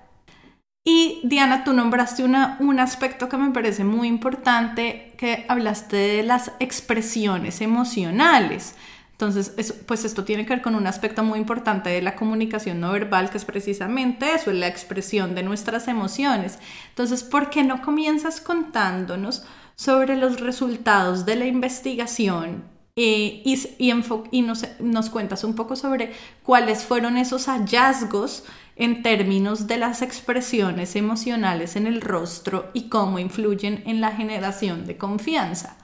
y 0.84 1.20
Diana, 1.24 1.64
tú 1.64 1.72
nombraste 1.72 2.24
una, 2.24 2.58
un 2.60 2.78
aspecto 2.78 3.30
que 3.30 3.38
me 3.38 3.52
parece 3.52 3.84
muy 3.84 4.06
importante, 4.06 5.14
que 5.16 5.46
hablaste 5.48 5.96
de 5.96 6.22
las 6.22 6.52
expresiones 6.60 7.62
emocionales. 7.62 8.74
Entonces, 9.12 9.72
pues 9.86 10.04
esto 10.04 10.24
tiene 10.24 10.44
que 10.44 10.54
ver 10.54 10.62
con 10.62 10.74
un 10.74 10.86
aspecto 10.86 11.22
muy 11.22 11.38
importante 11.38 11.88
de 11.88 12.02
la 12.02 12.16
comunicación 12.16 12.80
no 12.80 12.92
verbal, 12.92 13.30
que 13.30 13.38
es 13.38 13.46
precisamente 13.46 14.34
eso, 14.34 14.52
la 14.52 14.66
expresión 14.66 15.34
de 15.34 15.42
nuestras 15.42 15.88
emociones. 15.88 16.58
Entonces, 16.90 17.22
¿por 17.22 17.48
qué 17.48 17.62
no 17.62 17.80
comienzas 17.80 18.42
contándonos 18.42 19.46
sobre 19.76 20.16
los 20.16 20.40
resultados 20.40 21.24
de 21.24 21.36
la 21.36 21.46
investigación 21.46 22.64
eh, 22.96 23.42
y, 23.44 23.58
y, 24.30 24.42
nos, 24.42 24.66
nos 24.80 25.10
cuentas 25.10 25.44
un 25.44 25.54
poco 25.54 25.76
sobre 25.76 26.12
cuáles 26.42 26.84
fueron 26.84 27.16
esos 27.16 27.46
hallazgos 27.46 28.44
en 28.76 29.02
términos 29.02 29.66
de 29.66 29.78
las 29.78 30.02
expresiones 30.02 30.96
emocionales 30.96 31.76
en 31.76 31.86
el 31.86 32.00
rostro 32.00 32.70
y 32.74 32.88
cómo 32.88 33.18
influyen 33.18 33.82
en 33.86 34.00
la 34.00 34.12
generación 34.12 34.86
de 34.86 34.96
confianza. 34.96 35.83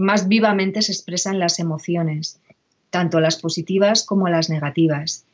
más 0.00 0.28
vivamente 0.28 0.82
se 0.82 0.92
expresan 0.92 1.38
las 1.38 1.58
emociones, 1.58 2.40
tanto 2.90 3.20
las 3.20 3.36
positivas 3.36 4.04
como 4.04 4.28
las 4.28 4.50
negativas. 4.50 5.24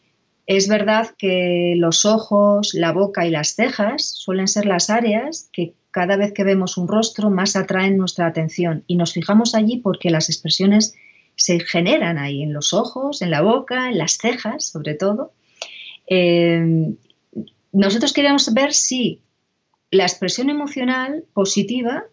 Es 0.46 0.68
verdad 0.68 1.14
que 1.18 1.74
los 1.76 2.04
ojos, 2.04 2.74
la 2.74 2.92
boca 2.92 3.26
y 3.26 3.30
las 3.30 3.54
cejas 3.54 4.04
suelen 4.04 4.48
ser 4.48 4.66
las 4.66 4.90
áreas 4.90 5.48
que 5.52 5.74
cada 5.90 6.16
vez 6.16 6.32
que 6.32 6.44
vemos 6.44 6.76
un 6.76 6.88
rostro 6.88 7.30
más 7.30 7.56
atraen 7.56 7.96
nuestra 7.96 8.26
atención 8.26 8.84
y 8.86 8.96
nos 8.96 9.12
fijamos 9.12 9.54
allí 9.54 9.78
porque 9.78 10.10
las 10.10 10.28
expresiones 10.28 10.94
se 11.36 11.60
generan 11.60 12.18
ahí, 12.18 12.42
en 12.42 12.52
los 12.52 12.72
ojos, 12.72 13.22
en 13.22 13.30
la 13.30 13.42
boca, 13.42 13.88
en 13.88 13.98
las 13.98 14.18
cejas, 14.18 14.66
sobre 14.66 14.94
todo. 14.94 15.32
Eh, 16.06 16.94
nosotros 17.72 18.12
queríamos 18.12 18.52
ver 18.54 18.72
si 18.72 19.20
la 19.90 20.04
expresión 20.04 20.50
emocional 20.50 21.24
positiva 21.32 22.04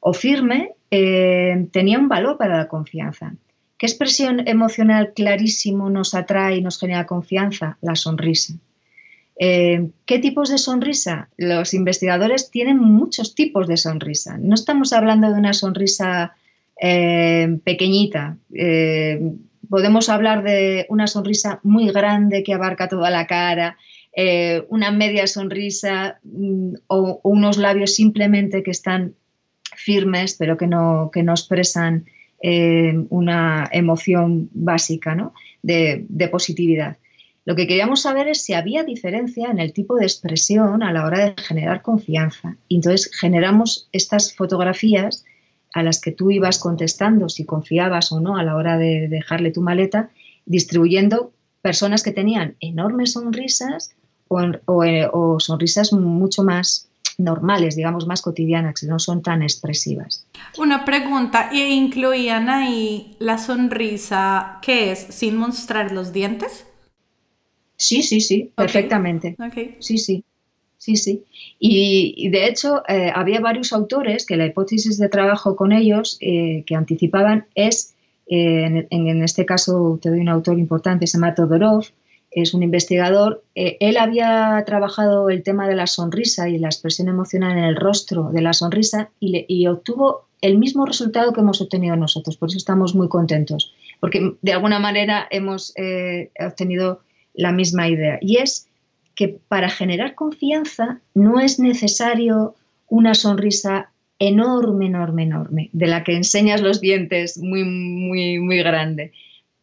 o 0.00 0.12
firme 0.12 0.73
eh, 0.90 1.68
tenía 1.72 1.98
un 1.98 2.08
valor 2.08 2.38
para 2.38 2.56
la 2.56 2.68
confianza. 2.68 3.34
¿Qué 3.78 3.86
expresión 3.86 4.46
emocional 4.46 5.12
clarísimo 5.14 5.90
nos 5.90 6.14
atrae 6.14 6.56
y 6.56 6.60
nos 6.60 6.78
genera 6.78 7.06
confianza? 7.06 7.78
La 7.80 7.96
sonrisa. 7.96 8.54
Eh, 9.38 9.90
¿Qué 10.06 10.20
tipos 10.20 10.50
de 10.50 10.58
sonrisa? 10.58 11.28
Los 11.36 11.74
investigadores 11.74 12.50
tienen 12.50 12.78
muchos 12.78 13.34
tipos 13.34 13.66
de 13.66 13.76
sonrisa. 13.76 14.38
No 14.38 14.54
estamos 14.54 14.92
hablando 14.92 15.32
de 15.32 15.38
una 15.38 15.52
sonrisa 15.52 16.36
eh, 16.80 17.58
pequeñita. 17.64 18.36
Podemos 19.68 20.08
hablar 20.08 20.44
de 20.44 20.86
una 20.88 21.08
sonrisa 21.08 21.58
muy 21.64 21.90
grande 21.90 22.44
que 22.44 22.54
abarca 22.54 22.88
toda 22.88 23.10
la 23.10 23.26
cara, 23.26 23.76
una 24.68 24.92
media 24.92 25.26
sonrisa 25.26 26.20
mm, 26.22 26.74
o, 26.86 27.20
unos 27.24 27.58
labios 27.58 27.96
simplemente 27.96 28.62
que 28.62 28.70
están 28.70 29.16
firmes 29.76 30.36
pero 30.38 30.56
que 30.56 30.66
no, 30.66 31.10
que 31.12 31.22
no 31.22 31.32
expresan 31.32 32.06
una 33.08 33.66
emoción 33.72 34.50
básica 34.52 35.32
de 35.62 36.28
positividad. 36.30 36.98
Lo 37.46 37.54
que 37.54 37.66
queríamos 37.66 38.02
saber 38.02 38.28
es 38.28 38.42
si 38.42 38.54
había 38.54 38.84
diferencia 38.84 39.50
en 39.50 39.58
el 39.58 39.72
tipo 39.72 39.96
de 39.96 40.06
expresión 40.06 40.82
a 40.82 40.92
la 40.92 41.04
hora 41.04 41.18
de 41.18 41.42
generar 41.42 41.82
confianza. 41.82 42.56
Y 42.68 42.76
entonces 42.76 43.10
generamos 43.14 43.88
estas 43.92 44.34
fotografías 44.34 45.24
a 45.74 45.82
las 45.82 46.00
que 46.00 46.12
tú 46.12 46.30
ibas 46.30 46.58
contestando 46.58 47.28
si 47.28 47.44
confiabas 47.44 48.12
o 48.12 48.20
no 48.20 48.38
a 48.38 48.44
la 48.44 48.56
hora 48.56 48.78
de 48.78 49.08
dejarle 49.08 49.50
tu 49.50 49.60
maleta, 49.60 50.10
distribuyendo 50.46 51.32
personas 51.60 52.02
que 52.02 52.12
tenían 52.12 52.56
enormes 52.60 53.12
sonrisas 53.12 53.94
o, 54.28 54.84
eh, 54.84 55.08
sonrisas 55.38 55.92
mucho 55.92 56.44
más 56.44 56.88
normales, 57.18 57.76
digamos, 57.76 58.06
más 58.06 58.22
cotidianas, 58.22 58.80
que 58.80 58.86
no 58.86 58.98
son 58.98 59.22
tan 59.22 59.42
expresivas. 59.42 60.26
Una 60.58 60.84
pregunta, 60.84 61.50
¿y 61.52 61.62
incluían 61.62 62.48
ahí 62.48 63.16
la 63.18 63.38
sonrisa 63.38 64.58
que 64.62 64.92
es 64.92 64.98
sin 65.10 65.36
mostrar 65.36 65.92
los 65.92 66.12
dientes? 66.12 66.66
Sí, 67.76 68.02
sí, 68.02 68.20
sí, 68.20 68.50
perfectamente. 68.54 69.36
Sí, 69.80 69.98
sí. 69.98 70.24
Sí, 70.84 70.96
sí. 70.96 71.24
Y, 71.58 72.28
de 72.28 72.46
hecho, 72.46 72.82
eh, 72.86 73.10
había 73.14 73.40
varios 73.40 73.72
autores 73.72 74.26
que 74.26 74.36
la 74.36 74.44
hipótesis 74.44 74.98
de 74.98 75.08
trabajo 75.08 75.56
con 75.56 75.72
ellos 75.72 76.18
eh, 76.20 76.62
que 76.66 76.74
anticipaban 76.74 77.46
es, 77.54 77.94
eh, 78.26 78.86
en, 78.90 79.22
este 79.22 79.46
caso 79.46 79.98
te 80.02 80.10
doy 80.10 80.20
un 80.20 80.28
autor 80.28 80.58
importante, 80.58 81.06
se 81.06 81.16
llama 81.16 81.34
Todorov, 81.34 81.86
es 82.34 82.54
un 82.54 82.62
investigador. 82.62 83.44
él 83.54 83.96
había 83.96 84.62
trabajado 84.66 85.30
el 85.30 85.42
tema 85.42 85.68
de 85.68 85.76
la 85.76 85.86
sonrisa 85.86 86.48
y 86.48 86.58
la 86.58 86.68
expresión 86.68 87.08
emocional 87.08 87.56
en 87.56 87.64
el 87.64 87.76
rostro 87.76 88.30
de 88.32 88.42
la 88.42 88.52
sonrisa 88.52 89.10
y, 89.20 89.66
obtuvo 89.66 90.26
el 90.40 90.58
mismo 90.58 90.84
resultado 90.84 91.32
que 91.32 91.40
hemos 91.40 91.60
obtenido 91.60 91.96
nosotros. 91.96 92.36
Por 92.36 92.48
eso 92.48 92.58
estamos 92.58 92.94
muy 92.94 93.08
contentos, 93.08 93.72
porque 94.00 94.34
de 94.42 94.52
alguna 94.52 94.78
manera 94.78 95.26
hemos 95.30 95.72
obtenido 96.38 97.00
la 97.34 97.52
misma 97.52 97.88
idea. 97.88 98.18
Y 98.20 98.38
es 98.38 98.68
que 99.14 99.38
para 99.48 99.68
generar 99.68 100.14
confianza 100.14 101.00
no 101.14 101.40
es 101.40 101.58
necesario 101.58 102.54
una 102.88 103.14
sonrisa 103.14 103.90
enorme, 104.18 104.86
enorme, 104.86 105.24
enorme, 105.24 105.70
de 105.72 105.86
la 105.86 106.04
que 106.04 106.16
enseñas 106.16 106.60
los 106.62 106.80
dientes 106.80 107.38
muy, 107.38 107.64
muy, 107.64 108.38
muy 108.38 108.58
grande. 108.58 109.12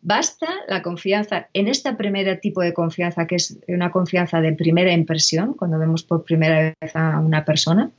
Basta 0.03 0.47
la 0.67 0.81
confianza 0.81 1.47
en 1.53 1.67
este 1.67 1.93
primer 1.93 2.39
tipo 2.39 2.61
de 2.61 2.73
confianza, 2.73 3.27
que 3.27 3.35
es 3.35 3.57
una 3.67 3.91
confianza 3.91 4.41
de 4.41 4.53
primera 4.53 4.91
impresión, 4.91 5.53
cuando 5.53 5.77
vemos 5.77 6.03
por 6.03 6.23
primera 6.23 6.75
vez 6.81 6.95
a 6.95 7.19
una 7.19 7.45
persona 7.45 7.91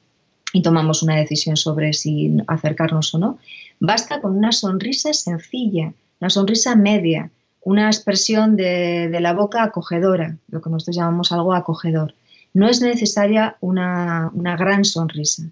y 0.53 0.63
tomamos 0.63 1.03
una 1.03 1.17
decisión 1.17 1.57
sobre 1.57 1.93
si 1.93 2.37
acercarnos 2.49 3.15
o 3.15 3.19
no. 3.19 3.39
Basta 3.79 4.21
con 4.21 4.37
una 4.37 4.53
sonrisa 4.53 5.13
sencilla, 5.13 5.93
una 6.21 6.31
sonrisa 6.31 6.77
media, 6.77 7.31
una 7.65 7.87
expresión 7.87 8.57
de, 8.57 9.09
la 9.21 9.33
boca 9.33 9.63
acogedora, 9.63 10.37
lo 10.49 10.61
que 10.61 10.71
nosotros 10.71 10.97
llamamos 10.97 11.33
algo 11.33 11.55
acogedor. 11.55 12.15
No 12.55 12.69
es 12.69 12.83
necesaria 12.83 13.57
una, 13.61 14.31
gran 14.59 14.85
sonrisa. 14.85 15.45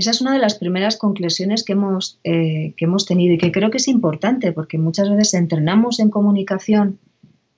Esa 0.00 0.12
es 0.12 0.22
una 0.22 0.32
de 0.32 0.38
las 0.38 0.54
primeras 0.54 0.96
conclusiones 0.96 1.62
que 1.62 1.74
hemos, 1.74 2.18
eh, 2.24 2.72
que 2.78 2.86
hemos 2.86 3.04
tenido 3.04 3.34
y 3.34 3.38
que 3.38 3.52
creo 3.52 3.70
que 3.70 3.76
es 3.76 3.86
importante 3.86 4.50
porque 4.50 4.78
muchas 4.78 5.10
veces 5.10 5.34
entrenamos 5.34 6.00
en 6.00 6.08
comunicación 6.08 6.98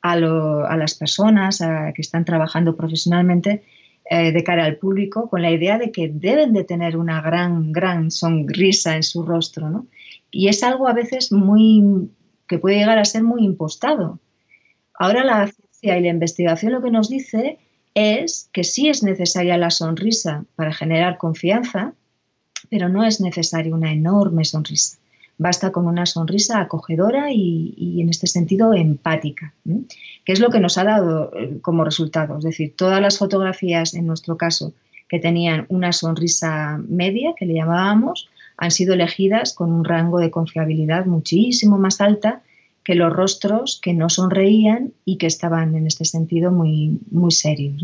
a, 0.01 0.17
las 0.17 0.95
personas 0.95 1.63
que 1.95 2.03
están 2.03 2.25
trabajando 2.25 2.75
profesionalmente 2.75 3.63
eh, 4.11 4.33
de 4.33 4.43
cara 4.43 4.65
al 4.65 4.77
público 4.79 5.31
con 5.31 5.41
la 5.41 5.53
idea 5.53 5.79
de 5.79 5.93
que 5.93 6.09
deben 6.09 6.53
de 6.53 6.65
tener 6.65 6.97
una 6.97 7.23
gran, 7.23 7.71
gran 7.71 8.11
sonrisa 8.11 8.97
en 8.97 9.05
su 9.05 9.23
rostro. 9.23 9.87
Y 10.33 10.49
es 10.49 10.65
algo 10.65 10.89
a 10.89 10.95
veces 10.95 11.31
muy, 11.31 12.11
que 12.49 12.59
puede 12.59 12.79
llegar 12.79 12.99
a 12.99 13.05
ser 13.05 13.23
muy 13.23 13.45
impostado. 13.45 14.19
Ahora 14.99 15.23
la 15.23 15.47
ciencia 15.47 15.97
y 15.97 16.03
la 16.03 16.09
investigación 16.09 16.73
lo 16.73 16.83
que 16.83 16.91
nos 16.91 17.09
dice 17.09 17.61
es 17.95 18.51
que 18.53 18.65
sí 18.65 18.89
es 18.89 19.05
necesaria 19.05 19.57
la 19.59 19.71
sonrisa 19.71 20.45
para 20.57 20.73
generar 20.73 21.19
confianza, 21.19 21.95
pero 22.73 22.89
no 22.89 23.05
es 23.05 23.21
necesaria 23.21 23.75
una 23.75 23.93
enorme 23.93 24.47
sonrisa. 24.47 24.97
basta 25.37 25.73
con 25.73 25.87
una 25.87 26.07
sonrisa 26.07 26.59
acogedora 26.59 27.31
y, 27.31 28.01
en 28.01 28.09
este 28.09 28.27
sentido 28.27 28.73
empática, 28.73 29.53
que 30.25 30.33
es 30.33 30.41
lo 30.41 30.49
que 30.49 30.59
nos 30.59 30.79
ha 30.79 30.85
dado 30.85 31.31
eh, 31.37 31.59
como 31.61 31.85
resultado. 31.85 32.39
Es 32.39 32.45
decir, 32.45 32.75
todas 32.75 33.03
las 33.03 33.19
fotografías, 33.19 33.93
en 33.93 34.07
nuestro 34.07 34.39
caso, 34.39 34.73
que 35.07 35.19
tenían 35.19 35.67
una 35.69 35.93
sonrisa 35.93 36.81
media, 36.89 37.35
que 37.37 37.45
le 37.45 37.55
llamábamos, 37.55 38.31
han 38.57 38.71
sido 38.71 38.95
elegidas 38.95 39.53
con 39.53 39.71
un 39.71 39.85
rango 39.85 40.19
de 40.19 40.31
confiabilidad 40.31 41.05
muchísimo 41.05 41.77
más 41.77 42.01
alta 42.01 42.41
que 42.85 42.95
los 42.95 43.13
rostros 43.13 43.81
que 43.83 43.93
no 43.93 44.09
sonreían 44.09 44.93
y 45.05 45.19
que 45.19 45.27
estaban 45.27 45.75
en 45.75 45.87
este 45.87 46.07
sentido 46.07 46.53
muy, 46.53 47.01
muy 47.11 47.33
serios. 47.33 47.83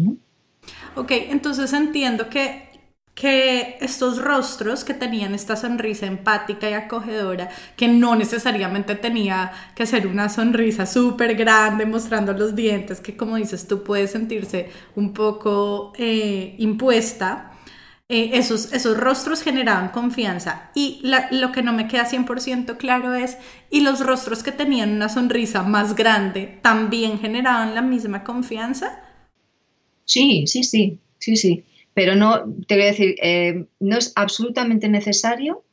Ok, 0.96 1.10
entonces 1.30 1.72
entiendo 1.74 2.30
que 2.30 2.67
que 3.18 3.78
estos 3.80 4.18
rostros 4.18 4.84
que 4.84 4.94
tenían 4.94 5.34
esta 5.34 5.56
sonrisa 5.56 6.06
empática 6.06 6.70
y 6.70 6.74
acogedora, 6.74 7.50
que 7.76 7.88
no 7.88 8.14
necesariamente 8.14 8.94
tenía 8.94 9.50
que 9.74 9.86
ser 9.86 10.06
una 10.06 10.28
sonrisa 10.28 10.86
súper 10.86 11.34
grande 11.34 11.84
mostrando 11.84 12.32
los 12.32 12.54
dientes, 12.54 13.00
que 13.00 13.16
como 13.16 13.34
dices 13.34 13.66
tú 13.66 13.82
puede 13.82 14.06
sentirse 14.06 14.70
un 14.94 15.12
poco 15.14 15.92
eh, 15.98 16.54
impuesta, 16.58 17.50
eh, 18.08 18.30
esos, 18.34 18.72
esos 18.72 18.96
rostros 18.96 19.42
generaban 19.42 19.88
confianza. 19.88 20.70
Y 20.76 21.02
lo 21.32 21.50
que 21.50 21.64
no 21.64 21.72
me 21.72 21.88
queda 21.88 22.08
100% 22.08 22.76
claro 22.76 23.14
es, 23.14 23.36
¿y 23.68 23.80
los 23.80 23.98
rostros 23.98 24.44
que 24.44 24.52
tenían 24.52 24.92
una 24.92 25.08
sonrisa 25.08 25.64
más 25.64 25.96
grande 25.96 26.60
también 26.62 27.18
generaban 27.18 27.74
la 27.74 27.82
misma 27.82 28.22
confianza? 28.22 29.02
Sí, 30.04 30.46
sí, 30.46 30.62
sí, 30.62 31.00
sí, 31.18 31.36
sí 31.36 31.64
pero 31.98 32.14
no, 32.14 32.44
te 32.68 32.76
voy 32.76 32.84
a 32.84 32.86
decir, 32.86 33.16
eh, 33.20 33.64
no 33.80 33.98
es 33.98 34.12
absolutamente 34.14 34.88
necesario. 34.88 35.64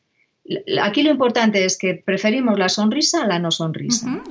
Aquí 0.82 1.04
lo 1.04 1.12
importante 1.12 1.64
es 1.64 1.78
que 1.78 1.94
preferimos 1.94 2.58
la 2.58 2.68
sonrisa 2.68 3.22
a 3.22 3.28
la 3.28 3.38
no 3.38 3.52
sonrisa. 3.52 4.24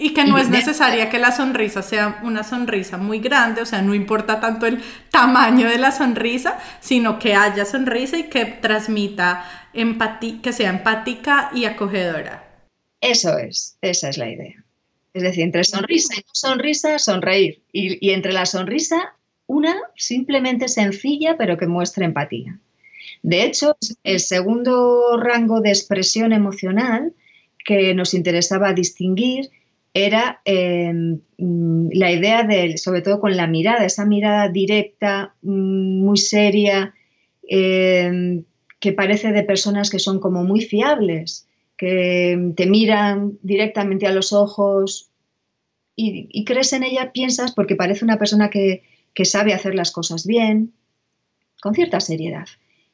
Y 0.00 0.14
que 0.14 0.24
no 0.24 0.38
es 0.38 0.48
necesaria 0.48 1.10
que 1.10 1.18
la 1.18 1.30
sonrisa 1.30 1.82
sea 1.82 2.22
una 2.24 2.42
sonrisa 2.42 2.96
muy 2.96 3.18
grande, 3.18 3.60
o 3.60 3.66
sea, 3.66 3.82
no 3.82 3.94
importa 3.94 4.40
tanto 4.40 4.64
el 4.64 4.80
tamaño 5.10 5.68
de 5.68 5.76
la 5.76 5.92
sonrisa, 5.92 6.58
sino 6.80 7.18
que 7.18 7.34
haya 7.34 7.66
sonrisa 7.66 8.16
y 8.16 8.30
que 8.30 8.46
transmita 8.46 9.44
empatía, 9.74 10.40
que 10.40 10.54
sea 10.54 10.70
empática 10.70 11.50
y 11.52 11.66
acogedora. 11.66 12.64
Eso 13.02 13.36
es, 13.36 13.76
esa 13.82 14.08
es 14.08 14.16
la 14.16 14.30
idea. 14.30 14.64
Es 15.12 15.22
decir, 15.22 15.42
entre 15.42 15.64
sonrisa 15.64 16.14
y 16.14 16.20
no 16.20 16.30
sonrisa, 16.32 16.98
sonreír. 16.98 17.60
y 17.72 18.10
entre 18.12 18.32
la 18.32 18.46
sonrisa, 18.46 19.17
una 19.48 19.74
simplemente 19.96 20.68
sencilla 20.68 21.36
pero 21.36 21.56
que 21.56 21.66
muestre 21.66 22.04
empatía. 22.04 22.60
De 23.22 23.44
hecho, 23.44 23.76
el 24.04 24.20
segundo 24.20 25.16
rango 25.16 25.60
de 25.60 25.70
expresión 25.70 26.32
emocional 26.32 27.14
que 27.64 27.94
nos 27.94 28.14
interesaba 28.14 28.72
distinguir 28.72 29.50
era 29.94 30.40
em, 30.44 31.20
la 31.38 32.12
idea 32.12 32.44
de, 32.44 32.76
sobre 32.78 33.02
todo 33.02 33.20
con 33.20 33.36
la 33.36 33.46
mirada, 33.46 33.84
esa 33.84 34.04
mirada 34.04 34.48
directa, 34.48 35.34
mm, 35.42 36.04
muy 36.04 36.18
seria, 36.18 36.94
em, 37.48 38.44
que 38.78 38.92
parece 38.92 39.32
de 39.32 39.42
personas 39.42 39.90
que 39.90 39.98
son 39.98 40.20
como 40.20 40.44
muy 40.44 40.60
fiables, 40.60 41.48
que 41.76 42.52
te 42.56 42.66
miran 42.66 43.38
directamente 43.42 44.06
a 44.06 44.12
los 44.12 44.32
ojos 44.32 45.10
y, 45.96 46.28
y 46.30 46.44
crees 46.44 46.72
en 46.72 46.84
ella, 46.84 47.12
piensas, 47.12 47.52
porque 47.52 47.74
parece 47.76 48.04
una 48.04 48.18
persona 48.18 48.50
que, 48.50 48.82
que 49.14 49.24
sabe 49.24 49.54
hacer 49.54 49.74
las 49.74 49.92
cosas 49.92 50.26
bien, 50.26 50.72
con 51.60 51.74
cierta 51.74 52.00
seriedad. 52.00 52.46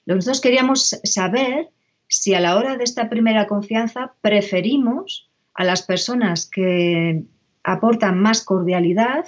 Nosotros 0.07 0.40
queríamos 0.40 1.00
saber 1.05 1.68
si 2.09 2.35
a 2.35 2.40
la 2.40 2.57
hora 2.57 2.77
de 2.77 2.85
esta 2.85 3.09
primera 3.09 3.46
confianza 3.46 4.14
preferimos 4.20 5.31
a 5.55 5.64
las 5.64 5.83
personas 5.83 6.46
que 6.46 7.22
aportan 7.62 8.20
más 8.20 8.44
cordialidad 8.44 9.24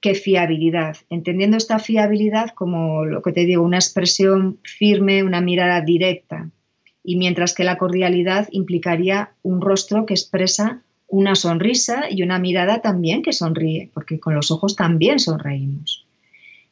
que 0.00 0.14
fiabilidad, 0.14 0.96
entendiendo 1.10 1.56
esta 1.56 1.78
fiabilidad 1.78 2.50
como 2.50 3.04
lo 3.04 3.20
que 3.22 3.32
te 3.32 3.44
digo, 3.44 3.62
una 3.62 3.78
expresión 3.78 4.58
firme, 4.62 5.24
una 5.24 5.40
mirada 5.40 5.80
directa, 5.80 6.50
y 7.02 7.16
mientras 7.16 7.54
que 7.54 7.64
la 7.64 7.78
cordialidad 7.78 8.48
implicaría 8.52 9.32
un 9.42 9.60
rostro 9.60 10.06
que 10.06 10.14
expresa 10.14 10.82
una 11.08 11.34
sonrisa 11.34 12.04
y 12.10 12.22
una 12.22 12.38
mirada 12.38 12.80
también 12.80 13.22
que 13.22 13.32
sonríe, 13.32 13.90
porque 13.94 14.20
con 14.20 14.34
los 14.34 14.50
ojos 14.50 14.76
también 14.76 15.18
sonreímos. 15.18 16.07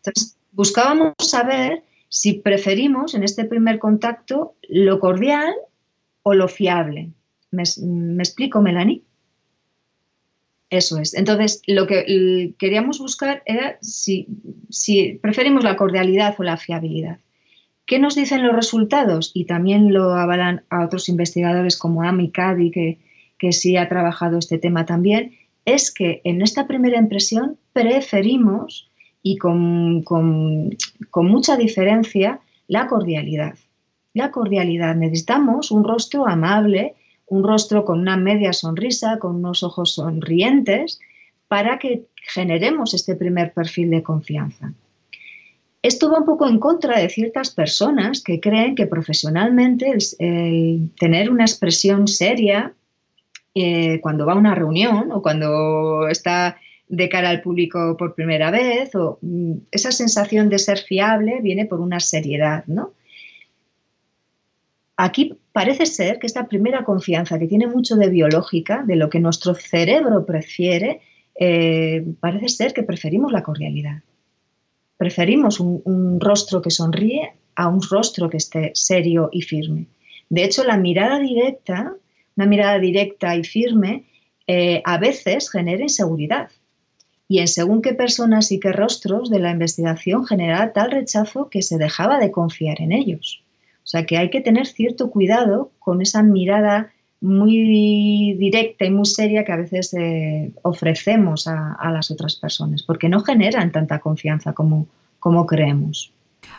Entonces, 0.07 0.37
buscábamos 0.53 1.15
saber 1.19 1.83
si 2.09 2.35
preferimos 2.35 3.15
en 3.15 3.25
este 3.25 3.45
primer 3.45 3.79
contacto 3.79 4.55
lo 4.69 5.01
cordial 5.01 5.53
o 6.23 6.35
lo 6.35 6.49
fiable. 6.49 7.11
¿Me, 7.51 7.63
explico, 7.63 8.61
Melanie? 8.61 9.03
Eso 10.71 10.99
es. 10.99 11.15
Entonces, 11.15 11.63
lo 11.67 11.87
que 11.87 12.55
queríamos 12.59 12.99
buscar 12.99 13.43
era 13.47 13.79
si, 13.81 14.27
preferimos 15.23 15.65
la 15.65 15.77
cordialidad 15.77 16.35
o 16.39 16.43
la 16.43 16.57
fiabilidad. 16.57 17.19
¿Qué 17.87 17.99
nos 18.01 18.17
dicen 18.17 18.45
los 18.45 18.55
resultados? 18.55 19.31
Y 19.33 19.45
también 19.45 19.93
lo 19.93 20.15
avalan 20.15 20.65
a 20.71 20.85
otros 20.85 21.09
investigadores 21.09 21.77
como 21.77 22.03
Amy 22.03 22.31
Cady, 22.31 22.99
que 23.39 23.53
sí 23.53 23.77
ha 23.77 23.89
trabajado 23.89 24.39
este 24.39 24.59
tema 24.59 24.87
también, 24.87 25.37
es 25.65 25.93
que 25.93 26.21
en 26.25 26.43
esta 26.43 26.67
primera 26.67 26.99
impresión 26.99 27.59
preferimos 27.73 28.91
y 29.27 29.39
con, 29.39 30.05
mucha 31.17 31.57
diferencia 31.57 32.39
la 32.69 32.87
cordialidad. 32.87 33.55
La 34.15 34.31
cordialidad. 34.31 34.95
Necesitamos 34.95 35.73
un 35.73 35.83
rostro 35.83 36.29
amable, 36.29 36.95
un 37.27 37.43
rostro 37.43 37.85
con 37.85 37.99
una 37.99 38.17
media 38.17 38.53
sonrisa, 38.53 39.19
con 39.19 39.35
unos 39.35 39.65
ojos 39.65 39.95
sonrientes, 39.95 41.01
para 41.49 41.81
que 41.81 42.05
generemos 42.35 42.95
este 42.95 43.17
primer 43.17 43.53
perfil 43.53 43.91
de 43.91 44.05
confianza. 44.05 44.73
Esto 45.83 46.09
va 46.09 46.21
un 46.21 46.25
poco 46.25 46.47
en 46.47 46.61
contra 46.61 47.01
de 47.01 47.09
ciertas 47.09 47.51
personas 47.51 48.23
que 48.23 48.39
creen 48.39 48.77
que 48.77 48.87
profesionalmente 48.87 49.93
el, 50.21 50.91
tener 51.01 51.31
una 51.31 51.45
expresión 51.45 52.07
seria 52.07 52.75
eh, 53.57 53.99
cuando 54.03 54.25
va 54.25 54.35
a 54.35 54.37
una 54.37 54.55
reunión 54.55 55.11
o 55.11 55.21
cuando 55.21 56.07
está 56.09 56.59
de 56.89 57.09
cara 57.09 57.31
al 57.31 57.43
público 57.43 57.97
por 57.97 58.15
primera 58.15 58.51
vez, 58.51 58.95
o 58.95 59.19
mm, 59.23 59.53
esa 59.71 59.91
sensación 59.91 60.49
de 60.49 60.59
ser 60.59 60.79
fiable 60.79 61.41
viene 61.43 61.67
por 61.67 61.81
una 61.81 62.01
seriedad, 62.01 62.65
¿no? 62.67 62.93
Aquí 64.97 65.35
parece 65.53 65.85
ser 65.85 66.19
que 66.19 66.27
esta 66.27 66.49
primera 66.49 66.85
confianza, 66.85 67.39
que 67.39 67.47
tiene 67.47 67.67
mucho 67.67 67.97
de 67.97 68.09
biológica, 68.09 68.83
de 68.87 68.97
lo 68.97 69.11
que 69.11 69.21
nuestro 69.21 69.55
cerebro 69.55 70.25
prefiere, 70.25 71.01
eh, 71.39 72.03
parece 72.19 72.49
ser 72.49 72.73
que 72.73 72.83
preferimos 72.83 73.31
la 73.31 73.43
cordialidad. 73.43 74.03
Preferimos 74.97 75.61
un, 75.61 76.19
rostro 76.19 76.63
que 76.63 76.71
sonríe 76.71 77.35
a 77.57 77.69
un 77.69 77.83
rostro 77.83 78.31
que 78.31 78.39
esté 78.39 78.71
serio 78.75 79.29
y 79.33 79.43
firme. 79.43 79.87
De 80.31 80.45
hecho, 80.45 80.65
la 80.65 80.79
mirada 80.79 81.19
directa, 81.19 81.95
una 82.37 82.47
mirada 82.47 82.79
directa 82.79 83.37
y 83.37 83.45
firme, 83.45 84.05
eh, 84.47 84.81
a 84.85 84.97
veces 84.97 85.51
genera 85.51 85.83
inseguridad 85.83 86.49
y 87.29 87.41
en 87.41 87.49
según 87.49 87.83
qué 87.83 87.93
personas 87.93 88.53
y 88.53 88.61
qué 88.61 88.73
rostros 88.73 89.31
de 89.31 89.41
la 89.41 89.51
investigación 89.51 90.27
generaba 90.27 90.73
tal 90.73 90.91
rechazo 90.91 91.49
que 91.49 91.63
se 91.63 91.79
dejaba 91.79 92.19
de 92.19 92.31
confiar 92.31 92.81
en 92.81 92.93
ellos. 92.93 93.43
O 93.79 93.89
sea 93.89 94.05
que 94.05 94.17
hay 94.19 94.31
que 94.31 94.41
tener 94.41 94.67
cierto 94.67 95.11
cuidado 95.11 95.71
con 95.79 96.03
esa 96.03 96.23
mirada 96.23 96.93
muy 97.21 98.35
directa 98.39 98.85
y 98.85 98.91
muy 98.91 99.07
seria 99.07 99.45
que 99.45 99.53
a 99.53 99.57
veces 99.57 99.95
eh, 99.95 100.53
ofrecemos 100.63 101.47
a, 101.47 101.91
las 101.91 102.11
otras 102.11 102.37
personas, 102.37 102.83
porque 102.83 103.09
no 103.09 103.21
generan 103.21 103.73
tanta 103.73 104.01
confianza 104.01 104.53
como, 104.53 104.87
como 105.19 105.47
creemos. 105.47 106.13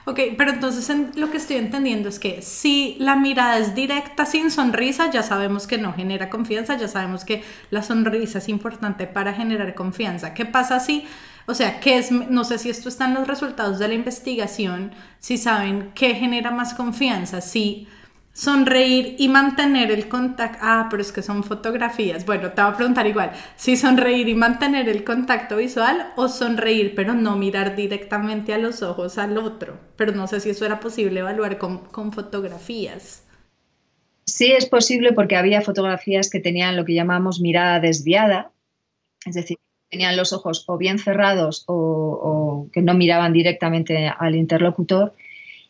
Ok, 0.06 0.20
pero 0.38 0.52
entonces 0.52 0.90
lo 1.16 1.30
que 1.32 1.38
estoy 1.38 1.58
entendiendo 1.58 2.08
es 2.08 2.18
que 2.18 2.42
si 2.42 2.96
la 3.00 3.18
mirada 3.18 3.58
es 3.58 3.76
directa 3.76 4.26
sin 4.26 4.52
sonrisa, 4.52 5.12
ya 5.12 5.22
sabemos 5.22 5.68
que 5.68 5.78
no 5.78 5.94
genera 5.94 6.30
confianza, 6.30 6.78
ya 6.78 6.88
sabemos 6.88 7.26
que 7.26 7.44
la 7.72 7.84
sonrisa 7.84 8.38
es 8.38 8.48
importante 8.48 9.06
para 9.06 9.34
generar 9.34 9.76
confianza. 9.76 10.34
¿Qué 10.34 10.46
pasa 10.46 10.80
si, 10.80 11.06
o 11.46 11.54
sea, 11.54 11.82
qué 11.82 11.98
es, 11.98 12.12
no 12.12 12.46
sé 12.46 12.58
si 12.58 12.70
esto 12.70 12.88
está 12.88 13.06
en 13.06 13.16
los 13.16 13.28
resultados 13.28 13.80
de 13.80 13.88
la 13.90 13.96
investigación, 13.96 14.92
si 15.20 15.38
saben 15.38 15.92
qué 15.94 16.16
genera 16.16 16.52
más 16.52 16.74
confianza, 16.74 17.42
si 17.42 17.88
sonreír 18.38 19.16
y 19.18 19.30
mantener 19.30 19.90
el 19.90 20.08
contacto. 20.08 20.60
Ah, 20.62 20.88
pero 20.92 21.02
es 21.02 21.12
que 21.12 21.24
son 21.24 21.44
fotografías. 21.44 22.24
Bueno, 22.24 22.52
te 22.52 22.62
voy 22.62 22.72
a 22.72 22.76
preguntar 22.76 23.08
igual. 23.08 23.32
Si 23.56 23.76
sonreír 23.76 24.30
y 24.30 24.36
mantener 24.36 24.88
el 24.90 25.04
contacto 25.04 25.58
visual 25.58 26.14
o 26.16 26.28
sonreír 26.28 26.94
pero 26.96 27.16
no 27.16 27.36
mirar 27.36 27.76
directamente 27.76 28.54
a 28.54 28.60
los 28.60 28.84
ojos 28.84 29.18
al 29.18 29.40
otro. 29.40 29.80
Pero 29.96 30.12
no 30.12 30.28
sé 30.28 30.40
si 30.40 30.52
eso 30.52 30.66
era 30.66 30.80
posible 30.80 31.22
evaluar 31.22 31.58
con, 31.58 31.80
con 31.86 32.12
fotografías. 32.12 33.24
Sí 34.26 34.52
es 34.52 34.68
posible 34.68 35.14
porque 35.14 35.36
había 35.36 35.62
fotografías 35.62 36.30
que 36.30 36.40
tenían 36.40 36.78
lo 36.78 36.86
que 36.86 36.94
llamamos 36.94 37.40
mirada 37.40 37.80
desviada, 37.80 38.52
es 39.26 39.34
decir, 39.34 39.58
tenían 39.90 40.16
los 40.16 40.32
ojos 40.32 40.66
o 40.68 40.78
bien 40.78 41.00
cerrados 41.00 41.64
o, 41.66 41.74
o 41.74 42.72
que 42.72 42.84
no 42.84 42.94
miraban 42.94 43.34
directamente 43.34 44.08
al 44.08 44.36
interlocutor 44.36 45.16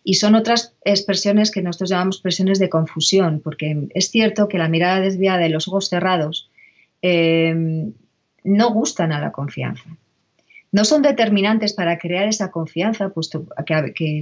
Y 0.10 0.14
son 0.14 0.36
otras 0.36 0.74
expresiones 0.86 1.52
que 1.52 1.62
nosotros 1.62 1.90
llamamos 1.90 2.16
expresiones 2.16 2.60
de 2.60 2.70
confusión, 2.70 3.42
porque 3.44 3.90
es 3.94 4.10
cierto 4.10 4.48
que 4.48 4.58
la 4.58 4.70
mirada 4.70 5.02
desviada 5.02 5.46
y 5.46 5.50
los 5.50 5.68
ojos 5.68 5.90
cerrados 5.90 6.50
eh, 7.02 7.54
no 8.46 8.72
gustan 8.72 9.12
a 9.12 9.20
la 9.20 9.34
confianza. 9.34 9.98
No 10.72 10.86
son 10.86 11.02
determinantes 11.02 11.74
para 11.74 11.98
crear 11.98 12.26
esa 12.30 12.52
confianza, 12.52 13.10
puesto 13.10 13.48
que, 13.66 14.22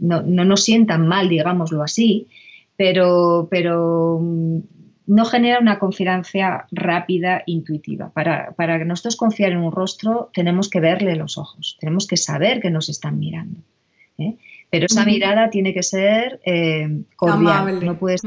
no, 0.00 0.22
nos 0.22 0.64
sientan 0.64 1.06
mal, 1.06 1.28
digámoslo 1.28 1.82
así, 1.82 2.28
pero, 2.78 3.46
pero 3.50 4.18
mm, 4.22 4.58
no 5.06 5.24
genera 5.26 5.60
una 5.60 5.78
confianza 5.78 6.66
rápida, 6.70 7.42
intuitiva. 7.44 8.08
Para, 8.08 8.52
para 8.52 8.82
nosotros 8.86 9.16
confiar 9.16 9.52
en 9.52 9.58
un 9.58 9.72
rostro 9.72 10.30
tenemos 10.32 10.70
que 10.70 10.80
verle 10.80 11.14
los 11.14 11.36
ojos, 11.36 11.76
tenemos 11.78 12.06
que 12.06 12.16
saber 12.16 12.62
que 12.62 12.70
nos 12.70 12.88
están 12.88 13.18
mirando. 13.18 13.60
¿eh? 14.16 14.38
Pero 14.70 14.86
esa 14.86 15.04
mirada 15.04 15.50
tiene 15.50 15.72
que 15.72 15.82
ser 15.82 16.40
eh, 16.44 17.02
cordial. 17.16 17.84
No 17.84 17.98
puedes, 17.98 18.22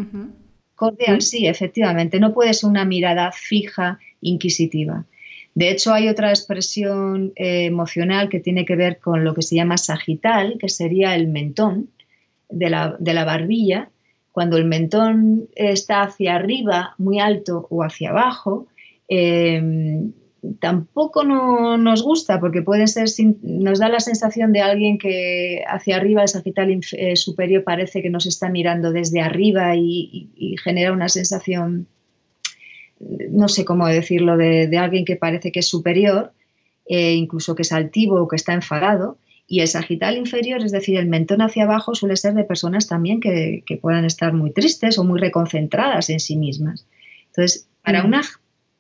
Cordial, 0.76 1.22
sí, 1.22 1.46
efectivamente. 1.46 2.20
No 2.20 2.34
puede 2.34 2.54
ser 2.54 2.70
una 2.70 2.86
mirada 2.86 3.32
fija, 3.34 4.00
inquisitiva. 4.22 5.06
De 5.54 5.72
hecho, 5.72 5.94
hay 5.94 6.08
otra 6.08 6.30
expresión 6.30 7.34
eh, 7.36 7.66
emocional 7.66 8.30
que 8.30 8.40
tiene 8.40 8.64
que 8.64 8.78
ver 8.78 9.00
con 9.00 9.26
lo 9.26 9.34
que 9.34 9.42
se 9.42 9.56
llama 9.56 9.78
sagital, 9.78 10.58
que 10.58 10.70
sería 10.70 11.16
el 11.16 11.28
mentón 11.28 11.90
de 12.50 12.70
la, 12.70 12.96
de 12.98 13.14
la 13.14 13.26
barbilla. 13.26 13.90
Cuando 14.32 14.56
el 14.56 14.66
mentón 14.66 15.50
está 15.56 16.04
hacia 16.04 16.36
arriba, 16.36 16.96
muy 16.98 17.20
alto, 17.20 17.68
o 17.70 17.84
hacia 17.84 18.12
abajo, 18.12 18.68
eh, 19.10 19.62
tampoco 20.60 21.24
nos 21.24 22.04
gusta 22.04 22.40
porque 22.40 22.62
puede 22.62 22.88
ser, 22.88 23.08
nos 23.42 23.80
da 23.80 23.90
la 23.90 24.00
sensación 24.00 24.54
de 24.54 24.62
alguien 24.62 24.98
que 24.98 25.64
hacia 25.68 25.98
arriba, 25.98 26.22
el 26.22 26.28
sagital 26.28 26.80
eh, 26.94 27.16
superior, 27.16 27.64
parece 27.64 28.02
que 28.02 28.10
nos 28.10 28.26
está 28.26 28.50
mirando 28.50 28.92
desde 28.92 29.22
arriba 29.22 29.76
y, 29.76 30.56
genera 30.64 30.92
una 30.92 31.10
sensación, 31.10 31.88
no 33.00 33.48
sé 33.48 33.66
cómo 33.66 33.88
decirlo, 33.88 34.38
de, 34.38 34.78
alguien 34.78 35.06
que 35.06 35.16
parece 35.16 35.52
que 35.52 35.60
es 35.60 35.68
superior, 35.68 36.34
eh, 36.86 37.14
incluso 37.14 37.56
que 37.56 37.64
es 37.64 37.72
altivo 37.72 38.22
o 38.22 38.28
que 38.28 38.36
está 38.36 38.54
enfadado. 38.54 39.18
Y 39.52 39.62
el 39.62 39.68
sagital 39.68 40.16
inferior, 40.16 40.64
es 40.64 40.72
decir, 40.72 40.98
el 40.98 41.08
mentón 41.08 41.42
hacia 41.42 41.64
abajo, 41.64 41.96
suele 41.96 42.16
ser 42.18 42.36
de 42.36 42.44
personas 42.44 42.88
también 42.88 43.20
que, 43.20 43.64
puedan 43.82 44.06
estar 44.06 44.32
muy 44.32 44.52
tristes 44.52 45.00
o 45.00 45.04
muy 45.04 45.20
reconcentradas 45.20 46.12
en 46.12 46.20
sí 46.20 46.36
mismas. 46.36 46.86
Entonces, 47.28 47.68
para 47.84 48.04
mm. 48.04 48.06
una 48.06 48.22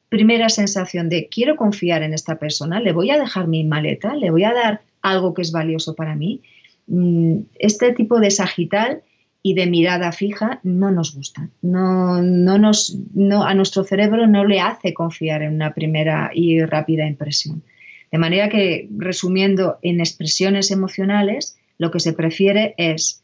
primera 0.09 0.49
sensación 0.49 1.07
de 1.07 1.29
quiero 1.29 1.55
confiar 1.55 2.03
en 2.03 2.13
esta 2.13 2.37
persona, 2.37 2.79
le 2.79 2.91
voy 2.91 3.11
a 3.11 3.19
dejar 3.19 3.47
mi 3.47 3.63
maleta, 3.63 4.15
le 4.15 4.31
voy 4.31 4.43
a 4.43 4.53
dar 4.53 4.81
algo 5.01 5.33
que 5.33 5.43
es 5.43 5.51
valioso 5.51 5.95
para 5.95 6.15
mí. 6.15 6.41
Mm, 6.87 7.41
este 7.59 7.93
tipo 7.93 8.19
de 8.19 8.31
sagital 8.31 9.03
y 9.41 9.53
de 9.53 9.67
mirada 9.67 10.11
fija 10.11 10.59
no 10.63 10.91
nos 10.91 11.15
gusta. 11.15 11.49
No, 11.61 12.21
no 12.21 12.57
nos, 12.57 12.97
no, 13.13 13.43
a 13.43 13.53
nuestro 13.53 13.83
cerebro 13.83 14.27
no 14.27 14.43
le 14.45 14.59
hace 14.59 14.93
confiar 14.93 15.43
en 15.43 15.53
una 15.53 15.73
primera 15.73 16.31
y 16.33 16.61
rápida 16.63 17.07
impresión. 17.07 17.63
De 18.11 18.17
manera 18.17 18.49
que, 18.49 18.89
resumiendo 18.97 19.77
en 19.81 19.99
expresiones 19.99 20.71
emocionales, 20.71 21.57
lo 21.77 21.91
que 21.91 21.99
se 21.99 22.13
prefiere 22.13 22.73
es 22.77 23.23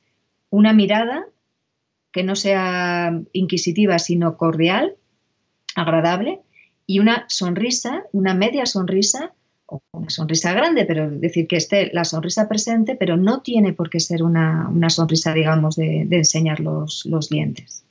una 0.49 0.73
mirada 0.73 1.25
que 2.11 2.23
no 2.23 2.35
sea 2.35 3.19
inquisitiva, 3.33 3.99
sino 3.99 4.37
cordial, 4.37 4.95
agradable, 5.75 6.39
y 6.87 6.99
una 6.99 7.25
sonrisa, 7.27 8.03
una 8.11 8.33
media 8.33 8.65
sonrisa 8.65 9.33
o 9.67 9.81
una 9.91 10.09
sonrisa 10.09 10.53
grande, 10.53 10.85
pero 10.85 11.09
decir 11.09 11.47
que 11.47 11.57
esté 11.57 11.89
la 11.93 12.05
sonrisa 12.05 12.47
presente, 12.47 12.95
pero 12.95 13.17
no 13.17 13.41
tiene 13.41 13.73
por 13.73 13.89
qué 13.89 13.99
ser 13.99 14.23
una, 14.23 14.69
sonrisa, 14.89 15.33
digamos, 15.33 15.75
de, 15.75 16.07
enseñar 16.11 16.59
los, 16.59 17.03
dientes. 17.29 17.83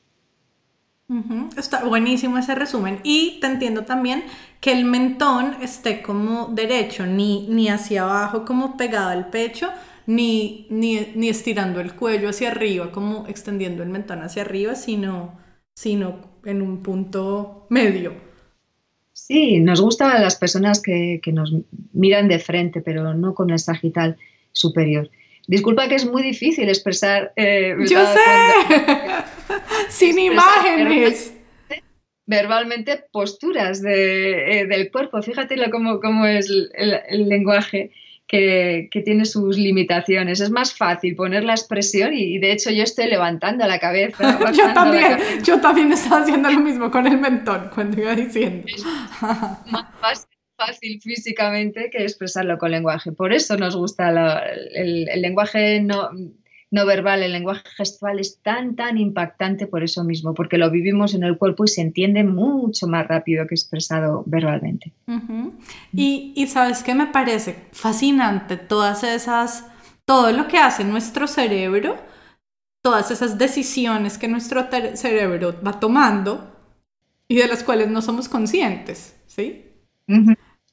Está 1.56 1.84
buenísimo 1.84 2.38
ese 2.38 2.54
resumen. 2.54 3.00
Y 3.02 3.38
te 3.40 3.48
entiendo 3.48 3.84
también 3.84 4.24
que 4.60 4.72
el 4.72 4.84
mentón 4.84 5.56
esté 5.60 6.00
como 6.00 6.46
derecho, 6.46 7.06
ni, 7.06 7.46
ni 7.48 7.68
hacia 7.68 8.04
abajo 8.04 8.44
como 8.44 8.76
pegado 8.76 9.10
al 9.10 9.30
pecho, 9.30 9.70
ni, 10.06 10.66
ni, 10.70 11.12
ni, 11.14 11.28
estirando 11.28 11.80
el 11.80 11.94
cuello 11.94 12.28
hacia 12.28 12.50
arriba, 12.50 12.92
como 12.92 13.26
extendiendo 13.26 13.82
el 13.82 13.88
mentón 13.88 14.22
hacia 14.22 14.42
arriba, 14.42 14.74
sino, 14.76 15.38
sino 15.74 16.20
en 16.44 16.62
un 16.62 16.82
punto 16.82 17.66
medio. 17.68 18.33
Sí, 19.26 19.58
nos 19.58 19.80
gustan 19.80 20.20
las 20.20 20.36
personas 20.36 20.82
que, 20.82 21.18
nos 21.32 21.50
miran 21.94 22.28
de 22.28 22.38
frente, 22.38 22.82
pero 22.82 23.14
no 23.14 23.34
con 23.34 23.48
el 23.48 23.58
sagital 23.58 24.18
superior. 24.52 25.10
Disculpa 25.46 25.88
que 25.88 25.94
es 25.94 26.04
muy 26.04 26.22
difícil 26.22 26.68
expresar. 26.68 27.32
Eh, 27.34 27.74
Yo 27.88 28.04
sé, 28.04 28.20
sin 29.88 30.18
imágenes. 30.18 31.34
Verbalmente, 32.26 33.02
posturas 33.10 33.82
eh, 33.82 34.66
del 34.68 34.90
cuerpo. 34.90 35.22
Fíjate 35.22 35.56
cómo, 35.70 36.00
cómo 36.00 36.26
es 36.26 36.50
el 36.50 37.28
lenguaje 37.28 37.92
que, 38.26 38.88
tiene 39.04 39.24
sus 39.24 39.56
limitaciones. 39.56 40.40
Es 40.40 40.50
más 40.50 40.74
fácil 40.74 41.14
poner 41.14 41.44
la 41.44 41.52
expresión 41.52 42.12
y, 42.14 42.38
de 42.38 42.52
hecho 42.52 42.70
yo 42.70 42.82
estoy 42.82 43.06
levantando 43.06 43.66
la 43.66 43.78
cabeza. 43.78 44.38
yo 44.52 44.72
también, 44.72 45.18
yo 45.44 45.60
también 45.60 45.92
estaba 45.92 46.22
haciendo 46.22 46.50
lo 46.50 46.60
mismo 46.60 46.90
con 46.90 47.06
el 47.06 47.18
mentón 47.18 47.70
cuando 47.74 48.00
iba 48.00 48.14
diciendo. 48.14 48.66
Es 48.66 48.84
más 48.84 50.26
fácil, 50.56 51.00
físicamente 51.02 51.90
que 51.90 52.02
expresarlo 52.02 52.58
con 52.58 52.70
lenguaje. 52.70 53.12
Por 53.12 53.32
eso 53.32 53.56
nos 53.56 53.76
gusta 53.76 54.10
el, 54.74 55.08
el 55.08 55.20
lenguaje 55.20 55.80
no 55.80 56.10
no 56.74 56.84
verbal, 56.86 57.22
el 57.22 57.30
lenguaje 57.30 57.62
gestual 57.76 58.18
es 58.18 58.40
tan, 58.42 58.74
tan 58.74 58.98
impactante 58.98 59.68
por 59.68 59.84
eso 59.84 60.02
mismo, 60.02 60.34
porque 60.34 60.58
lo 60.58 60.72
vivimos 60.72 61.14
en 61.14 61.22
el 61.22 61.38
cuerpo 61.38 61.64
y 61.64 61.68
se 61.68 61.80
entiende 61.80 62.24
mucho 62.24 62.88
más 62.88 63.06
rápido 63.06 63.46
que 63.46 63.54
expresado 63.54 64.24
verbalmente. 64.26 64.92
y, 65.92 66.46
sabes 66.48 66.82
qué 66.82 66.96
me 66.96 67.06
parece 67.06 67.68
fascinante 67.70 68.56
todas 68.56 69.04
esas, 69.04 69.68
todo 70.04 70.32
lo 70.32 70.48
que 70.48 70.58
hace 70.58 70.82
nuestro 70.82 71.28
cerebro, 71.28 71.96
todas 72.82 73.12
esas 73.12 73.38
decisiones 73.38 74.18
que 74.18 74.26
nuestro 74.26 74.66
cerebro 74.94 75.54
va 75.64 75.78
tomando 75.78 76.56
y 77.28 77.36
de 77.36 77.46
las 77.46 77.62
cuales 77.62 77.88
no 77.88 78.02
somos 78.02 78.28
conscientes, 78.28 79.16
¿sí? 79.28 79.64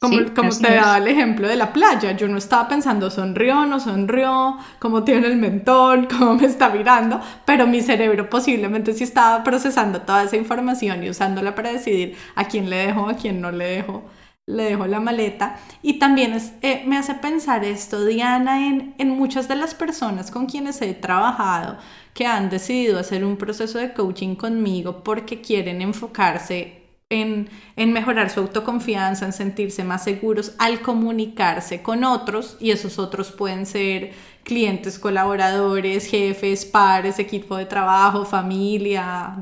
Como, 0.01 0.17
te 0.49 0.73
daba 0.73 0.97
el 0.97 1.07
ejemplo 1.07 1.47
de 1.47 1.55
la 1.55 1.71
playa, 1.71 2.13
yo 2.13 2.27
no 2.27 2.39
estaba 2.39 2.67
pensando 2.67 3.11
sonrió, 3.11 3.67
no 3.67 3.79
sonrió, 3.79 4.57
cómo 4.79 5.03
tiene 5.03 5.27
el 5.27 5.37
mentón, 5.37 6.07
cómo 6.17 6.33
me 6.33 6.47
está 6.47 6.69
mirando, 6.69 7.21
pero 7.45 7.67
mi 7.67 7.81
cerebro 7.81 8.27
posiblemente 8.27 8.93
sí 8.93 9.03
estaba 9.03 9.43
procesando 9.43 10.01
toda 10.01 10.23
esa 10.23 10.37
información 10.37 11.03
y 11.03 11.11
usándola 11.11 11.53
para 11.53 11.71
decidir 11.71 12.17
a 12.33 12.45
quién 12.45 12.71
le 12.71 12.77
dejo, 12.77 13.09
a 13.09 13.13
quién 13.13 13.41
no 13.41 13.51
le 13.51 13.65
dejo, 13.65 14.03
le 14.47 14.63
dejo 14.63 14.87
la 14.87 14.99
maleta. 14.99 15.59
Y 15.83 15.99
también 15.99 16.35
eh, 16.63 16.83
me 16.87 16.97
hace 16.97 17.13
pensar 17.13 17.63
esto, 17.63 18.03
Diana, 18.03 18.67
en, 18.67 18.95
en 18.97 19.09
muchas 19.11 19.47
de 19.47 19.55
las 19.55 19.75
personas 19.75 20.31
con 20.31 20.47
quienes 20.47 20.81
he 20.81 20.95
trabajado 20.95 21.77
que 22.15 22.25
han 22.25 22.49
decidido 22.49 22.97
hacer 22.97 23.23
un 23.23 23.37
proceso 23.37 23.77
de 23.77 23.93
coaching 23.93 24.33
conmigo 24.33 25.03
porque 25.03 25.41
quieren 25.41 25.79
enfocarse 25.79 26.80
en, 27.11 27.49
mejorar 27.93 28.29
su 28.29 28.39
autoconfianza, 28.39 29.25
en 29.25 29.33
sentirse 29.33 29.83
más 29.83 30.03
seguros 30.03 30.53
al 30.57 30.81
comunicarse 30.81 31.81
con 31.81 32.03
otros 32.03 32.57
y 32.59 32.71
esos 32.71 32.97
otros 32.97 33.31
pueden 33.31 33.65
ser 33.65 34.13
clientes, 34.43 34.97
colaboradores, 34.97 36.07
jefes, 36.07 36.65
pares, 36.65 37.19
equipo 37.19 37.57
de 37.57 37.65
trabajo, 37.65 38.25
familia, 38.25 39.35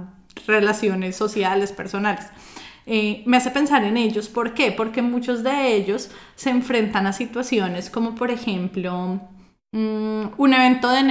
relaciones 0.45 1.15
sociales, 1.15 1.71
personales. 1.71 2.25
Eh, 2.85 3.21
me 3.25 3.37
hace 3.37 3.51
pensar 3.51 3.83
en 3.83 3.97
ellos. 3.97 4.29
¿Por 4.29 4.53
qué? 4.55 4.71
Porque 4.71 5.01
muchos 5.01 5.43
de 5.43 5.75
ellos 5.75 6.09
se 6.35 6.49
enfrentan 6.49 7.05
a 7.05 7.13
situaciones 7.13 7.89
como 7.89 8.15
por 8.15 8.31
ejemplo 8.31 9.21
un 9.71 10.53
evento 10.53 10.89
de, 10.89 11.03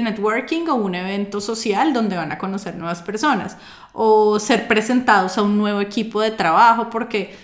networking 0.00 0.68
o 0.68 0.74
un 0.76 0.94
evento 0.94 1.40
social 1.40 1.92
donde 1.92 2.16
van 2.16 2.32
a 2.32 2.38
conocer 2.38 2.76
nuevas 2.76 3.02
personas. 3.02 3.56
O 3.92 4.38
ser 4.38 4.68
presentados 4.68 5.36
a 5.38 5.42
un 5.42 5.58
nuevo 5.58 5.80
equipo 5.80 6.20
de 6.20 6.30
trabajo 6.30 6.88
porque 6.90 7.34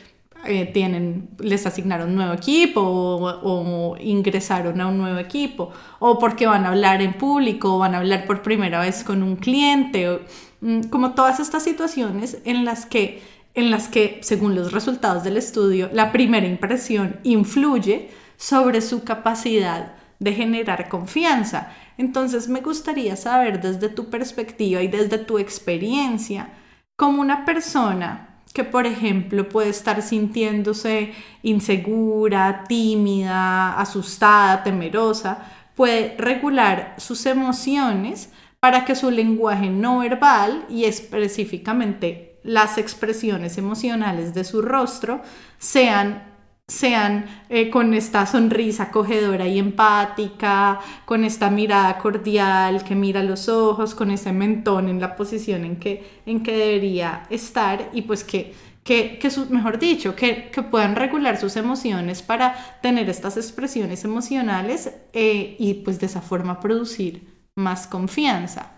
eh, 0.45 0.67
tienen, 0.73 1.29
les 1.39 1.67
asignaron 1.67 2.11
un 2.11 2.17
nuevo 2.17 2.33
equipo 2.33 2.81
o, 2.81 3.97
ingresaron 3.99 4.81
a 4.81 4.87
un 4.87 4.99
nuevo 4.99 5.19
equipo. 5.19 5.71
O 5.99 6.19
porque 6.19 6.47
van 6.47 6.65
a 6.65 6.69
hablar 6.69 7.03
en 7.03 7.15
público 7.15 7.75
o 7.75 7.79
van 7.79 7.95
a 7.95 7.99
hablar 7.99 8.25
por 8.25 8.43
primera 8.43 8.81
vez 8.81 9.05
con 9.05 9.23
un 9.23 9.37
cliente, 9.37 10.21
mm, 10.61 10.85
como 10.85 11.13
todas 11.13 11.41
estas 11.41 11.63
situaciones 11.65 12.39
en 12.45 12.65
las 12.65 12.87
que 12.87 13.31
en 13.55 13.71
las 13.71 13.89
que, 13.89 14.19
según 14.23 14.55
los 14.55 14.73
resultados 14.73 15.25
del 15.25 15.37
estudio, 15.37 15.91
la 15.93 16.11
primera 16.11 16.47
impresión 16.47 17.21
influye 17.23 18.09
sobre 18.39 18.81
su 18.81 19.05
capacidad 19.05 19.93
de 20.23 20.33
generar 20.33 20.89
confianza. 20.89 21.73
Entonces 21.99 22.49
me 22.49 22.61
gustaría 22.61 23.17
saber 23.17 23.61
desde 23.61 23.89
tu 23.89 24.09
perspectiva 24.09 24.81
y 24.83 24.89
desde 24.89 25.19
tu 25.19 25.39
experiencia, 25.39 26.51
como 26.97 27.21
una 27.21 27.45
persona 27.45 28.41
que, 28.55 28.65
por 28.65 28.87
ejemplo, 28.87 29.49
puede 29.49 29.71
estar 29.71 30.01
sintiéndose 30.03 31.13
insegura, 31.43 32.65
tímida, 32.69 33.79
asustada, 33.81 34.63
temerosa, 34.63 35.39
puede 35.75 36.15
regular 36.19 36.95
sus 36.99 37.27
emociones 37.27 38.31
para 38.61 38.85
que 38.85 38.95
su 38.95 39.11
lenguaje 39.11 39.71
no 39.71 40.01
verbal 40.01 40.67
y 40.69 40.85
específicamente 40.85 42.39
las 42.45 42.79
expresiones 42.79 43.59
emocionales 43.59 44.35
de 44.35 44.45
su 44.45 44.63
rostro 44.63 45.23
sean 45.59 46.32
sean 46.73 47.27
eh, 47.51 47.69
con 47.69 47.93
esta 47.93 48.25
sonrisa 48.27 48.85
acogedora 48.85 49.47
y 49.47 49.59
empática, 49.59 50.81
con 51.05 51.23
esta 51.23 51.51
mirada 51.51 51.99
cordial 51.99 52.83
que 52.83 52.95
mira 52.95 53.23
los 53.23 53.49
ojos, 53.49 53.95
con 53.95 54.11
ese 54.11 54.33
mentón 54.33 54.89
en 54.89 54.99
la 55.01 55.15
posición 55.15 55.65
en 55.65 55.77
que, 55.77 56.23
en 56.25 56.43
que 56.43 56.57
debería 56.57 57.25
estar 57.29 57.91
y 57.93 58.03
pues 58.03 58.25
que, 58.25 58.55
que, 58.83 59.19
que 59.19 59.31
mejor 59.51 59.79
dicho, 59.79 60.17
que, 60.17 60.51
que, 60.51 60.63
puedan 60.63 60.97
regular 60.97 61.37
sus 61.37 61.57
emociones 61.57 62.23
para 62.23 62.55
tener 62.81 63.11
estas 63.11 63.37
expresiones 63.37 64.05
emocionales 64.05 64.91
eh, 65.13 65.57
y 65.59 65.75
pues 65.75 66.01
de 66.01 66.07
esa 66.07 66.23
forma 66.23 66.59
producir 66.59 67.29
más 67.55 67.87
confianza. 67.87 68.73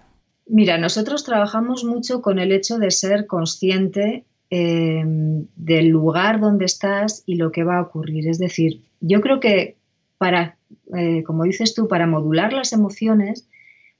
Mira, 0.46 0.78
nosotros 0.78 1.24
trabajamos 1.24 1.84
mucho 1.84 2.20
con 2.20 2.38
el 2.38 2.50
hecho 2.52 2.78
de 2.78 2.90
ser 2.90 3.26
consciente 3.26 4.26
Em, 4.56 5.48
del 5.56 5.88
lugar 5.88 6.38
donde 6.38 6.66
estás 6.66 7.24
y 7.26 7.34
lo 7.34 7.50
que 7.50 7.64
va 7.64 7.78
a 7.78 7.82
ocurrir. 7.82 8.28
Es 8.28 8.38
decir, 8.38 8.82
yo 9.00 9.20
creo 9.20 9.40
que 9.40 9.74
para, 10.16 10.58
eh, 10.96 11.24
como 11.24 11.42
dices 11.42 11.74
tú, 11.74 11.88
para 11.88 12.06
modular 12.06 12.52
las 12.52 12.72
emociones, 12.72 13.48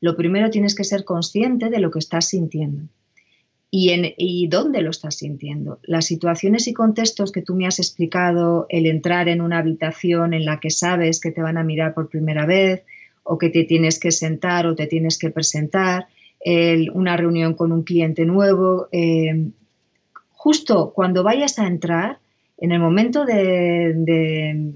lo 0.00 0.16
primero 0.16 0.50
tienes 0.50 0.76
que 0.76 0.84
ser 0.84 1.04
consciente 1.04 1.70
de 1.70 1.80
lo 1.80 1.90
que 1.90 1.98
estás 1.98 2.28
sintiendo. 2.28 2.84
Y, 3.68 3.90
en, 3.90 4.14
y 4.16 4.46
dónde 4.46 4.80
lo 4.82 4.90
estás 4.90 5.16
sintiendo. 5.16 5.80
Las 5.82 6.04
situaciones 6.06 6.68
y 6.68 6.72
contextos 6.72 7.32
que 7.32 7.42
tú 7.42 7.56
me 7.56 7.66
has 7.66 7.80
explicado, 7.80 8.66
el 8.68 8.86
entrar 8.86 9.28
en 9.28 9.40
una 9.40 9.58
habitación 9.58 10.34
en 10.34 10.44
la 10.44 10.60
que 10.60 10.70
sabes 10.70 11.18
que 11.18 11.32
te 11.32 11.42
van 11.42 11.58
a 11.58 11.64
mirar 11.64 11.94
por 11.94 12.08
primera 12.08 12.46
vez, 12.46 12.84
o 13.24 13.38
que 13.38 13.50
te 13.50 13.64
tienes 13.64 13.98
que 13.98 14.12
sentar 14.12 14.68
o 14.68 14.76
te 14.76 14.86
tienes 14.86 15.18
que 15.18 15.30
presentar, 15.30 16.06
una 16.92 17.16
reunión 17.16 17.54
con 17.54 17.72
un 17.72 17.82
cliente 17.82 18.24
nuevo, 18.24 18.86
em, 18.92 19.50
justo 20.44 20.92
cuando 20.94 21.22
vayas 21.22 21.58
a 21.58 21.66
entrar, 21.66 22.18
en 22.58 22.70
el 22.70 22.78
momento 22.78 23.24
de, 23.24 24.74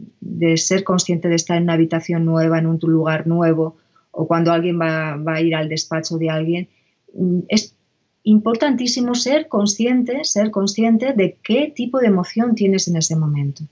ser 0.56 0.82
consciente 0.82 1.28
de 1.28 1.34
estar 1.34 1.58
en 1.58 1.64
una 1.64 1.74
habitación 1.74 2.24
nueva, 2.24 2.58
en 2.58 2.66
un 2.66 2.78
lugar 2.80 3.26
nuevo, 3.26 3.76
o 4.10 4.26
cuando 4.26 4.50
alguien 4.50 4.80
va, 4.80 5.20
a 5.26 5.40
ir 5.42 5.54
al 5.54 5.68
despacho 5.68 6.16
de 6.16 6.30
alguien, 6.30 6.68
mm, 7.12 7.40
es 7.48 7.74
importantísimo 8.22 9.14
ser 9.14 9.48
consciente, 9.48 10.24
ser 10.24 10.50
consciente 10.50 11.12
de 11.12 11.36
qué 11.42 11.70
tipo 11.76 11.98
de 11.98 12.06
emoción 12.06 12.54
tienes 12.54 12.88
en 12.88 12.96
ese 12.96 13.14
momento. 13.14 13.64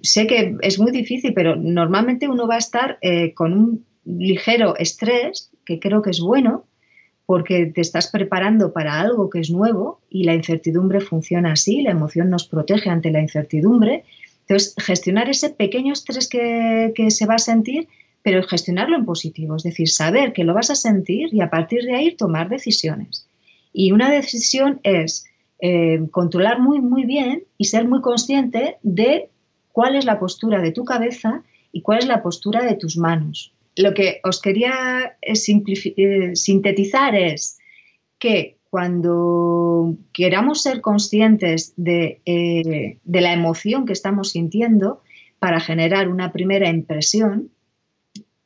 Sé 0.00 0.26
que 0.26 0.56
es 0.62 0.78
muy 0.78 0.92
difícil, 0.92 1.34
pero 1.34 1.56
normalmente 1.56 2.26
uno 2.26 2.46
va 2.46 2.54
a 2.54 2.64
estar 2.66 2.96
eh, 3.02 3.34
con 3.34 3.52
un 3.52 3.84
ligero 4.06 4.76
estrés, 4.78 5.50
que 5.66 5.78
creo 5.78 6.00
que 6.00 6.10
es 6.10 6.20
bueno, 6.20 6.64
porque 7.32 7.64
te 7.64 7.80
estás 7.80 8.08
preparando 8.08 8.74
para 8.74 9.00
algo 9.00 9.30
que 9.30 9.40
es 9.40 9.48
nuevo 9.48 10.02
y 10.10 10.24
la 10.24 10.34
incertidumbre 10.34 11.00
funciona 11.00 11.52
así, 11.52 11.80
la 11.80 11.92
emoción 11.92 12.28
nos 12.28 12.46
protege 12.46 12.90
ante 12.90 13.10
la 13.10 13.22
incertidumbre. 13.22 14.04
Entonces, 14.42 14.74
gestionar 14.76 15.30
ese 15.30 15.48
pequeño 15.48 15.94
estrés 15.94 16.28
que, 16.28 16.92
se 17.08 17.24
va 17.24 17.36
a 17.36 17.38
sentir, 17.38 17.88
pero 18.22 18.42
gestionarlo 18.42 18.98
en 18.98 19.06
positivo, 19.06 19.56
es 19.56 19.62
decir, 19.62 19.88
saber 19.88 20.34
que 20.34 20.44
lo 20.44 20.52
vas 20.52 20.68
a 20.68 20.74
sentir 20.74 21.32
y 21.32 21.40
a 21.40 21.48
partir 21.48 21.84
de 21.84 21.94
ahí 21.94 22.14
tomar 22.14 22.50
decisiones. 22.50 23.26
Y 23.72 23.92
una 23.92 24.10
decisión 24.10 24.80
es 24.82 25.24
eh, 25.62 26.00
controlar 26.10 26.60
muy, 26.60 26.82
muy 26.82 27.06
bien 27.06 27.44
y 27.56 27.64
ser 27.64 27.88
muy 27.88 28.02
consciente 28.02 28.76
de 28.82 29.30
cuál 29.72 29.96
es 29.96 30.04
la 30.04 30.20
postura 30.20 30.60
de 30.60 30.72
tu 30.72 30.84
cabeza 30.84 31.44
y 31.72 31.80
cuál 31.80 32.00
es 32.00 32.06
la 32.06 32.22
postura 32.22 32.62
de 32.62 32.74
tus 32.74 32.98
manos 32.98 33.54
lo 33.76 33.94
que 33.94 34.20
os 34.24 34.40
quería 34.40 35.16
eh, 35.22 35.32
eh, 35.32 36.36
sintetizar 36.36 37.14
es 37.14 37.58
que 38.18 38.58
cuando 38.70 39.96
queramos 40.12 40.62
ser 40.62 40.80
conscientes 40.80 41.74
eh, 41.84 42.98
de, 43.04 43.20
la 43.20 43.32
emoción 43.32 43.84
que 43.84 43.92
estamos 43.92 44.30
sintiendo 44.30 45.02
para 45.38 45.60
generar 45.60 46.08
una 46.08 46.32
primera 46.32 46.68
impresión 46.68 47.50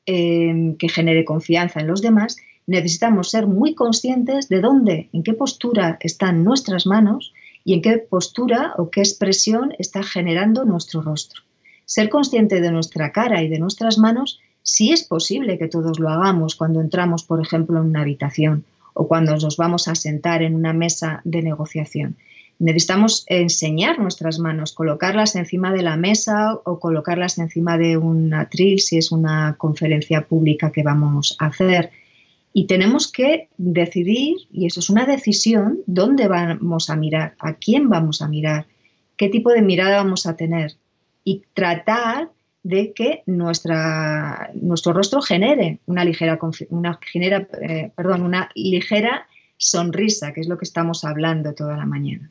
em, 0.04 0.76
que 0.76 0.88
genere 0.88 1.24
confianza 1.24 1.80
en 1.80 1.86
los 1.86 2.02
demás, 2.02 2.36
necesitamos 2.66 3.30
ser 3.30 3.46
muy 3.46 3.74
conscientes 3.74 4.48
de 4.48 4.60
dónde, 4.60 5.10
en 5.12 5.22
qué 5.22 5.32
postura 5.34 5.98
están 6.00 6.42
nuestras 6.42 6.86
manos 6.86 7.32
y 7.64 7.74
en 7.74 7.82
qué 7.82 7.98
postura 7.98 8.74
o 8.78 8.90
qué 8.90 9.00
expresión 9.00 9.74
está 9.78 10.02
generando 10.02 10.64
nuestro 10.64 11.02
rostro. 11.02 11.42
Ser 11.84 12.08
consciente 12.08 12.60
de 12.60 12.72
nuestra 12.72 13.12
cara 13.12 13.42
y 13.42 13.48
de 13.48 13.60
nuestras 13.60 13.98
manos 13.98 14.40
Sí 14.68 14.90
es 14.90 15.04
posible 15.04 15.58
que 15.58 15.68
todos 15.68 16.00
lo 16.00 16.08
hagamos 16.08 16.56
cuando 16.56 16.80
entramos, 16.80 17.22
por 17.22 17.40
ejemplo, 17.40 17.78
en 17.78 17.86
una 17.86 18.00
habitación 18.00 18.64
o 18.94 19.06
cuando 19.06 19.36
nos 19.36 19.56
vamos 19.56 19.86
a 19.86 19.94
sentar 19.94 20.42
en 20.42 20.56
una 20.56 20.72
mesa 20.72 21.20
de 21.22 21.40
negociación. 21.40 22.16
Necesitamos 22.58 23.24
enseñar 23.28 24.00
nuestras 24.00 24.40
manos, 24.40 24.72
colocarlas 24.72 25.36
encima 25.36 25.72
de 25.72 25.82
la 25.82 25.96
mesa 25.96 26.58
o 26.64 26.80
colocarlas 26.80 27.38
encima 27.38 27.78
de 27.78 27.96
un 27.96 28.34
atril 28.34 28.80
si 28.80 28.98
es 28.98 29.12
una 29.12 29.54
conferencia 29.56 30.22
pública 30.22 30.72
que 30.72 30.82
vamos 30.82 31.36
a 31.38 31.46
hacer. 31.46 31.90
Y 32.52 32.66
tenemos 32.66 33.12
que 33.12 33.48
decidir, 33.58 34.36
y 34.50 34.66
eso 34.66 34.80
es 34.80 34.90
una 34.90 35.06
decisión, 35.06 35.78
dónde 35.86 36.26
vamos 36.26 36.90
a 36.90 36.96
mirar, 36.96 37.36
a 37.38 37.54
quién 37.54 37.88
vamos 37.88 38.20
a 38.20 38.26
mirar, 38.26 38.66
qué 39.16 39.28
tipo 39.28 39.50
de 39.50 39.62
mirada 39.62 39.98
vamos 39.98 40.26
a 40.26 40.34
tener. 40.34 40.72
Y 41.22 41.44
tratar 41.54 42.30
de 42.66 42.92
que 42.92 43.22
nuestro 43.26 44.92
rostro 44.92 45.22
genere 45.22 45.78
una 45.86 46.04
ligera, 46.04 46.36
una, 46.70 46.98
genera, 47.00 47.46
eh, 47.62 47.92
perdón, 47.94 48.22
una 48.22 48.50
ligera 48.56 49.28
sonrisa, 49.56 50.32
que 50.32 50.40
es 50.40 50.48
lo 50.48 50.58
que 50.58 50.64
estamos 50.64 51.04
hablando 51.04 51.54
toda 51.54 51.76
la 51.76 51.86
mañana. 51.86 52.28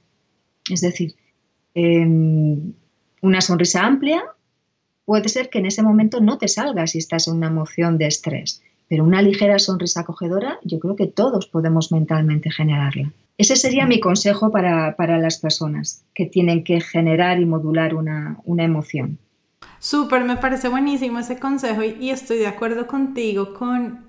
Es 0.69 0.81
decir, 0.81 1.15
em, 1.73 2.73
una 3.21 3.39
sonrisa 3.39 3.85
amplia 3.85 4.23
puede 5.05 5.29
ser 5.29 5.49
que 5.49 5.59
en 5.59 5.67
ese 5.67 5.83
momento 5.83 6.19
no 6.19 6.37
te 6.37 6.49
salga 6.49 6.85
si 6.85 6.97
estás 6.97 7.29
en 7.29 7.35
una 7.35 7.47
emoción 7.47 7.97
de 7.97 8.07
estrés, 8.07 8.61
pero 8.89 9.05
una 9.05 9.21
ligera 9.21 9.57
sonrisa 9.57 10.01
acogedora 10.01 10.59
yo 10.65 10.79
creo 10.79 10.97
que 10.97 11.07
todos 11.07 11.47
podemos 11.47 11.93
mentalmente 11.93 12.51
generarla. 12.51 13.13
Ese 13.37 13.55
sería 13.55 13.85
mi 13.85 14.01
consejo 14.01 14.51
para, 14.51 14.95
las 15.17 15.39
personas 15.39 16.03
que 16.13 16.25
tienen 16.25 16.63
que 16.65 16.81
generar 16.81 17.39
y 17.39 17.45
modular 17.45 17.93
una 17.95 18.63
emoción. 18.63 19.19
Súper, 19.85 20.23
me 20.23 20.35
parece 20.35 20.67
buenísimo 20.67 21.19
ese 21.19 21.37
consejo 21.37 21.83
y, 21.83 22.09
estoy 22.09 22.39
de 22.39 22.47
acuerdo 22.47 22.87
contigo 22.87 23.53
con 23.53 24.04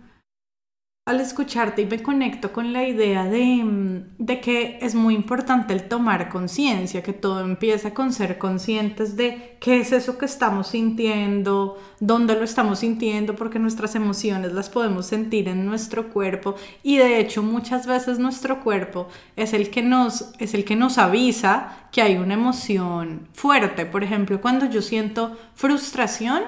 al 1.06 1.20
escucharte 1.20 1.82
y 1.82 1.86
me 1.86 2.02
conecto 2.02 2.52
con 2.52 2.72
la 2.72 2.84
idea 2.84 3.26
de, 3.26 3.62
mm, 3.62 4.16
de 4.18 4.40
que 4.40 4.78
es 4.82 4.96
muy 4.96 5.14
importante 5.14 5.72
el 5.72 5.86
tomar 5.86 6.28
conciencia, 6.28 7.00
que 7.04 7.12
todo 7.12 7.42
empieza 7.42 7.94
con 7.94 8.12
ser 8.12 8.38
conscientes 8.38 9.16
de 9.16 9.56
qué 9.60 9.78
es 9.78 9.92
eso 9.92 10.18
que 10.18 10.24
estamos 10.24 10.66
sintiendo, 10.66 11.78
dónde 12.00 12.34
lo 12.34 12.42
estamos 12.42 12.80
sintiendo, 12.80 13.36
porque 13.36 13.60
nuestras 13.60 13.94
emociones 13.94 14.52
las 14.52 14.68
podemos 14.68 15.06
sentir 15.06 15.46
en 15.46 15.64
nuestro 15.64 16.08
cuerpo 16.08 16.56
y 16.82 16.96
de 16.96 17.20
hecho 17.20 17.40
muchas 17.40 17.86
veces 17.86 18.18
nuestro 18.18 18.60
cuerpo 18.64 19.06
es 19.36 19.52
el 19.52 19.70
que 19.70 19.82
nos, 19.82 20.32
es 20.40 20.54
el 20.54 20.64
que 20.64 20.74
nos 20.74 20.98
avisa 20.98 21.88
que 21.92 22.02
hay 22.02 22.16
una 22.16 22.34
emoción 22.34 23.28
fuerte. 23.32 23.86
Por 23.86 24.02
ejemplo, 24.02 24.40
cuando 24.40 24.66
yo 24.66 24.82
siento 24.82 25.36
frustración, 25.54 26.42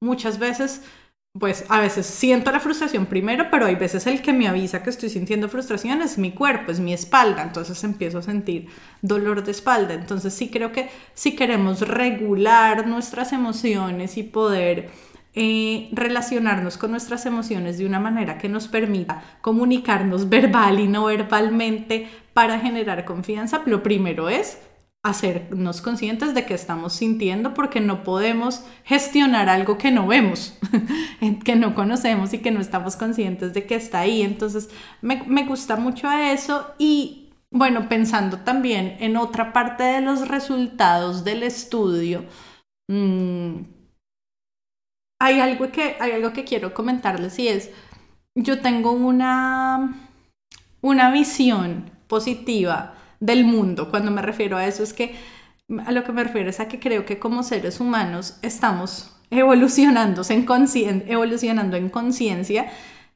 muchas 0.00 0.38
veces 0.38 0.82
pues 1.38 1.64
a 1.70 1.80
veces 1.80 2.04
siento 2.04 2.52
la 2.52 2.60
frustración 2.60 3.06
primero, 3.06 3.46
pero 3.50 3.64
hay 3.64 3.74
veces 3.74 4.06
el 4.06 4.20
que 4.20 4.34
me 4.34 4.48
avisa 4.48 4.82
que 4.82 4.90
estoy 4.90 5.08
sintiendo 5.08 5.48
frustración 5.48 6.02
es 6.02 6.18
mi 6.18 6.32
cuerpo, 6.32 6.70
es 6.70 6.78
mi 6.78 6.92
espalda, 6.92 7.42
entonces 7.42 7.82
empiezo 7.84 8.18
a 8.18 8.22
sentir 8.22 8.68
dolor 9.00 9.42
de 9.42 9.50
espalda. 9.50 9.94
Entonces 9.94 10.34
sí 10.34 10.50
creo 10.50 10.72
que 10.72 10.90
si 11.14 11.34
queremos 11.34 11.88
regular 11.88 12.86
nuestras 12.86 13.32
emociones 13.32 14.18
y 14.18 14.24
poder 14.24 14.90
eh, 15.34 15.88
relacionarnos 15.92 16.76
con 16.76 16.90
nuestras 16.90 17.24
emociones 17.24 17.78
de 17.78 17.86
una 17.86 17.98
manera 17.98 18.36
que 18.36 18.50
nos 18.50 18.68
permita 18.68 19.22
comunicarnos 19.40 20.28
verbal 20.28 20.80
y 20.80 20.86
no 20.86 21.06
verbalmente 21.06 22.10
para 22.34 22.60
generar 22.60 23.06
confianza, 23.06 23.62
lo 23.64 23.82
primero 23.82 24.28
es 24.28 24.58
hacernos 25.02 25.82
conscientes 25.82 26.32
de 26.32 26.46
que 26.46 26.54
estamos 26.54 26.92
sintiendo 26.92 27.54
porque 27.54 27.80
no 27.80 28.04
podemos 28.04 28.64
gestionar 28.84 29.48
algo 29.48 29.76
que 29.76 29.90
no 29.90 30.06
vemos, 30.06 30.56
que 31.44 31.56
no 31.56 31.74
conocemos 31.74 32.32
y 32.32 32.38
que 32.38 32.52
no 32.52 32.60
estamos 32.60 32.94
conscientes 32.96 33.52
de 33.52 33.66
que 33.66 33.74
está 33.74 34.00
ahí. 34.00 34.22
Entonces, 34.22 34.70
me, 35.00 35.44
gusta 35.44 35.76
mucho 35.76 36.10
eso 36.10 36.74
y 36.78 37.30
bueno, 37.50 37.88
pensando 37.88 38.38
también 38.38 38.96
en 39.00 39.16
otra 39.16 39.52
parte 39.52 39.82
de 39.82 40.00
los 40.00 40.28
resultados 40.28 41.24
del 41.24 41.42
estudio, 41.42 42.24
mm, 42.88 43.56
hay, 45.20 45.40
algo 45.40 45.72
que, 45.72 45.96
hay 45.98 46.12
algo 46.12 46.32
que 46.32 46.44
quiero 46.44 46.72
comentarles 46.74 47.38
y 47.40 47.48
es, 47.48 47.70
yo 48.36 48.60
tengo 48.60 48.92
una, 48.92 50.08
una 50.80 51.10
visión 51.10 51.90
positiva 52.06 52.94
del 53.22 53.44
mundo. 53.44 53.88
Cuando 53.88 54.10
me 54.10 54.20
refiero 54.20 54.56
a 54.56 54.66
eso 54.66 54.82
es 54.82 54.92
que 54.92 55.14
a 55.86 55.92
lo 55.92 56.04
que 56.04 56.12
me 56.12 56.24
refiero 56.24 56.50
es 56.50 56.60
a 56.60 56.68
que 56.68 56.80
creo 56.80 57.06
que 57.06 57.18
como 57.18 57.42
seres 57.44 57.80
humanos 57.80 58.36
estamos 58.42 59.14
evolucionando 59.30 60.22
en 60.28 61.88
conciencia, 61.88 62.66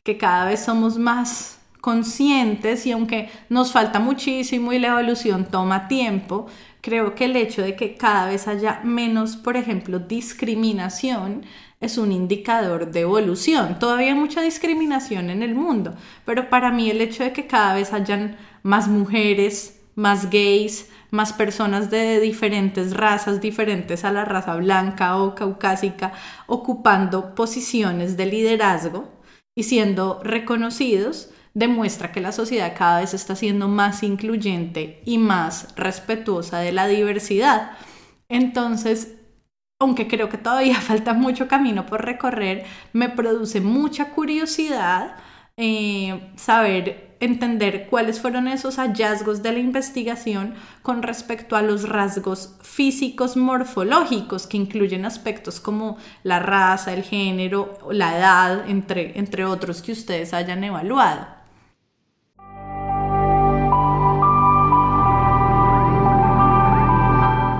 que 0.03 0.17
cada 0.17 0.47
vez 0.47 0.61
somos 0.61 0.97
más 0.97 1.59
conscientes 1.81 2.87
y 2.87 2.93
aunque 2.93 3.29
nos 3.49 3.73
falta 3.73 3.99
muchísimo 3.99 4.73
y 4.73 4.79
la 4.79 4.89
evolución 4.89 5.45
toma 5.45 5.89
tiempo, 5.89 6.47
creo 6.81 7.17
que 7.17 7.25
el 7.25 7.35
hecho 7.35 7.63
de 7.63 7.75
que 7.75 7.97
cada 7.97 8.27
vez 8.27 8.47
haya 8.47 8.81
menos, 8.85 9.37
por 9.37 9.57
ejemplo, 9.57 9.99
discriminación, 9.99 11.45
es 11.81 11.99
un 11.99 12.13
indicador 12.13 12.91
de 12.91 13.01
evolución. 13.01 13.79
Todavía 13.79 14.13
hay 14.13 14.19
mucha 14.19 14.41
discriminación 14.41 15.31
en 15.31 15.43
el 15.43 15.55
mundo, 15.55 15.95
pero 16.25 16.49
para 16.49 16.71
mí 16.71 16.89
el 16.91 17.01
hecho 17.01 17.25
de 17.25 17.33
que 17.33 17.47
cada 17.47 17.75
vez 17.75 17.93
hayan 17.93 18.37
más 18.63 18.89
mujeres, 18.89 19.76
más 19.97 20.31
gays, 20.31 20.89
más 21.11 21.33
personas 21.33 21.91
de 21.91 22.21
diferentes 22.21 22.95
razas, 22.95 23.41
diferentes 23.41 24.05
a 24.05 24.13
la 24.13 24.25
raza 24.25 24.55
blanca 24.55 25.17
o 25.17 25.35
caucásica, 25.35 26.13
ocupando 26.47 27.35
posiciones 27.35 28.17
de 28.17 28.27
liderazgo 28.27 29.09
y 29.57 29.65
siendo 29.65 30.21
reconocidos, 30.23 31.31
demuestra 31.55 32.13
que 32.13 32.21
la 32.21 32.33
sociedad 32.33 32.75
cada 32.77 33.01
vez 33.01 33.15
está 33.15 33.35
siendo 33.35 33.67
más 33.67 34.03
incluyente 34.03 35.03
y 35.07 35.17
más 35.19 35.75
respetuosa 35.75 36.59
de 36.59 36.73
la 36.73 36.87
diversidad. 36.87 37.73
Entonces, 38.29 39.17
aunque 39.81 40.09
creo 40.09 40.29
que 40.29 40.39
todavía 40.39 40.81
falta 40.81 41.15
mucho 41.15 41.49
camino 41.49 41.87
por 41.87 42.05
recorrer, 42.05 42.65
me 42.93 43.09
produce 43.09 43.61
mucha 43.61 44.11
curiosidad 44.11 45.17
eh, 45.57 46.33
saber, 46.37 47.06
entender 47.21 47.87
cuáles 47.89 48.21
fueron 48.21 48.49
esos 48.49 48.77
hallazgos 48.77 49.43
de 49.43 49.53
la 49.53 49.59
investigación 49.59 50.55
con 50.83 51.03
respecto 51.03 51.57
a 51.57 51.62
los 51.62 51.89
rasgos 51.89 52.55
físicos 52.62 53.37
morfológicos 53.37 54.47
que 54.47 54.57
incluyen 54.57 55.05
aspectos 55.05 55.61
como 55.61 55.97
la 56.23 56.39
raza, 56.39 56.93
el 56.93 57.03
género, 57.03 57.79
la 57.91 58.19
edad, 58.19 58.69
entre, 58.69 59.19
entre 59.19 59.45
otros 59.45 59.83
que 59.83 59.93
ustedes 59.93 60.35
hayan 60.35 60.62
evaluado. 60.64 61.36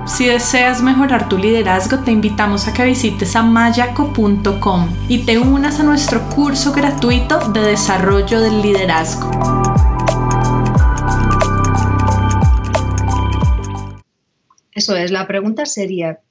Si 0.07 0.25
deseas 0.25 0.81
mejorar 0.81 1.27
tu 1.27 1.37
liderazgo, 1.37 1.99
te 1.99 2.11
invitamos 2.11 2.65
a 2.67 2.73
que 2.73 2.85
visites 2.85 3.35
amayaco.com 3.35 4.89
y 5.09 5.25
te 5.25 5.37
unas 5.37 5.81
a 5.81 5.83
nuestro 5.83 6.21
curso 6.29 6.71
gratuito 6.71 7.39
de 7.51 7.59
desarrollo 7.59 8.39
del 8.39 8.61
liderazgo. 8.61 9.29
Eso 14.71 14.95
es, 14.95 15.11
la 15.11 15.27
pregunta 15.27 15.65
sería, 15.65 16.21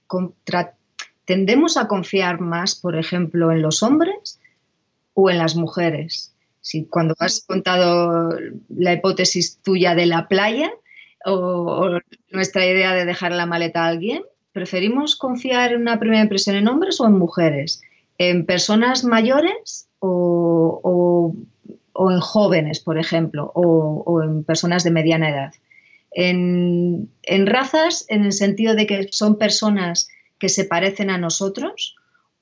¿tendemos 1.27 1.77
a 1.77 1.87
confiar 1.87 2.41
más, 2.41 2.77
por 2.77 2.97
ejemplo, 2.97 3.53
en 3.53 3.61
los 3.61 3.83
hombres 3.83 4.41
o 5.12 5.29
en 5.29 5.37
las 5.37 5.55
mujeres? 5.55 6.33
Si 6.62 6.87
cuando 6.87 7.14
has 7.18 7.45
contado 7.47 8.31
la 8.70 8.95
hipótesis 8.95 9.59
tuya 9.62 9.95
de 9.95 10.07
la 10.07 10.29
playa, 10.29 10.72
o, 11.27 11.99
nuestra 12.31 12.66
idea 12.66 12.95
de 12.95 13.05
dejar 13.05 13.33
la 13.33 13.47
maleta 13.47 13.85
a 13.85 13.89
alguien? 13.89 14.22
¿Preferimos 14.53 15.16
confiar 15.16 15.72
en 15.72 15.83
una 15.83 15.99
primera 15.99 16.22
impresión 16.22 16.57
en 16.57 16.68
hombres 16.68 17.01
o 17.01 17.07
en 17.07 17.18
mujeres? 17.18 17.83
¿En 18.18 18.47
personas 18.47 19.05
mayores 19.05 19.89
o, 19.99 21.35
en 21.95 22.20
jóvenes, 22.20 22.81
por 22.81 22.99
ejemplo, 22.99 23.51
o, 23.55 24.22
en 24.22 24.45
personas 24.45 24.85
de 24.85 24.91
mediana 24.91 25.31
edad? 25.31 25.53
En, 26.12 27.11
en 27.24 27.47
razas, 27.47 28.07
en 28.09 28.24
el 28.24 28.33
sentido 28.33 28.74
de 28.74 28.87
que 28.87 29.09
son 29.11 29.37
personas 29.37 30.09
que 30.39 30.49
se 30.49 30.64
parecen 30.64 31.11
a 31.11 31.18
nosotros, 31.18 31.95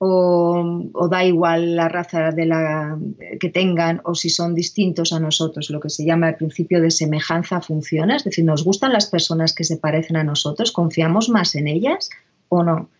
o, 0.06 1.08
da 1.08 1.24
igual 1.24 1.76
la 1.76 1.88
raza 1.88 2.30
de 2.30 2.44
la, 2.44 2.98
que 3.40 3.48
tengan 3.48 4.02
o 4.04 4.14
si 4.14 4.28
son 4.28 4.54
distintos 4.54 5.14
a 5.14 5.20
nosotros, 5.20 5.70
lo 5.70 5.80
que 5.80 5.88
se 5.88 6.04
llama 6.04 6.28
el 6.28 6.36
principio 6.36 6.82
de 6.82 6.90
semejanza 6.90 7.62
funciona, 7.62 8.16
es 8.16 8.24
decir, 8.24 8.44
nos 8.44 8.64
gustan 8.64 8.92
las 8.92 9.06
personas 9.06 9.54
que 9.54 9.64
se 9.64 9.78
parecen 9.78 10.16
a 10.16 10.24
nosotros, 10.24 10.72
confiamos 10.72 11.30
más 11.30 11.54
en 11.54 11.68
ellas 11.68 12.10
o 12.50 12.62
no. 12.62 12.90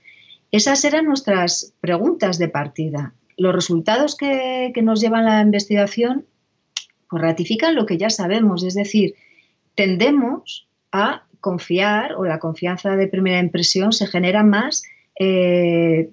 Esas 0.50 0.82
eran 0.84 1.05
nuestras 1.05 1.74
preguntas 1.80 2.38
de 2.38 2.48
partida. 2.48 3.12
Los 3.36 3.55
resultados 3.55 4.16
que, 4.16 4.72
nos 4.82 5.00
llevan 5.00 5.26
la 5.26 5.42
investigación 5.42 6.24
pues 7.11 7.22
ratifican 7.22 7.74
lo 7.74 7.84
que 7.84 7.98
ya 7.98 8.09
sabemos, 8.09 8.64
es 8.64 8.74
decir, 8.74 9.14
tendemos 9.74 10.68
a 10.90 11.24
confiar 11.40 12.14
o 12.14 12.24
la 12.24 12.38
confianza 12.38 12.96
de 12.96 13.09
primera 13.09 13.40
impresión 13.40 13.92
se 13.92 14.07
genera 14.07 14.42
más 14.42 14.84
eh, 15.20 16.09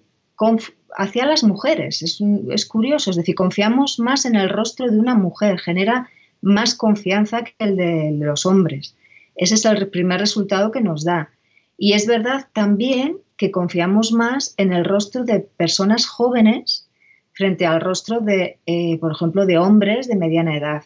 hacia 0.98 1.26
las 1.26 1.44
mujeres. 1.44 2.02
Es, 2.02 2.66
curioso, 2.66 3.12
es 3.12 3.18
decir, 3.18 3.36
confiamos 3.36 4.00
más 4.00 4.26
en 4.26 4.36
el 4.36 4.50
rostro 4.50 4.90
de 4.90 5.00
una 5.00 5.16
mujer, 5.16 5.60
genera 5.60 6.10
más 6.42 6.76
confianza 6.76 7.44
que 7.44 7.54
el 7.60 7.76
de 7.76 8.12
los 8.12 8.46
hombres. 8.46 8.96
Ese 9.36 9.56
es 9.56 9.66
el 9.66 9.88
primer 9.90 10.20
resultado 10.20 10.72
que 10.72 10.82
nos 10.82 11.04
da. 11.04 11.30
Y 11.78 11.94
es 11.94 12.06
verdad 12.06 12.48
también 12.54 13.18
que 13.38 13.52
confiamos 13.52 14.12
más 14.12 14.54
en 14.58 14.74
el 14.74 14.86
rostro 14.86 15.24
de 15.24 15.40
personas 15.40 16.06
jóvenes 16.06 16.88
frente 17.34 17.66
al 17.66 17.82
rostro 17.82 18.20
de, 18.20 18.60
eh, 18.66 19.00
por 19.00 19.12
ejemplo, 19.14 19.46
de 19.46 19.58
hombres 19.58 20.08
de 20.08 20.16
mediana 20.16 20.58
edad. 20.58 20.84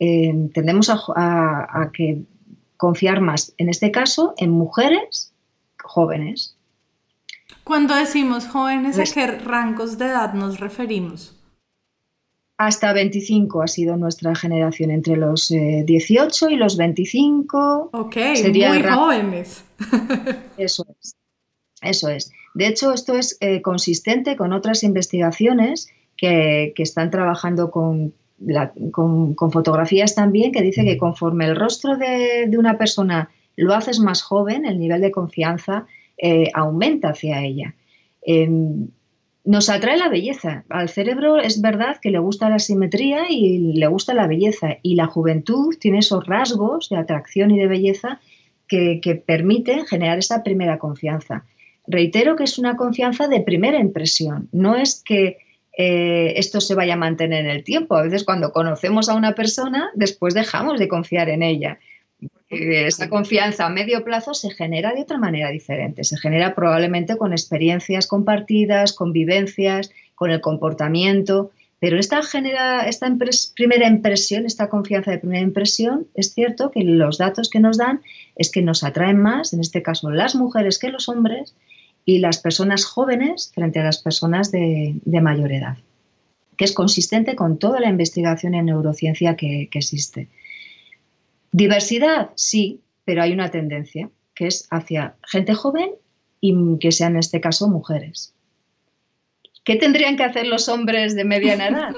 Eh, 0.00 0.34
tendemos 0.52 0.90
a 0.90 1.90
que 1.92 2.22
confiar 2.76 3.20
más, 3.20 3.54
en 3.58 3.68
este 3.68 3.90
caso, 3.90 4.34
en 4.36 4.50
mujeres 4.50 5.32
jóvenes. 5.82 6.55
Cuando 7.66 7.96
decimos 7.96 8.46
jóvenes, 8.46 8.96
¿a 8.96 9.12
qué 9.12 9.26
rangos 9.26 9.98
de 9.98 10.04
edad 10.04 10.34
nos 10.34 10.60
referimos? 10.60 11.34
Hasta 12.58 12.92
25 12.92 13.60
ha 13.60 13.66
sido 13.66 13.96
nuestra 13.96 14.36
generación, 14.36 14.92
entre 14.92 15.16
los 15.16 15.48
18 15.48 16.46
eh, 16.46 16.52
y 16.52 16.56
los 16.56 16.76
25. 16.76 17.90
Ok, 17.92 18.16
muy 18.52 18.82
jóvenes. 18.84 19.64
Eso 20.56 20.86
es. 21.00 21.16
Eso 21.82 22.08
es. 22.08 22.30
De 22.54 22.68
hecho, 22.68 22.92
esto 22.92 23.14
es 23.14 23.36
eh, 23.40 23.60
consistente 23.62 24.36
con 24.36 24.52
otras 24.52 24.84
investigaciones 24.84 25.88
que, 26.16 26.72
están 26.76 27.10
trabajando 27.10 27.72
con, 27.72 28.14
con, 28.92 29.34
fotografías 29.50 30.14
también, 30.14 30.52
que 30.52 30.62
dice 30.62 30.84
que 30.84 30.98
conforme 30.98 31.46
el 31.46 31.56
rostro 31.56 31.96
de, 31.96 32.46
de 32.46 32.58
una 32.58 32.78
persona 32.78 33.28
lo 33.56 33.74
haces 33.74 33.98
más 33.98 34.22
joven, 34.22 34.66
el 34.66 34.78
nivel 34.78 35.00
de 35.00 35.10
confianza 35.10 35.88
eh, 36.18 36.50
aumenta 36.54 37.10
hacia 37.10 37.44
ella. 37.44 37.74
Em, 38.22 38.88
nos 39.46 39.70
atrae 39.70 39.96
la 39.96 40.08
belleza. 40.08 40.64
Al 40.68 40.88
cerebro 40.88 41.38
es 41.38 41.60
verdad 41.60 41.98
que 42.02 42.10
le 42.10 42.18
gusta 42.18 42.50
la 42.50 42.58
simetría 42.58 43.30
y 43.30 43.74
le 43.74 43.86
gusta 43.86 44.12
la 44.12 44.26
belleza. 44.26 44.78
Y 44.82 44.96
la 44.96 45.06
juventud 45.06 45.76
tiene 45.78 45.98
esos 45.98 46.26
rasgos 46.26 46.88
de 46.88 46.96
atracción 46.96 47.52
y 47.52 47.58
de 47.58 47.68
belleza 47.68 48.20
que, 48.66 49.22
permiten 49.24 49.86
generar 49.86 50.18
esa 50.18 50.42
primera 50.42 50.78
confianza. 50.78 51.44
Reitero 51.86 52.34
que 52.34 52.44
es 52.44 52.58
una 52.58 52.76
confianza 52.76 53.28
de 53.28 53.40
primera 53.40 53.78
impresión. 53.78 54.48
No 54.50 54.74
es 54.74 55.02
que 55.04 55.38
eh, 55.78 56.32
esto 56.36 56.60
se 56.60 56.74
vaya 56.74 56.94
a 56.94 56.98
mantener 56.98 57.44
en 57.44 57.50
el 57.50 57.62
tiempo. 57.62 57.94
A 57.94 58.02
veces 58.02 58.24
cuando 58.24 58.52
conocemos 58.52 59.08
a 59.08 59.14
una 59.14 59.36
persona, 59.36 59.90
después 59.94 60.34
dejamos 60.34 60.80
de 60.80 60.88
confiar 60.88 61.28
en 61.28 61.44
ella 61.44 61.78
esa 62.48 63.08
confianza 63.08 63.66
a 63.66 63.70
medio 63.70 64.04
plazo 64.04 64.32
se 64.32 64.50
genera 64.50 64.94
de 64.94 65.02
otra 65.02 65.18
manera 65.18 65.50
diferente. 65.50 66.04
Se 66.04 66.16
genera 66.16 66.54
probablemente 66.54 67.16
con 67.16 67.32
experiencias 67.32 68.06
compartidas, 68.06 68.92
convivencias, 68.92 69.90
con 70.14 70.30
el 70.30 70.40
comportamiento. 70.40 71.50
Pero 71.78 71.98
esta, 71.98 72.22
genera, 72.22 72.88
esta 72.88 73.12
primera 73.54 73.86
impresión, 73.88 74.46
esta 74.46 74.68
confianza 74.68 75.10
de 75.10 75.18
primera 75.18 75.42
impresión, 75.42 76.06
es 76.14 76.32
cierto 76.32 76.70
que 76.70 76.82
los 76.84 77.18
datos 77.18 77.50
que 77.50 77.60
nos 77.60 77.76
dan 77.76 78.00
es 78.36 78.50
que 78.50 78.62
nos 78.62 78.82
atraen 78.82 79.18
más, 79.18 79.52
en 79.52 79.60
este 79.60 79.82
caso 79.82 80.10
las 80.10 80.34
mujeres 80.34 80.78
que 80.78 80.88
los 80.88 81.08
hombres, 81.08 81.54
y 82.08 82.20
las 82.20 82.38
personas 82.38 82.84
jóvenes 82.84 83.50
frente 83.52 83.80
a 83.80 83.84
las 83.84 83.98
personas 83.98 84.52
de, 84.52 84.94
mayor 85.04 85.52
edad, 85.52 85.76
que 86.56 86.64
es 86.64 86.72
consistente 86.72 87.34
con 87.34 87.58
toda 87.58 87.80
la 87.80 87.88
investigación 87.88 88.54
en 88.54 88.66
neurociencia 88.66 89.34
que 89.36 89.68
existe. 89.72 90.28
Diversidad, 91.56 92.32
sí, 92.34 92.82
pero 93.06 93.22
hay 93.22 93.32
una 93.32 93.50
tendencia 93.50 94.10
que 94.34 94.46
es 94.46 94.68
hacia 94.70 95.16
gente 95.26 95.54
joven 95.54 95.88
y 96.38 96.54
que 96.78 96.92
sean 96.92 97.12
en 97.12 97.20
este 97.20 97.40
caso 97.40 97.66
mujeres. 97.66 98.34
¿Qué 99.64 99.76
tendrían 99.76 100.18
que 100.18 100.24
hacer 100.24 100.46
los 100.46 100.68
hombres 100.68 101.16
de 101.16 101.24
mediana 101.24 101.68
edad 101.68 101.94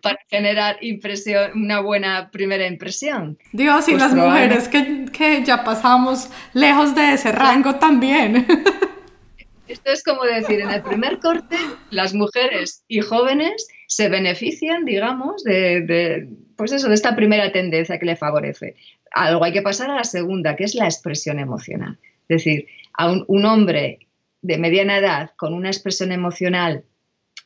para 0.00 0.16
generar 0.30 0.78
impresión, 0.80 1.50
una 1.54 1.80
buena 1.80 2.30
primera 2.30 2.66
impresión? 2.66 3.36
Dios, 3.52 3.86
y 3.88 3.90
pues 3.90 4.02
las 4.02 4.14
mujeres 4.14 4.68
que, 4.68 5.04
que, 5.12 5.44
ya 5.44 5.62
pasamos 5.62 6.30
lejos 6.54 6.94
de 6.94 7.12
ese 7.12 7.30
rango 7.30 7.74
también. 7.74 8.46
Esto 9.68 9.90
es 9.90 10.02
como 10.02 10.24
decir, 10.24 10.60
en 10.62 10.70
el 10.70 10.80
primer 10.82 11.18
corte, 11.18 11.58
las 11.90 12.14
mujeres 12.14 12.84
y 12.88 13.00
jóvenes 13.00 13.68
se 13.86 14.08
benefician, 14.08 14.86
digamos, 14.86 15.44
de, 15.44 16.26
pues 16.58 16.72
eso, 16.72 16.88
de 16.88 16.94
esta 16.96 17.14
primera 17.14 17.52
tendencia 17.52 18.00
que 18.00 18.04
le 18.04 18.16
favorece. 18.16 18.74
Algo 19.12 19.44
hay 19.44 19.52
que 19.52 19.62
pasar 19.62 19.92
a 19.92 19.94
la 19.94 20.02
segunda, 20.02 20.56
que 20.56 20.64
es 20.64 20.74
la 20.74 20.86
expresión 20.86 21.38
emocional. 21.38 21.98
Es 22.28 22.38
decir, 22.38 22.66
a 22.94 23.12
un, 23.12 23.44
hombre 23.44 24.00
de 24.42 24.58
mediana 24.58 24.98
edad 24.98 25.30
con 25.36 25.54
una 25.54 25.68
expresión 25.68 26.10
emocional 26.10 26.82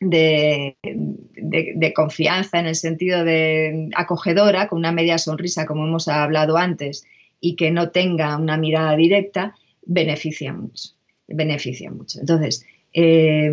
de, 0.01 0.79
confianza 1.95 2.59
en 2.59 2.67
el 2.67 2.75
sentido 2.75 3.23
de 3.23 3.91
acogedora, 3.95 4.67
con 4.69 4.79
una 4.79 4.93
media 4.93 5.19
sonrisa, 5.19 5.67
como 5.67 5.87
hemos 5.87 6.09
hablado 6.09 6.57
antes, 6.57 7.05
y 7.39 7.55
que 7.57 7.71
no 7.71 7.91
tenga 7.91 8.39
una 8.39 8.57
mirada 8.57 8.97
directa, 8.97 9.55
beneficia 9.83 10.55
mucho. 10.55 10.89
Beneficia 11.29 11.91
mucho. 11.91 12.19
Entonces, 12.19 12.65
eh, 12.95 13.53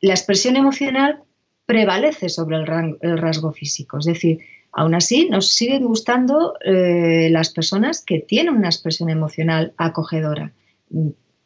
la 0.00 0.14
expresión 0.14 0.56
emocional 0.56 1.22
prevalece 1.68 2.30
sobre 2.30 2.56
el, 2.56 3.18
rasgo 3.18 3.52
físico. 3.52 3.98
Es 3.98 4.06
decir, 4.06 4.38
aún 4.72 4.94
así 4.94 5.28
nos 5.28 5.50
siguen 5.52 5.84
gustando 5.84 6.54
eh, 6.64 7.28
las 7.30 7.50
personas 7.50 8.02
que 8.02 8.20
tienen 8.20 8.54
una 8.54 8.68
expresión 8.68 9.10
emocional 9.10 9.74
acogedora. 9.76 10.50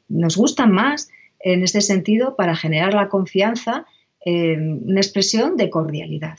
Nos 0.09 0.37
gustan 0.37 0.70
más 0.70 1.11
en 1.41 1.64
este 1.64 1.81
sentido 1.81 2.37
para 2.37 2.55
generar 2.55 2.95
la 2.95 3.09
confianza 3.09 3.85
en 4.20 4.85
una 4.89 5.01
expresión 5.01 5.57
de 5.57 5.70
cordialidad. 5.70 6.39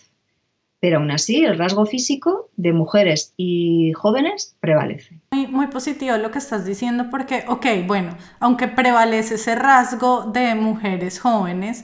Pero 0.79 0.99
aún 0.99 1.11
así, 1.11 1.43
el 1.43 1.57
rasgo 1.57 1.85
físico 1.85 2.51
de 2.55 2.71
mujeres 2.71 3.33
y 3.35 3.91
jóvenes 3.91 4.55
prevalece. 4.61 5.19
Muy, 5.31 5.47
muy, 5.47 5.67
positivo 5.67 6.15
lo 6.15 6.31
que 6.31 6.39
estás 6.39 6.65
diciendo 6.65 7.07
porque, 7.11 7.43
ok, 7.49 7.65
bueno, 7.85 8.15
aunque 8.39 8.69
prevalece 8.69 9.35
ese 9.35 9.55
rasgo 9.55 10.31
de 10.31 10.55
mujeres 10.55 11.19
jóvenes, 11.19 11.83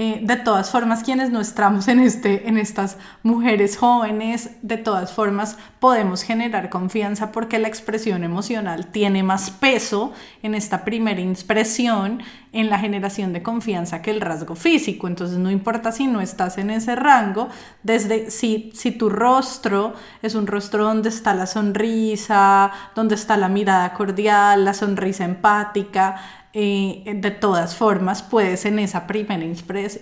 eh, 0.00 0.20
de 0.22 0.36
todas 0.36 0.70
formas, 0.70 1.02
quienes 1.02 1.30
no 1.30 1.40
estamos 1.40 1.88
en, 1.88 1.98
este, 1.98 2.48
en 2.48 2.56
estas 2.56 2.98
mujeres 3.24 3.76
jóvenes, 3.76 4.50
de 4.62 4.76
todas 4.76 5.12
formas 5.12 5.58
podemos 5.80 6.22
generar 6.22 6.70
confianza 6.70 7.32
porque 7.32 7.58
la 7.58 7.66
expresión 7.66 8.22
emocional 8.22 8.86
tiene 8.86 9.24
más 9.24 9.50
peso 9.50 10.12
en 10.44 10.54
esta 10.54 10.84
primera 10.84 11.20
expresión 11.20 12.22
en 12.52 12.70
la 12.70 12.78
generación 12.78 13.32
de 13.32 13.42
confianza 13.42 14.00
que 14.00 14.12
el 14.12 14.20
rasgo 14.20 14.54
físico. 14.54 15.08
Entonces 15.08 15.38
no 15.38 15.50
importa 15.50 15.90
si 15.90 16.06
no 16.06 16.20
estás 16.20 16.58
en 16.58 16.70
ese 16.70 16.94
rango, 16.94 17.48
desde 17.82 18.30
si, 18.30 18.70
si 18.74 18.92
tu 18.92 19.10
rostro 19.10 19.94
es 20.22 20.36
un 20.36 20.46
rostro 20.46 20.84
donde 20.84 21.08
está 21.08 21.34
la 21.34 21.46
sonrisa, 21.46 22.70
donde 22.94 23.16
está 23.16 23.36
la 23.36 23.48
mirada 23.48 23.92
cordial, 23.94 24.64
la 24.64 24.74
sonrisa 24.74 25.24
empática, 25.24 26.20
eh, 26.54 27.02
de 27.14 27.30
todas 27.30 27.76
formas 27.76 28.22
puedes 28.22 28.64
en 28.64 28.78
esa 28.78 29.06
primera 29.06 29.44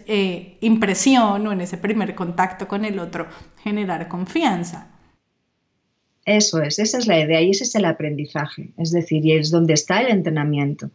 eh, 0.06 0.56
impresión 0.60 1.46
o 1.46 1.52
en 1.52 1.60
ese 1.60 1.76
primer 1.76 2.14
contacto 2.14 2.68
con 2.68 2.84
el 2.84 2.98
otro 2.98 3.26
generar 3.62 4.08
confianza. 4.08 4.88
Eso 6.24 6.60
es, 6.60 6.78
esa 6.78 6.98
es 6.98 7.06
la 7.06 7.20
idea 7.20 7.40
y 7.40 7.50
ese 7.50 7.64
es 7.64 7.74
el 7.74 7.84
aprendizaje, 7.84 8.70
es 8.78 8.90
decir, 8.90 9.24
y 9.24 9.32
es 9.32 9.50
donde 9.50 9.74
está 9.74 10.00
el 10.00 10.08
entrenamiento. 10.08 10.90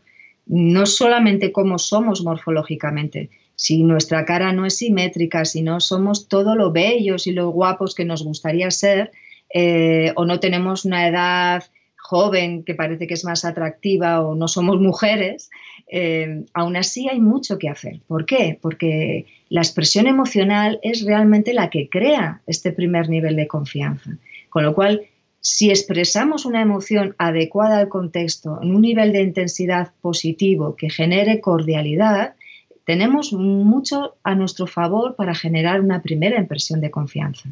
No 0.45 0.85
solamente 0.85 1.51
cómo 1.51 1.79
somos 1.79 2.23
morfológicamente, 2.23 3.29
si 3.55 3.83
nuestra 3.83 4.25
cara 4.25 4.51
no 4.51 4.65
es 4.65 4.77
simétrica, 4.77 5.45
si 5.45 5.61
no 5.61 5.79
somos 5.79 6.27
todo 6.27 6.55
lo 6.55 6.71
bellos 6.71 7.27
y 7.27 7.31
lo 7.31 7.49
guapos 7.51 7.95
que 7.95 8.05
nos 8.05 8.23
gustaría 8.23 8.71
ser, 8.71 9.11
eh, 9.53 10.11
o 10.15 10.25
no 10.25 10.39
tenemos 10.39 10.83
una 10.83 11.07
edad 11.07 11.63
joven 12.11 12.63
que 12.65 12.75
parece 12.75 13.07
que 13.07 13.13
es 13.13 13.23
más 13.23 13.45
atractiva 13.45 14.19
o 14.21 14.35
no 14.35 14.49
somos 14.49 14.81
mujeres, 14.81 15.49
eh, 15.87 16.43
aún 16.53 16.75
así 16.75 17.07
hay 17.07 17.21
mucho 17.21 17.57
que 17.57 17.69
hacer. 17.69 18.01
¿Por 18.05 18.25
qué? 18.25 18.59
Porque 18.61 19.27
la 19.47 19.61
expresión 19.61 20.07
emocional 20.07 20.77
es 20.83 21.05
realmente 21.05 21.53
la 21.53 21.69
que 21.69 21.87
crea 21.87 22.41
este 22.47 22.73
primer 22.73 23.07
nivel 23.07 23.37
de 23.37 23.47
confianza. 23.47 24.11
Con 24.49 24.65
lo 24.65 24.73
cual, 24.73 25.03
si 25.39 25.69
expresamos 25.69 26.43
una 26.45 26.61
emoción 26.61 27.15
adecuada 27.17 27.77
al 27.77 27.87
contexto, 27.87 28.59
en 28.61 28.75
un 28.75 28.81
nivel 28.81 29.13
de 29.13 29.21
intensidad 29.21 29.93
positivo 30.01 30.75
que 30.75 30.89
genere 30.89 31.39
cordialidad, 31.39 32.35
tenemos 32.83 33.31
mucho 33.31 34.15
a 34.23 34.35
nuestro 34.35 34.67
favor 34.67 35.15
para 35.15 35.33
generar 35.33 35.79
una 35.79 36.01
primera 36.01 36.37
impresión 36.37 36.81
de 36.81 36.91
confianza. 36.91 37.47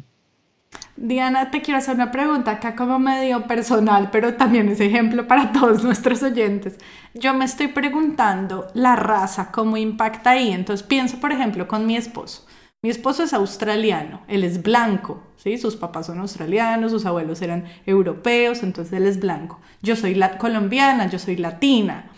Diana, 0.96 1.50
te 1.50 1.62
quiero 1.62 1.78
hacer 1.78 1.94
una 1.94 2.10
pregunta 2.10 2.52
acá 2.52 2.76
como 2.76 2.98
medio 2.98 3.46
personal, 3.46 4.10
pero 4.10 4.34
también 4.34 4.68
es 4.68 4.80
ejemplo 4.80 5.26
para 5.26 5.52
todos 5.52 5.82
nuestros 5.84 6.22
oyentes. 6.22 6.78
Yo 7.14 7.34
me 7.34 7.44
estoy 7.44 7.68
preguntando 7.68 8.68
la 8.74 8.96
raza, 8.96 9.50
cómo 9.50 9.76
impacta 9.76 10.30
ahí. 10.30 10.52
Entonces 10.52 10.86
pienso, 10.86 11.18
por 11.18 11.32
ejemplo, 11.32 11.66
con 11.66 11.86
mi 11.86 11.96
esposo. 11.96 12.46
Mi 12.82 12.88
esposo 12.88 13.24
es 13.24 13.34
australiano, 13.34 14.22
él 14.26 14.42
es 14.42 14.62
blanco, 14.62 15.22
¿sí? 15.36 15.58
Sus 15.58 15.76
papás 15.76 16.06
son 16.06 16.18
australianos, 16.18 16.92
sus 16.92 17.04
abuelos 17.04 17.42
eran 17.42 17.66
europeos, 17.84 18.62
entonces 18.62 18.94
él 18.94 19.06
es 19.06 19.20
blanco. 19.20 19.60
Yo 19.82 19.96
soy 19.96 20.18
colombiana, 20.38 21.06
yo 21.06 21.18
soy 21.18 21.36
latina. 21.36 22.10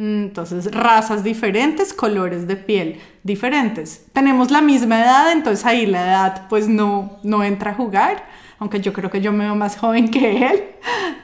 Entonces, 0.00 0.74
razas 0.74 1.22
diferentes, 1.22 1.92
colores 1.92 2.48
de 2.48 2.56
piel 2.56 3.00
diferentes. 3.22 4.04
Tenemos 4.12 4.50
la 4.50 4.60
misma 4.60 5.00
edad, 5.00 5.30
entonces 5.30 5.64
ahí 5.64 5.86
la 5.86 6.04
edad 6.04 6.48
pues 6.48 6.66
no, 6.66 7.18
no 7.22 7.44
entra 7.44 7.70
a 7.70 7.74
jugar, 7.74 8.26
aunque 8.58 8.80
yo 8.80 8.92
creo 8.92 9.08
que 9.08 9.20
yo 9.20 9.30
me 9.32 9.44
veo 9.44 9.54
más 9.54 9.76
joven 9.80 10.08
que 10.08 10.48
él. 10.48 10.64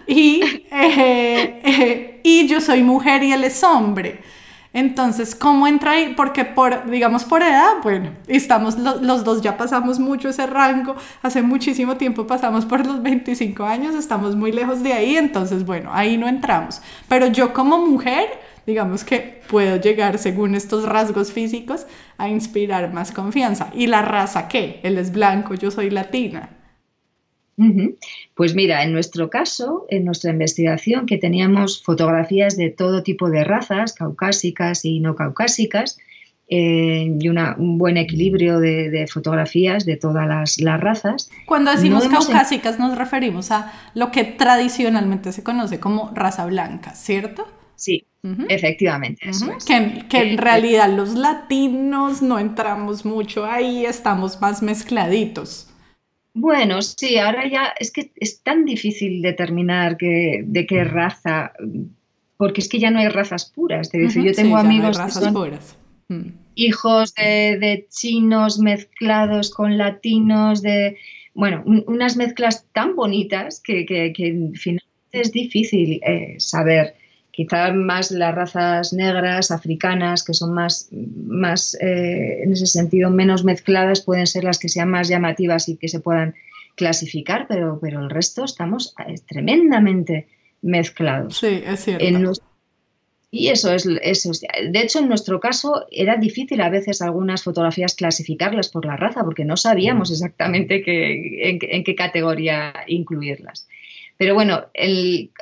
Y, 0.07 0.67
eh, 0.71 1.61
eh, 1.65 2.21
y 2.23 2.47
yo 2.47 2.61
soy 2.61 2.85
mujer 2.85 3.25
y 3.25 3.33
él 3.33 3.43
es 3.43 3.61
hombre. 3.65 4.21
Entonces, 4.73 5.35
¿cómo 5.35 5.67
entra 5.67 5.93
ahí? 5.93 6.15
Porque 6.17 6.45
por, 6.45 6.89
digamos, 6.89 7.25
por 7.25 7.43
edad, 7.43 7.83
bueno, 7.83 8.13
estamos, 8.29 8.79
los 8.79 9.25
dos 9.25 9.43
ya 9.43 9.57
pasamos 9.57 9.99
mucho 9.99 10.29
ese 10.29 10.47
rango, 10.47 10.95
hace 11.23 11.43
muchísimo 11.43 11.97
tiempo 11.97 12.25
pasamos 12.29 12.67
por 12.67 12.87
los 12.87 13.03
25 13.03 13.65
años, 13.65 13.97
estamos 13.97 14.37
muy 14.37 14.53
lejos 14.53 14.85
de 14.85 14.93
ahí, 14.93 15.17
entonces, 15.17 15.67
bueno, 15.67 15.91
ahí 15.93 16.17
no 16.17 16.29
entramos. 16.29 16.81
Pero 17.09 17.27
yo 17.27 17.53
como 17.53 17.85
mujer, 17.85 18.29
digamos 18.71 19.05
que 19.05 19.41
puedo 19.49 19.77
llegar, 19.81 20.19
según 20.19 20.55
estos 20.55 20.85
rasgos 20.85 21.33
físicos, 21.33 21.87
a 22.19 22.29
inspirar 22.29 22.93
más 22.93 23.11
confianza. 23.11 23.71
¿Y 23.75 23.89
la 23.89 24.03
raza 24.03 24.49
qué? 24.49 24.81
Él 24.85 24.97
es 24.97 25.13
blanco, 25.13 25.55
yo 25.55 25.71
soy 25.71 25.91
latina. 25.91 26.57
Pues 28.35 28.55
mira, 28.55 28.85
en 28.85 28.93
nuestro 28.93 29.29
caso, 29.29 29.85
en 29.91 30.07
nuestra 30.07 30.31
investigación, 30.31 31.05
que 31.05 31.19
teníamos 31.19 31.83
fotografías 31.83 32.57
de 32.57 32.71
todo 32.71 33.03
tipo 33.03 33.29
de 33.29 33.45
razas, 33.45 33.93
caucásicas 33.93 34.87
y 34.87 35.01
no 35.01 35.15
caucásicas, 35.15 35.99
eh, 36.49 37.15
y 37.21 37.29
un 37.29 37.77
buen 37.77 37.99
equilibrio 37.99 38.61
de, 38.61 39.07
fotografías 39.13 39.85
de 39.85 39.97
todas 39.97 40.27
las, 40.27 40.81
razas. 40.81 41.29
Cuando 41.45 41.71
decimos 41.71 42.09
caucásicas 42.09 42.79
nos 42.79 42.97
referimos 42.97 43.51
a 43.51 43.73
lo 43.95 44.11
que 44.11 44.25
tradicionalmente 44.25 45.33
se 45.33 45.43
conoce 45.43 45.81
como 45.81 46.13
raza 46.15 46.47
blanca, 46.47 46.95
¿cierto? 46.95 47.47
Sí, 47.81 48.05
efectivamente. 48.51 49.31
que, 49.67 49.75
en 49.75 50.05
eh, 50.13 50.37
realidad 50.37 50.95
los 50.95 51.15
latinos 51.15 52.21
no 52.21 52.39
entramos 52.39 53.07
mucho 53.07 53.47
ahí, 53.47 53.87
estamos 53.87 54.39
más 54.39 54.63
mezcladitos. 54.63 55.67
Bueno, 56.35 56.83
sí, 56.83 57.17
ahora 57.17 57.49
ya 57.49 57.73
es 57.81 57.91
que 57.91 58.13
es 58.17 58.43
tan 58.43 58.67
difícil 58.67 59.23
determinar 59.23 59.97
de 59.97 60.67
qué 60.69 60.85
raza, 60.85 61.53
porque 62.37 62.61
es 62.61 62.69
que 62.69 62.79
ya 62.79 62.91
no 62.91 62.99
hay 62.99 63.09
razas 63.09 63.51
puras. 63.51 63.91
yo 63.93 64.33
tengo 64.35 64.59
amigos 64.59 64.99
mm. 66.09 66.21
hijos 66.55 67.15
de, 67.15 67.87
chinos 67.91 68.59
mezclados 68.59 69.49
con 69.55 69.79
latinos, 69.79 70.61
de 70.61 70.99
bueno, 71.33 71.63
unas 71.65 72.19
mezclas 72.19 72.67
tan 72.75 72.95
bonitas 72.95 73.63
que, 73.65 73.87
que, 73.87 74.13
finalmente 74.55 74.85
es 75.13 75.33
difícil 75.33 76.01
eh, 76.05 76.35
saber 76.39 77.00
quizá 77.41 77.73
más 77.73 78.11
las 78.11 78.35
razas 78.35 78.93
negras, 78.93 79.51
africanas, 79.51 80.23
que 80.23 80.35
son 80.35 80.53
más, 80.53 80.91
más 80.93 81.75
eh, 81.81 82.43
en 82.43 82.53
ese 82.53 82.67
sentido, 82.67 83.09
menos 83.09 83.45
mezcladas, 83.45 84.03
pueden 84.03 84.27
ser 84.27 84.45
las 84.45 84.59
que 84.59 84.69
sean 84.69 84.91
más 84.91 85.09
llamativas 85.09 85.67
y 85.71 85.77
que 85.79 85.89
se 85.89 86.01
puedan 86.01 86.35
clasificar, 86.77 87.47
pero, 87.49 87.79
pero 87.81 88.01
el 88.01 88.11
resto 88.11 88.45
estamos 88.45 88.95
eh, 89.07 89.15
tremendamente 89.27 90.27
mezclados. 90.61 91.39
Sí, 91.39 91.63
es 91.65 91.83
cierto. 91.83 92.33
y 93.31 93.49
eso 93.49 93.73
es, 93.73 93.89
eso 94.03 94.33
De 94.71 94.81
hecho, 94.81 94.99
en 94.99 95.09
nuestro 95.09 95.41
caso 95.41 95.87
era 95.91 96.19
difícil 96.19 96.61
a 96.61 96.69
veces 96.69 97.01
algunas 97.01 97.43
fotografías 97.43 97.95
clasificarlas 97.95 98.69
por 98.69 98.85
la 98.85 98.99
raza, 98.99 99.25
porque 99.25 99.47
no 99.47 99.57
sabíamos 99.57 100.11
mm. 100.11 100.13
exactamente 100.13 100.83
en, 101.49 101.85
qué 101.85 101.95
categoría 101.95 102.75
incluirlas. 102.87 103.67
Pero 104.21 104.35
bueno, 104.35 104.67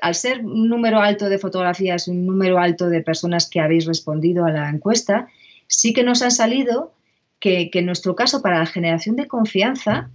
al 0.02 0.14
ser 0.14 0.44
un 0.44 0.68
número 0.68 1.00
alto 1.00 1.28
de 1.28 1.40
fotografías, 1.40 2.06
un 2.06 2.24
número 2.24 2.60
alto 2.60 2.88
de 2.88 3.02
personas 3.02 3.50
que 3.50 3.58
habéis 3.58 3.86
respondido 3.86 4.44
a 4.44 4.52
la 4.52 4.70
encuesta, 4.70 5.26
sí 5.66 5.92
que 5.92 6.04
nos 6.04 6.22
ha 6.22 6.30
salido 6.30 6.92
que, 7.40 7.70
en 7.72 7.86
nuestro 7.86 8.14
caso, 8.14 8.40
para 8.40 8.60
la 8.60 8.66
generación 8.66 9.16
de 9.16 9.26
confianza, 9.26 10.12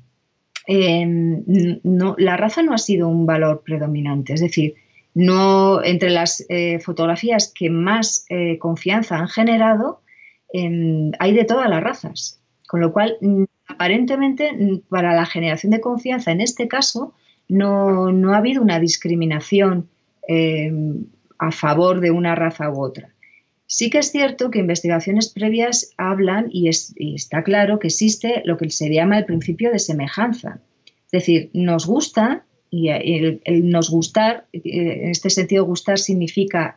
em, 0.65 1.43
la 1.83 2.37
raza 2.37 2.63
no 2.63 2.73
ha 2.73 2.77
sido 2.77 3.09
un 3.09 3.25
valor 3.25 3.63
predominante. 3.65 4.31
Es 4.31 4.39
decir, 4.39 4.75
no 5.13 5.83
entre 5.83 6.09
las 6.09 6.45
eh, 6.47 6.79
fotografías 6.79 7.51
que 7.53 7.69
más 7.69 8.25
eh, 8.29 8.59
confianza 8.59 9.17
han 9.17 9.27
generado, 9.27 10.03
em, 10.53 11.11
hay 11.19 11.33
de 11.33 11.43
todas 11.43 11.69
las 11.69 11.83
razas. 11.83 12.39
Con 12.65 12.79
lo 12.79 12.93
cual, 12.93 13.17
aparentemente, 13.67 14.53
para 14.87 15.13
la 15.13 15.25
generación 15.25 15.71
de 15.71 15.81
confianza, 15.81 16.31
en 16.31 16.39
este 16.39 16.69
caso, 16.69 17.13
no, 17.53 18.33
ha 18.33 18.37
habido 18.37 18.61
una 18.61 18.79
discriminación 18.79 19.87
eh, 20.27 20.71
a 21.37 21.51
favor 21.51 21.99
de 21.99 22.11
una 22.11 22.35
raza 22.35 22.69
u 22.71 22.81
otra. 22.81 23.09
Sí 23.65 23.89
que 23.89 23.99
es 23.99 24.11
cierto 24.11 24.51
que 24.51 24.59
investigaciones 24.59 25.29
previas 25.29 25.91
hablan 25.97 26.47
y, 26.51 26.69
está 26.69 27.43
claro 27.43 27.79
que 27.79 27.87
existe 27.87 28.41
lo 28.45 28.57
que 28.57 28.69
se 28.69 28.93
llama 28.93 29.17
el 29.17 29.25
principio 29.25 29.71
de 29.71 29.79
semejanza. 29.79 30.59
Es 31.05 31.11
decir, 31.11 31.49
nos 31.53 31.85
gusta, 31.85 32.43
y 32.69 32.89
el, 32.89 33.41
nos 33.69 33.89
gustar, 33.89 34.47
eh, 34.51 34.61
en 34.63 35.09
este 35.09 35.29
sentido 35.29 35.65
gustar 35.65 35.99
significa 35.99 36.75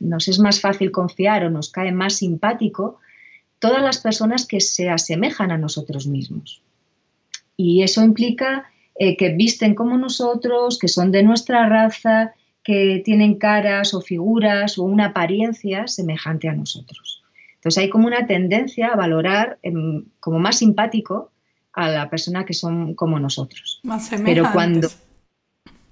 nos 0.00 0.28
es 0.28 0.38
más 0.38 0.60
fácil 0.60 0.90
confiar 0.90 1.44
o 1.44 1.50
nos 1.50 1.70
cae 1.70 1.92
más 1.92 2.16
simpático 2.16 2.98
todas 3.58 3.82
las 3.82 3.98
personas 3.98 4.46
que 4.46 4.60
se 4.60 4.88
asemejan 4.88 5.50
a 5.50 5.58
nosotros 5.58 6.06
mismos. 6.06 6.62
Y 7.56 7.82
eso 7.82 8.02
implica 8.02 8.66
eh, 8.96 9.16
que 9.16 9.30
visten 9.30 9.74
como 9.74 9.96
nosotros, 9.98 10.78
que 10.78 10.88
son 10.88 11.10
de 11.10 11.22
nuestra 11.22 11.68
raza, 11.68 12.34
que 12.62 13.02
tienen 13.04 13.36
caras 13.36 13.94
o 13.94 14.00
figuras 14.00 14.78
o 14.78 14.84
una 14.84 15.06
apariencia 15.06 15.86
semejante 15.86 16.48
a 16.48 16.54
nosotros. 16.54 17.22
Entonces 17.56 17.82
hay 17.82 17.90
como 17.90 18.06
una 18.06 18.26
tendencia 18.26 18.88
a 18.88 18.96
valorar 18.96 19.58
em, 19.62 20.04
como 20.20 20.38
más 20.38 20.58
simpático 20.58 21.30
a 21.72 21.88
la 21.90 22.08
persona 22.08 22.44
que 22.44 22.54
son 22.54 22.94
como 22.94 23.18
nosotros. 23.18 23.80
Más. 23.82 24.10
Pero 24.24 24.44
cuando 24.52 24.88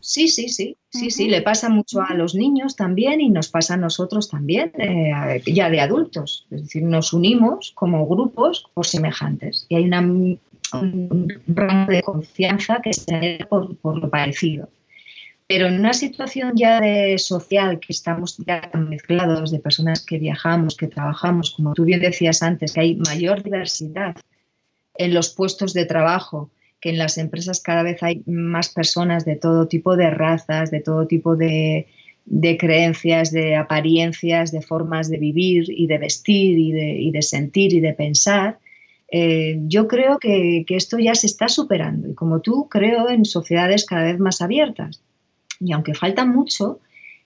Sí, 0.04 0.26
sí, 0.26 0.48
sí, 0.48 0.76
sí, 0.90 1.12
sí, 1.12 1.28
le 1.28 1.42
pasa 1.42 1.68
mucho 1.68 2.02
a 2.02 2.12
los 2.14 2.34
niños 2.34 2.74
también 2.74 3.20
y 3.20 3.30
nos 3.30 3.48
pasa 3.48 3.74
a 3.74 3.76
nosotros 3.76 4.28
también, 4.28 4.72
eh, 4.76 5.40
ya 5.46 5.70
de 5.70 5.80
adultos. 5.80 6.44
Es 6.50 6.62
decir, 6.62 6.82
nos 6.82 7.12
unimos 7.12 7.70
como 7.76 8.04
grupos 8.08 8.64
por 8.74 8.84
semejantes 8.84 9.64
y 9.68 9.76
hay 9.76 9.84
una, 9.84 10.04
un 10.72 11.28
rango 11.46 11.92
de 11.92 12.02
confianza 12.02 12.80
que 12.82 12.92
se 12.92 13.46
por, 13.48 13.76
por 13.76 13.98
lo 13.98 14.08
parecido. 14.08 14.68
Pero 15.46 15.66
en 15.66 15.74
una 15.74 15.92
situación 15.92 16.52
ya 16.56 16.80
de 16.80 17.18
social, 17.18 17.78
que 17.78 17.92
estamos 17.92 18.38
ya 18.38 18.70
mezclados 18.74 19.50
de 19.50 19.58
personas 19.58 20.04
que 20.04 20.18
viajamos, 20.18 20.76
que 20.76 20.86
trabajamos, 20.86 21.50
como 21.50 21.74
tú 21.74 21.84
bien 21.84 22.00
decías 22.00 22.42
antes, 22.42 22.72
que 22.72 22.80
hay 22.80 22.94
mayor 22.96 23.42
diversidad 23.42 24.16
en 24.94 25.14
los 25.14 25.30
puestos 25.30 25.74
de 25.74 25.84
trabajo, 25.84 26.50
que 26.80 26.90
en 26.90 26.98
las 26.98 27.18
empresas 27.18 27.60
cada 27.60 27.82
vez 27.82 28.02
hay 28.02 28.22
más 28.26 28.68
personas 28.68 29.24
de 29.24 29.36
todo 29.36 29.68
tipo 29.68 29.96
de 29.96 30.10
razas, 30.10 30.70
de 30.70 30.80
todo 30.80 31.06
tipo 31.06 31.36
de, 31.36 31.86
creencias, 32.58 33.30
de 33.30 33.56
apariencias, 33.56 34.52
de 34.52 34.62
formas 34.62 35.08
de 35.08 35.18
vivir 35.18 35.64
y 35.68 35.86
de 35.86 35.98
vestir 35.98 36.58
y 36.58 37.10
de, 37.10 37.22
sentir 37.22 37.72
y 37.72 37.80
de 37.80 37.94
pensar. 37.94 38.58
Eh, 39.14 39.58
yo 39.66 39.88
creo 39.88 40.18
que, 40.18 40.64
que, 40.66 40.74
esto 40.74 40.98
ya 40.98 41.14
se 41.14 41.26
está 41.26 41.48
superando 41.48 42.08
y 42.08 42.14
como 42.14 42.40
tú 42.40 42.66
creo 42.70 43.10
en 43.10 43.26
sociedades 43.26 43.84
cada 43.84 44.04
vez 44.04 44.18
más 44.18 44.40
abiertas. 44.40 45.02
Y 45.60 45.72
aunque 45.72 45.94
falta 45.94 46.24
mucho, 46.24 46.80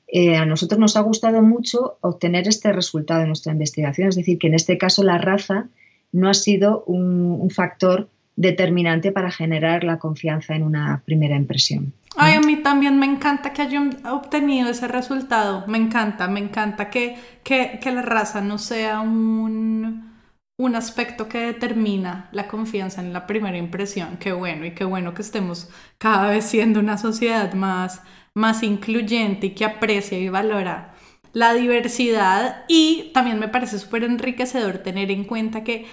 eh, 0.09 0.37
a 0.37 0.47
nosotros 0.47 0.79
nos 0.79 0.97
ha 0.97 1.01
gustado 1.01 1.43
mucho 1.43 1.99
obtener 2.01 2.47
este 2.47 2.73
resultado 2.73 3.21
de 3.21 3.27
nuestra 3.27 3.53
investigación, 3.53 4.09
es 4.09 4.17
decir, 4.17 4.39
que 4.39 4.47
en 4.47 4.55
este 4.55 4.79
caso 4.79 5.03
la 5.03 5.19
raza 5.19 5.67
no 6.13 6.29
ha 6.29 6.35
sido 6.35 6.85
un, 6.87 7.51
factor 7.51 8.09
determinante 8.37 9.13
para 9.13 9.31
generar 9.31 9.83
la 9.83 9.99
confianza 9.99 10.55
en 10.55 10.63
una 10.63 11.03
primera 11.05 11.37
impresión. 11.37 11.93
Ay, 12.17 12.35
a 12.35 12.41
mí 12.41 12.57
también 12.57 12.99
me 12.99 13.07
encanta 13.07 13.53
que 13.53 13.63
hayan 13.63 13.97
obtenido 14.07 14.69
ese 14.69 14.89
resultado. 14.89 15.65
Me 15.67 15.79
encanta, 15.79 16.29
me 16.29 16.41
encanta 16.41 16.91
que, 16.91 17.17
que, 17.43 17.79
que 17.81 17.93
la 17.93 18.03
raza 18.03 18.41
no 18.41 18.59
sea 18.59 19.01
un, 19.01 20.16
un 20.59 20.75
aspecto 20.75 21.29
que 21.29 21.39
determina 21.39 22.29
la 22.33 22.49
confianza 22.49 23.01
en 23.01 23.13
la 23.13 23.27
primera 23.27 23.59
impresión. 23.59 24.17
Qué 24.19 24.33
bueno 24.33 24.65
y 24.67 24.73
qué 24.73 24.85
bueno 24.85 25.15
que 25.15 25.23
estemos 25.23 25.69
cada 25.99 26.31
vez 26.31 26.45
siendo 26.45 26.81
una 26.81 26.99
sociedad 26.99 27.53
más 27.55 28.03
más 28.35 28.63
incluyente 28.63 29.47
y 29.47 29.55
que 29.55 29.65
aprecia 29.65 30.19
y 30.19 30.29
valora 30.29 30.95
la 31.33 31.55
diversidad 31.55 32.65
y 32.69 33.11
también 33.15 33.39
me 33.39 33.49
parece 33.49 33.79
súper 33.79 34.05
enriquecedor 34.05 34.79
tener 34.79 35.11
en 35.11 35.25
cuenta 35.25 35.65
que 35.65 35.87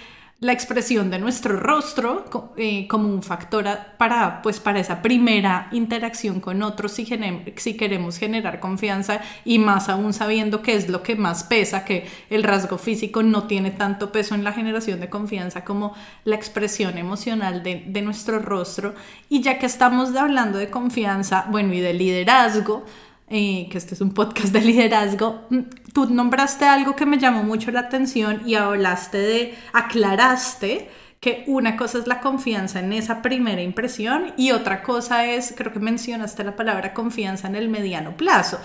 la 0.44 0.52
expresión 0.52 1.10
de 1.10 1.18
nuestro 1.18 1.58
rostro 1.58 2.52
eh, 2.58 2.86
como 2.86 3.08
un 3.08 3.22
factor 3.22 3.66
para, 3.96 4.42
pues, 4.42 4.60
para 4.60 4.78
esa 4.78 5.00
primera 5.00 5.68
interacción 5.72 6.38
con 6.38 6.62
otros 6.62 6.92
si, 6.92 7.08
si 7.56 7.76
queremos 7.78 8.18
generar 8.18 8.60
confianza 8.60 9.22
y 9.46 9.58
más 9.58 9.88
aún 9.88 10.12
sabiendo 10.12 10.60
que 10.60 10.74
es 10.74 10.90
lo 10.90 11.02
que 11.02 11.16
más 11.16 11.44
pesa, 11.44 11.86
que 11.86 12.06
el 12.28 12.42
rasgo 12.42 12.76
físico 12.76 13.22
no 13.22 13.44
tiene 13.44 13.70
tanto 13.70 14.12
peso 14.12 14.34
en 14.34 14.44
la 14.44 14.52
generación 14.52 15.00
de 15.00 15.08
confianza 15.08 15.64
como 15.64 15.94
la 16.24 16.36
expresión 16.36 16.98
emocional 16.98 17.62
de, 17.62 17.82
de 17.86 18.02
nuestro 18.02 18.38
rostro. 18.38 18.94
Y 19.30 19.40
ya 19.40 19.58
que 19.58 19.64
estamos 19.64 20.14
hablando 20.14 20.58
de 20.58 20.68
confianza, 20.68 21.46
bueno, 21.48 21.72
y 21.72 21.80
de 21.80 21.94
liderazgo, 21.94 22.84
eh, 23.28 23.68
que 23.70 23.78
este 23.78 23.94
es 23.94 24.00
un 24.00 24.12
podcast 24.12 24.52
de 24.52 24.60
liderazgo, 24.60 25.46
mm, 25.50 25.58
tú 25.92 26.06
nombraste 26.06 26.64
algo 26.64 26.94
que 26.94 27.06
me 27.06 27.18
llamó 27.18 27.42
mucho 27.42 27.70
la 27.70 27.80
atención 27.80 28.42
y 28.46 28.54
hablaste 28.54 29.18
de, 29.18 29.54
aclaraste 29.72 30.88
que 31.20 31.42
una 31.46 31.78
cosa 31.78 31.98
es 31.98 32.06
la 32.06 32.20
confianza 32.20 32.80
en 32.80 32.92
esa 32.92 33.22
primera 33.22 33.62
impresión 33.62 34.34
y 34.36 34.50
otra 34.50 34.82
cosa 34.82 35.24
es, 35.24 35.54
creo 35.56 35.72
que 35.72 35.80
mencionaste 35.80 36.44
la 36.44 36.54
palabra 36.54 36.92
confianza 36.92 37.48
en 37.48 37.56
el 37.56 37.70
mediano 37.70 38.14
plazo. 38.14 38.58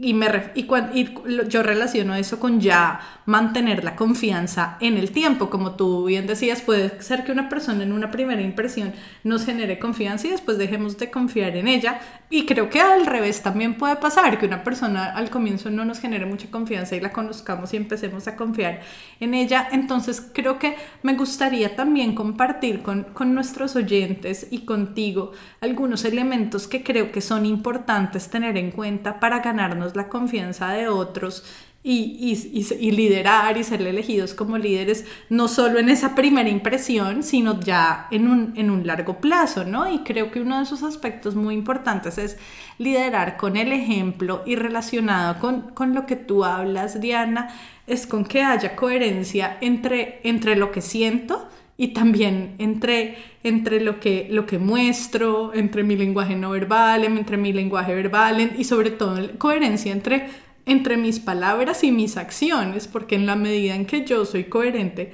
Y, 0.00 0.14
me 0.14 0.52
y, 0.54 0.68
y, 0.94 1.14
yo 1.48 1.62
relaciono 1.64 2.14
eso 2.14 2.38
con 2.38 2.60
ya 2.60 3.00
mantener 3.26 3.82
la 3.82 3.96
confianza 3.96 4.76
en 4.80 4.96
el 4.96 5.10
tiempo. 5.10 5.50
Como 5.50 5.72
tú 5.72 6.04
bien 6.04 6.26
decías, 6.28 6.62
puede 6.62 7.02
ser 7.02 7.24
que 7.24 7.32
una 7.32 7.48
persona 7.48 7.82
en 7.82 7.92
una 7.92 8.12
primera 8.12 8.40
impresión 8.40 8.92
nos 9.24 9.44
genere 9.44 9.80
confianza 9.80 10.28
y 10.28 10.30
después 10.30 10.56
dejemos 10.56 10.98
de 10.98 11.10
confiar 11.10 11.56
en 11.56 11.66
ella. 11.66 12.00
Y 12.30 12.46
creo 12.46 12.70
que 12.70 12.80
al 12.80 13.06
revés 13.06 13.42
también 13.42 13.74
puede 13.74 13.96
pasar, 13.96 14.38
que 14.38 14.46
una 14.46 14.62
persona 14.62 15.12
al 15.16 15.30
comienzo 15.30 15.68
no 15.70 15.84
nos 15.84 15.98
genere 15.98 16.26
mucha 16.26 16.50
confianza 16.50 16.94
y 16.94 17.00
la 17.00 17.12
conozcamos 17.12 17.74
y 17.74 17.76
empecemos 17.76 18.28
a 18.28 18.36
confiar 18.36 18.80
en 19.18 19.34
ella. 19.34 19.68
Entonces 19.72 20.30
creo 20.32 20.58
que 20.58 20.76
me 21.02 21.14
gustaría 21.14 21.74
también 21.74 22.14
compartir 22.14 22.82
con, 22.82 23.04
con 23.04 23.34
nuestros 23.34 23.74
oyentes 23.74 24.46
y 24.50 24.60
contigo 24.60 25.32
algunos 25.60 26.04
elementos 26.04 26.68
que 26.68 26.82
creo 26.82 27.10
que 27.10 27.20
son 27.20 27.46
importantes 27.46 28.28
tener 28.28 28.56
en 28.56 28.70
cuenta 28.70 29.20
para 29.20 29.40
ganarnos 29.40 29.96
la 29.96 30.08
confianza 30.08 30.70
de 30.70 30.88
otros 30.88 31.44
y, 31.82 32.36
y, 32.80 32.90
liderar 32.90 33.56
y 33.56 33.64
ser 33.64 33.80
elegidos 33.82 34.34
como 34.34 34.58
líderes, 34.58 35.06
no 35.30 35.48
solo 35.48 35.78
en 35.78 35.88
esa 35.88 36.14
primera 36.14 36.48
impresión, 36.48 37.22
sino 37.22 37.60
ya 37.60 38.08
en 38.10 38.28
un, 38.28 38.52
en 38.56 38.70
un 38.70 38.86
largo 38.86 39.20
plazo, 39.20 39.64
¿no? 39.64 39.90
Y 39.90 40.00
creo 40.00 40.30
que 40.30 40.40
uno 40.40 40.58
de 40.58 40.64
esos 40.64 40.82
aspectos 40.82 41.34
muy 41.34 41.54
importantes 41.54 42.18
es 42.18 42.36
liderar 42.78 43.36
con 43.36 43.56
el 43.56 43.72
ejemplo 43.72 44.42
y 44.44 44.56
relacionado 44.56 45.38
con, 45.40 45.70
con 45.70 45.94
lo 45.94 46.04
que 46.04 46.16
tú 46.16 46.44
hablas, 46.44 47.00
Diana, 47.00 47.54
es 47.86 48.06
con 48.06 48.24
que 48.24 48.42
haya 48.42 48.76
coherencia 48.76 49.56
entre, 49.60 50.20
entre 50.24 50.56
lo 50.56 50.72
que 50.72 50.82
siento, 50.82 51.48
y 51.80 51.88
también 51.94 52.56
entre, 52.58 53.16
entre 53.44 53.80
lo, 53.80 54.00
que, 54.00 54.26
lo 54.30 54.46
que 54.46 54.58
muestro, 54.58 55.54
entre 55.54 55.84
mi 55.84 55.96
lenguaje 55.96 56.34
no 56.34 56.50
verbal, 56.50 57.04
entre 57.04 57.36
mi 57.36 57.52
lenguaje 57.52 57.94
verbal 57.94 58.52
y 58.58 58.64
sobre 58.64 58.90
todo 58.90 59.38
coherencia 59.38 59.92
entre, 59.92 60.28
entre 60.66 60.96
mis 60.96 61.20
palabras 61.20 61.84
y 61.84 61.92
mis 61.92 62.16
acciones, 62.16 62.88
porque 62.88 63.14
en 63.14 63.26
la 63.26 63.36
medida 63.36 63.76
en 63.76 63.86
que 63.86 64.04
yo 64.04 64.24
soy 64.24 64.44
coherente, 64.44 65.12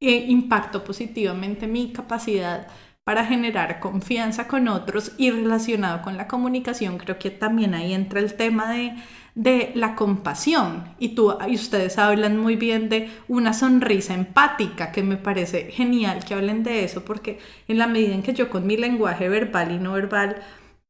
eh, 0.00 0.24
impacto 0.28 0.82
positivamente 0.84 1.66
mi 1.66 1.92
capacidad 1.92 2.66
para 3.04 3.26
generar 3.26 3.80
confianza 3.80 4.48
con 4.48 4.68
otros 4.68 5.12
y 5.18 5.30
relacionado 5.30 6.02
con 6.02 6.16
la 6.16 6.26
comunicación, 6.26 6.98
creo 6.98 7.18
que 7.18 7.30
también 7.30 7.74
ahí 7.74 7.92
entra 7.92 8.20
el 8.20 8.34
tema 8.34 8.72
de 8.72 8.94
de 9.34 9.72
la 9.74 9.94
compasión. 9.94 10.84
Y, 10.98 11.10
tú, 11.10 11.36
y 11.48 11.54
ustedes 11.54 11.98
hablan 11.98 12.38
muy 12.38 12.56
bien 12.56 12.88
de 12.88 13.10
una 13.28 13.52
sonrisa 13.52 14.14
empática 14.14 14.92
que 14.92 15.02
me 15.02 15.16
parece 15.16 15.70
genial 15.72 16.24
que 16.24 16.34
hablen 16.34 16.62
de 16.62 16.84
eso 16.84 17.04
porque 17.04 17.38
en 17.68 17.78
la 17.78 17.86
medida 17.86 18.14
en 18.14 18.22
que 18.22 18.34
yo 18.34 18.48
con 18.48 18.66
mi 18.66 18.76
lenguaje 18.76 19.28
verbal 19.28 19.72
y 19.72 19.78
no 19.78 19.92
verbal 19.92 20.36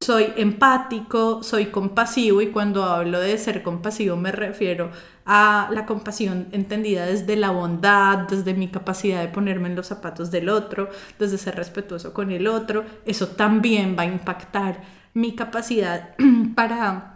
soy 0.05 0.33
empático, 0.37 1.43
soy 1.43 1.67
compasivo 1.67 2.43
y 2.43 2.49
cuando 2.49 2.85
hablo 2.85 3.21
de 3.21 3.39
ser 3.39 3.63
compasivo 3.63 4.17
me 4.17 4.33
refiero 4.33 4.91
a 5.25 5.71
la 5.73 5.87
compasión 5.87 6.49
entendida 6.53 7.07
desde 7.07 7.37
la 7.37 7.51
bondad, 7.51 8.29
desde 8.29 8.53
mi 8.53 8.69
capacidad 8.69 9.23
de 9.23 9.29
ponerme 9.29 9.69
en 9.69 9.77
los 9.77 9.87
zapatos 9.87 10.31
del 10.31 10.51
otro, 10.51 10.91
desde 11.19 11.39
ser 11.39 11.57
respetuoso 11.57 12.13
con 12.13 12.31
el 12.31 12.47
otro, 12.47 12.85
eso 13.07 13.29
también 13.29 13.97
va 13.99 14.03
a 14.03 14.07
impactar 14.07 14.83
mi 15.15 15.35
capacidad 15.35 16.15
para 16.55 17.15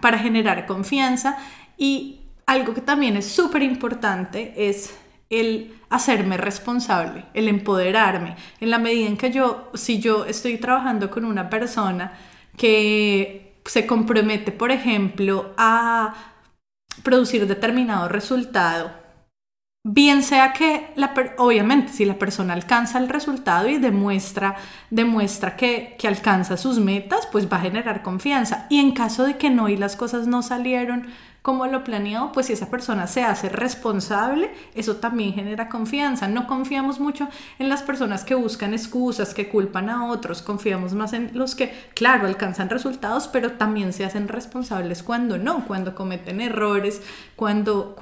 para 0.00 0.18
generar 0.18 0.66
confianza. 0.66 1.38
Y 1.78 2.20
algo 2.46 2.74
que 2.74 2.80
también 2.80 3.16
es 3.16 3.26
súper 3.26 3.62
importante 3.62 4.52
es 4.68 4.98
el 5.32 5.74
hacerme 5.88 6.36
responsable, 6.36 7.24
el 7.34 7.48
empoderarme. 7.48 8.36
En 8.60 8.70
la 8.70 8.78
medida 8.78 9.08
en 9.08 9.16
que 9.16 9.32
yo, 9.32 9.70
si 9.74 9.98
yo 9.98 10.26
estoy 10.26 10.58
trabajando 10.58 11.10
con 11.10 11.24
una 11.24 11.50
persona 11.50 12.12
que 12.56 13.54
se 13.64 13.86
compromete, 13.86 14.52
por 14.52 14.70
ejemplo, 14.70 15.54
a 15.56 16.14
producir 17.02 17.46
determinado 17.46 18.08
resultado, 18.08 19.02
Bien 19.84 20.22
sea 20.22 20.52
que, 20.52 20.94
obviamente, 21.38 21.92
si 21.92 22.04
la 22.04 22.16
persona 22.16 22.52
alcanza 22.52 23.00
el 23.00 23.08
resultado 23.08 23.68
y 23.68 23.78
demuestra, 23.78 24.54
demuestra 24.90 25.56
que, 25.56 25.96
que, 25.98 26.06
alcanza 26.06 26.56
sus 26.56 26.78
metas, 26.78 27.26
pues 27.32 27.52
va 27.52 27.56
a 27.56 27.62
generar 27.62 28.00
confianza. 28.00 28.68
Y 28.70 28.78
en 28.78 28.92
caso 28.92 29.24
de 29.24 29.38
que 29.38 29.50
no 29.50 29.68
y 29.68 29.76
las 29.76 29.96
cosas 29.96 30.28
no 30.28 30.42
salieron 30.42 31.08
como 31.42 31.66
lo 31.66 31.82
planeado, 31.82 32.30
pues 32.30 32.46
si 32.46 32.52
esa 32.52 32.70
persona 32.70 33.08
se 33.08 33.24
hace 33.24 33.48
responsable, 33.48 34.52
eso 34.76 34.96
también 34.96 35.34
genera 35.34 35.68
confianza. 35.68 36.28
No 36.28 36.46
confiamos 36.46 37.00
mucho 37.00 37.28
en 37.58 37.68
las 37.68 37.82
personas 37.82 38.22
que 38.22 38.36
buscan 38.36 38.72
excusas, 38.72 39.34
que 39.34 39.48
culpan 39.48 39.90
a 39.90 40.06
otros, 40.06 40.40
confiamos 40.40 40.94
más 40.94 41.12
en 41.12 41.32
los 41.34 41.56
que, 41.56 41.74
claro, 41.94 42.28
alcanzan 42.28 42.70
resultados, 42.70 43.26
pero 43.26 43.52
también 43.52 43.92
se 43.92 44.04
hacen 44.04 44.28
responsables 44.28 45.02
cuando 45.02 45.36
no, 45.36 45.66
cuando 45.66 45.96
cometen 45.96 46.40
errores, 46.40 47.02
cuando, 47.34 47.96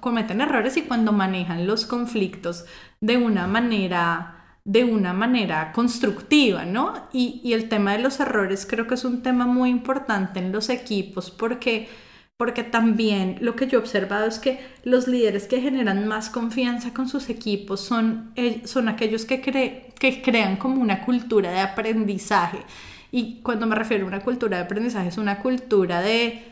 cometen 0.00 0.40
errores 0.40 0.78
y 0.78 0.82
cuando 0.82 1.12
manejan 1.12 1.66
los 1.66 1.84
conflictos 1.84 2.64
de 3.00 3.18
una 3.18 3.46
manera 3.46 4.34
de 4.64 4.84
una 4.84 5.14
manera 5.14 5.72
constructiva, 5.72 6.66
¿no? 6.66 6.92
Y, 7.10 7.40
y, 7.42 7.54
el 7.54 7.70
tema 7.70 7.92
de 7.92 8.00
los 8.00 8.20
errores 8.20 8.66
creo 8.68 8.86
que 8.86 8.96
es 8.96 9.04
un 9.06 9.22
tema 9.22 9.46
muy 9.46 9.70
importante 9.70 10.40
en 10.40 10.52
los 10.52 10.68
equipos 10.68 11.30
porque, 11.30 11.88
porque 12.38 12.62
también 12.62 13.36
lo 13.40 13.56
que 13.56 13.66
yo 13.66 13.78
he 13.78 13.82
observado 13.82 14.26
es 14.26 14.38
que 14.38 14.64
los 14.84 15.08
líderes 15.08 15.48
que 15.48 15.60
generan 15.60 16.06
más 16.06 16.30
confianza 16.30 16.94
con 16.94 17.08
sus 17.08 17.28
equipos 17.30 17.80
son, 17.80 18.32
son 18.64 18.88
aquellos 18.88 19.24
que, 19.24 19.40
que 19.42 20.22
crean 20.22 20.56
como 20.56 20.80
una 20.80 21.04
cultura 21.04 21.50
de 21.50 21.58
aprendizaje. 21.58 22.60
Y 23.10 23.40
cuando 23.42 23.66
me 23.66 23.74
refiero 23.74 24.04
a 24.04 24.08
una 24.08 24.20
cultura 24.20 24.56
de 24.56 24.64
aprendizaje 24.64 25.08
es 25.08 25.18
una 25.18 25.40
cultura 25.40 26.00
de 26.00 26.44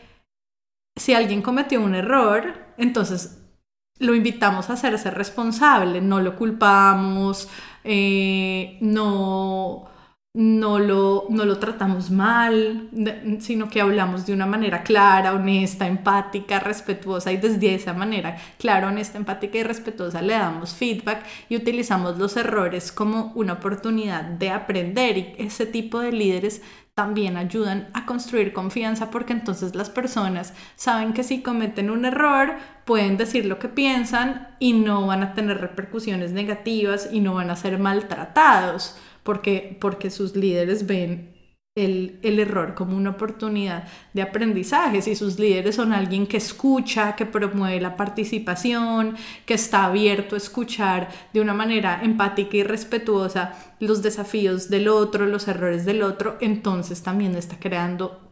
si 0.97 1.14
alguien 1.14 1.41
cometió 1.41 1.80
un 1.80 1.95
error, 1.95 2.55
entonces 2.78 3.45
lo 4.01 4.14
invitamos 4.16 4.68
a 4.68 4.72
hacerse 4.72 5.12
responsable, 5.12 6.01
no 6.01 6.20
lo 6.20 6.34
culpamos, 6.34 7.49
eh, 7.84 8.76
no, 8.80 9.87
no, 10.37 10.78
lo, 10.78 11.24
no 11.30 11.47
lo 11.47 11.59
tratamos 11.59 12.11
mal, 12.11 12.91
sino 13.41 13.70
que 13.70 13.80
hablamos 13.80 14.26
de 14.26 14.34
una 14.34 14.45
manera 14.45 14.82
clara, 14.82 15.32
honesta, 15.32 15.87
empática, 15.87 16.61
respetuosa 16.61 17.32
y 17.32 17.39
desde 17.39 17.74
esa 17.74 17.95
manera 17.95 18.37
clara, 18.59 18.89
honesta, 18.89 19.16
empática 19.16 19.57
y 19.57 19.62
respetuosa 19.62 20.20
le 20.20 20.34
damos 20.34 20.74
feedback 20.74 21.24
y 21.49 21.57
utilizamos 21.57 22.18
los 22.18 22.37
errores 22.37 22.93
como 22.93 23.32
una 23.34 23.55
oportunidad 23.55 24.24
de 24.24 24.51
aprender. 24.51 25.16
Y 25.16 25.34
ese 25.39 25.64
tipo 25.64 26.01
de 26.01 26.12
líderes 26.12 26.61
también 26.93 27.39
ayudan 27.39 27.89
a 27.95 28.05
construir 28.05 28.53
confianza 28.53 29.11
porque 29.11 29.32
entonces 29.32 29.74
las 29.74 29.89
personas 29.89 30.53
saben 30.76 31.14
que 31.14 31.22
si 31.22 31.41
cometen 31.41 31.89
un 31.89 32.05
error 32.05 32.57
pueden 32.84 33.16
decir 33.16 33.47
lo 33.47 33.59
que 33.59 33.68
piensan 33.68 34.49
y 34.59 34.74
no 34.74 35.07
van 35.07 35.22
a 35.22 35.32
tener 35.32 35.62
repercusiones 35.62 36.32
negativas 36.32 37.09
y 37.11 37.20
no 37.20 37.32
van 37.32 37.49
a 37.49 37.57
ser 37.57 37.78
maltratados 37.78 38.99
porque, 39.26 39.76
porque 39.78 40.08
sus 40.08 40.34
líderes 40.34 40.86
ven 40.86 41.36
el, 41.76 42.38
error 42.40 42.74
como 42.74 42.96
una 42.96 43.10
oportunidad 43.10 43.86
de 44.14 44.22
aprendizaje. 44.22 45.02
Si 45.02 45.14
sus 45.14 45.38
líderes 45.38 45.76
son 45.76 45.92
alguien 45.92 46.26
que 46.26 46.38
escucha, 46.38 47.14
que 47.14 47.26
promueve 47.26 47.80
la 47.80 47.96
participación, 47.96 49.14
que 49.44 49.54
está 49.54 49.84
abierto 49.84 50.34
a 50.34 50.38
escuchar 50.38 51.10
de 51.34 51.40
una 51.40 51.52
manera 51.52 52.00
empática 52.02 52.56
y 52.56 52.62
respetuosa 52.62 53.54
los 53.78 54.00
desafíos 54.02 54.70
del 54.70 54.88
otro, 54.88 55.26
los 55.26 55.48
errores 55.48 55.84
del 55.84 56.02
otro, 56.02 56.38
entonces 56.40 57.02
también 57.02 57.36
está 57.36 57.58
creando 57.58 58.26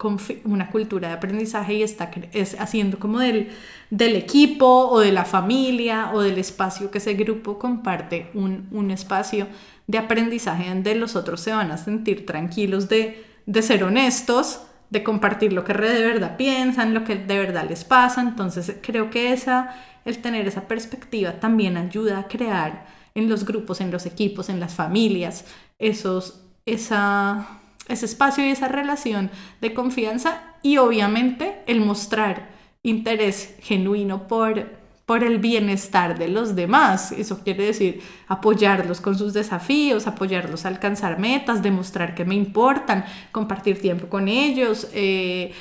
una 0.44 0.70
cultura 0.70 1.08
de 1.08 1.14
aprendizaje 1.14 1.74
y 1.74 1.82
está 1.82 2.10
haciendo 2.58 2.98
como 2.98 3.18
del, 3.18 3.50
del 3.96 4.16
equipo 4.16 4.88
o 4.88 4.98
de 5.00 5.12
la 5.12 5.24
familia 5.24 6.10
o 6.12 6.20
del 6.20 6.38
espacio 6.38 6.90
que 6.90 6.98
ese 6.98 7.14
grupo 7.14 7.58
comparte 7.58 8.30
un, 8.34 8.68
un 8.72 8.90
espacio 8.90 9.46
de 9.86 9.98
aprendizaje 9.98 10.68
donde 10.68 10.94
los 10.94 11.14
otros 11.14 11.40
se 11.40 11.52
van 11.52 11.70
a 11.70 11.76
sentir 11.76 12.26
tranquilos 12.26 12.88
de 12.88 13.34
de 13.46 13.62
ser 13.62 13.84
honestos, 13.84 14.60
de 14.90 15.02
compartir 15.02 15.52
lo 15.52 15.64
que 15.64 15.72
de 15.72 16.06
verdad 16.06 16.36
piensan, 16.36 16.94
lo 16.94 17.04
que 17.04 17.16
de 17.16 17.38
verdad 17.38 17.68
les 17.68 17.84
pasa. 17.84 18.20
Entonces 18.20 18.76
creo 18.82 19.10
que 19.10 19.32
esa, 19.32 19.74
el 20.04 20.18
tener 20.18 20.46
esa 20.46 20.68
perspectiva 20.68 21.32
también 21.40 21.76
ayuda 21.76 22.18
a 22.18 22.28
crear 22.28 22.86
en 23.14 23.28
los 23.28 23.44
grupos, 23.44 23.80
en 23.80 23.90
los 23.90 24.06
equipos, 24.06 24.48
en 24.48 24.60
las 24.60 24.74
familias, 24.74 25.44
esos, 25.78 26.42
esa, 26.66 27.60
ese 27.88 28.06
espacio 28.06 28.44
y 28.44 28.50
esa 28.50 28.68
relación 28.68 29.30
de 29.60 29.74
confianza 29.74 30.42
y 30.62 30.78
obviamente 30.78 31.62
el 31.66 31.80
mostrar 31.80 32.53
interés 32.84 33.56
genuino 33.60 34.28
por 34.28 34.84
por 35.06 35.22
el 35.22 35.38
bienestar 35.38 36.18
de 36.18 36.28
los 36.28 36.54
demás. 36.56 37.12
Eso 37.12 37.42
quiere 37.44 37.66
decir 37.66 38.00
apoyarlos 38.26 39.00
con 39.00 39.16
sus 39.16 39.34
desafíos, 39.34 40.06
apoyarlos 40.06 40.64
a 40.64 40.68
alcanzar 40.68 41.18
metas, 41.18 41.62
demostrar 41.62 42.14
que 42.14 42.24
me 42.24 42.34
importan, 42.34 43.04
compartir 43.30 43.80
tiempo 43.80 44.08
con 44.08 44.28
ellos, 44.28 44.88
eh, 44.94 45.52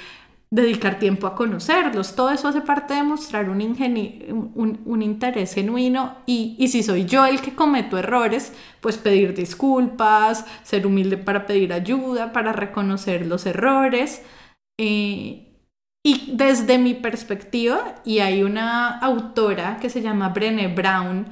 dedicar 0.50 0.98
tiempo 0.98 1.28
a 1.28 1.36
conocerlos. 1.36 2.16
Todo 2.16 2.32
eso 2.32 2.48
hace 2.48 2.62
parte 2.62 2.94
de 2.94 3.04
mostrar 3.04 3.50
un, 3.50 4.82
un, 4.86 5.02
interés 5.02 5.54
genuino 5.56 6.16
y, 6.26 6.56
y, 6.58 6.70
si 6.70 6.84
soy 6.84 7.06
yo 7.06 7.26
el 7.26 7.42
que 7.42 7.54
cometo 7.54 7.98
errores, 7.98 8.54
pues 8.80 8.98
pedir 8.98 9.34
disculpas, 9.34 10.46
ser 10.64 10.88
humilde 10.88 11.18
para 11.18 11.46
pedir 11.48 11.74
ayuda, 11.74 12.32
para 12.32 12.54
reconocer 12.54 13.26
los 13.26 13.46
errores. 13.46 14.22
Eh, 14.78 15.53
y 16.04 16.34
desde 16.36 16.78
mi 16.78 16.94
perspectiva, 16.94 17.96
y 18.04 18.20
hay 18.20 18.44
una 18.44 19.00
autora 19.00 19.78
que 19.80 19.90
se 19.90 20.02
llama 20.02 20.30
Brené 20.30 20.68
Brown, 20.68 21.26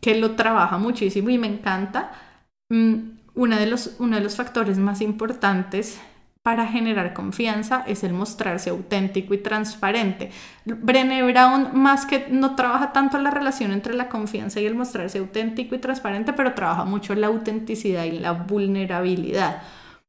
que 0.00 0.14
lo 0.14 0.36
trabaja 0.36 0.78
muchísimo 0.78 1.30
y 1.30 1.38
me 1.38 1.48
encanta, 1.48 2.12
mm, 2.70 2.94
uno 3.34 3.56
de 3.56 3.66
los, 3.66 3.96
uno 3.98 4.16
de 4.16 4.22
los 4.22 4.36
factores 4.36 4.78
más 4.78 5.00
importantes 5.00 6.00
para 6.42 6.66
generar 6.66 7.14
confianza 7.14 7.84
es 7.86 8.02
el 8.04 8.12
mostrarse 8.12 8.70
auténtico 8.70 9.32
y 9.34 9.38
transparente. 9.38 10.30
Brené 10.64 11.22
Brown 11.22 11.70
más 11.74 12.04
que 12.04 12.26
no 12.30 12.56
trabaja 12.56 12.92
tanto 12.92 13.18
la 13.18 13.30
relación 13.30 13.72
entre 13.72 13.94
la 13.94 14.08
confianza 14.08 14.60
y 14.60 14.66
el 14.66 14.74
mostrarse 14.74 15.18
auténtico 15.18 15.74
y 15.76 15.78
transparente, 15.78 16.32
pero 16.32 16.54
trabaja 16.54 16.84
mucho 16.84 17.14
la 17.14 17.28
autenticidad 17.28 18.04
y 18.04 18.18
la 18.18 18.32
vulnerabilidad. 18.32 19.62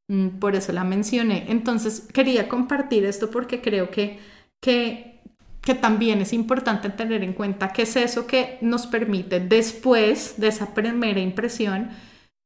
Mm, 0.08 0.40
por 0.40 0.56
eso 0.56 0.72
la 0.74 0.84
mencioné. 0.84 1.46
Entonces 1.50 2.08
quería 2.14 2.50
compartir 2.50 3.06
esto 3.06 3.30
porque 3.30 3.62
creo 3.62 3.90
que, 3.90 4.20
que, 4.62 5.22
que 5.62 5.76
también 5.76 6.22
es 6.22 6.34
importante 6.34 6.90
tener 6.90 7.24
en 7.24 7.34
cuenta 7.34 7.72
que 7.72 7.84
es 7.84 7.96
eso 7.96 8.28
que 8.28 8.58
nos 8.62 8.88
permite 8.88 9.40
después 9.40 10.36
de 10.38 10.50
esa 10.50 10.74
primera 10.74 11.20
impresión, 11.20 11.90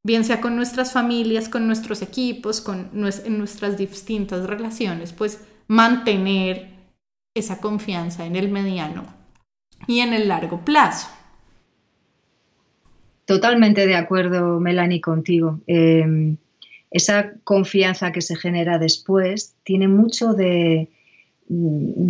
bien 0.05 0.23
sea 0.23 0.39
con 0.39 0.55
nuestras 0.55 0.93
familias, 0.93 1.49
con 1.49 1.67
nuestros 1.67 2.01
equipos, 2.01 2.61
con 2.61 2.91
en 2.93 3.37
nuestras 3.37 3.77
distintas 3.77 4.45
relaciones, 4.45 5.13
pues 5.13 5.45
mantener 5.67 6.69
esa 7.35 7.59
confianza 7.59 8.25
en 8.25 8.35
el 8.35 8.49
mediano 8.49 9.05
y 9.87 9.99
en 9.99 10.13
el 10.13 10.27
largo 10.27 10.61
plazo. 10.63 11.07
Totalmente 13.25 13.85
de 13.85 13.95
acuerdo, 13.95 14.59
Melanie, 14.59 15.01
contigo. 15.01 15.59
Em, 15.67 16.37
esa 16.91 17.33
confianza 17.43 18.11
que 18.11 18.21
se 18.21 18.35
genera 18.35 18.79
después 18.79 19.55
tiene 19.63 19.87
mucho 19.87 20.33
de, 20.33 20.89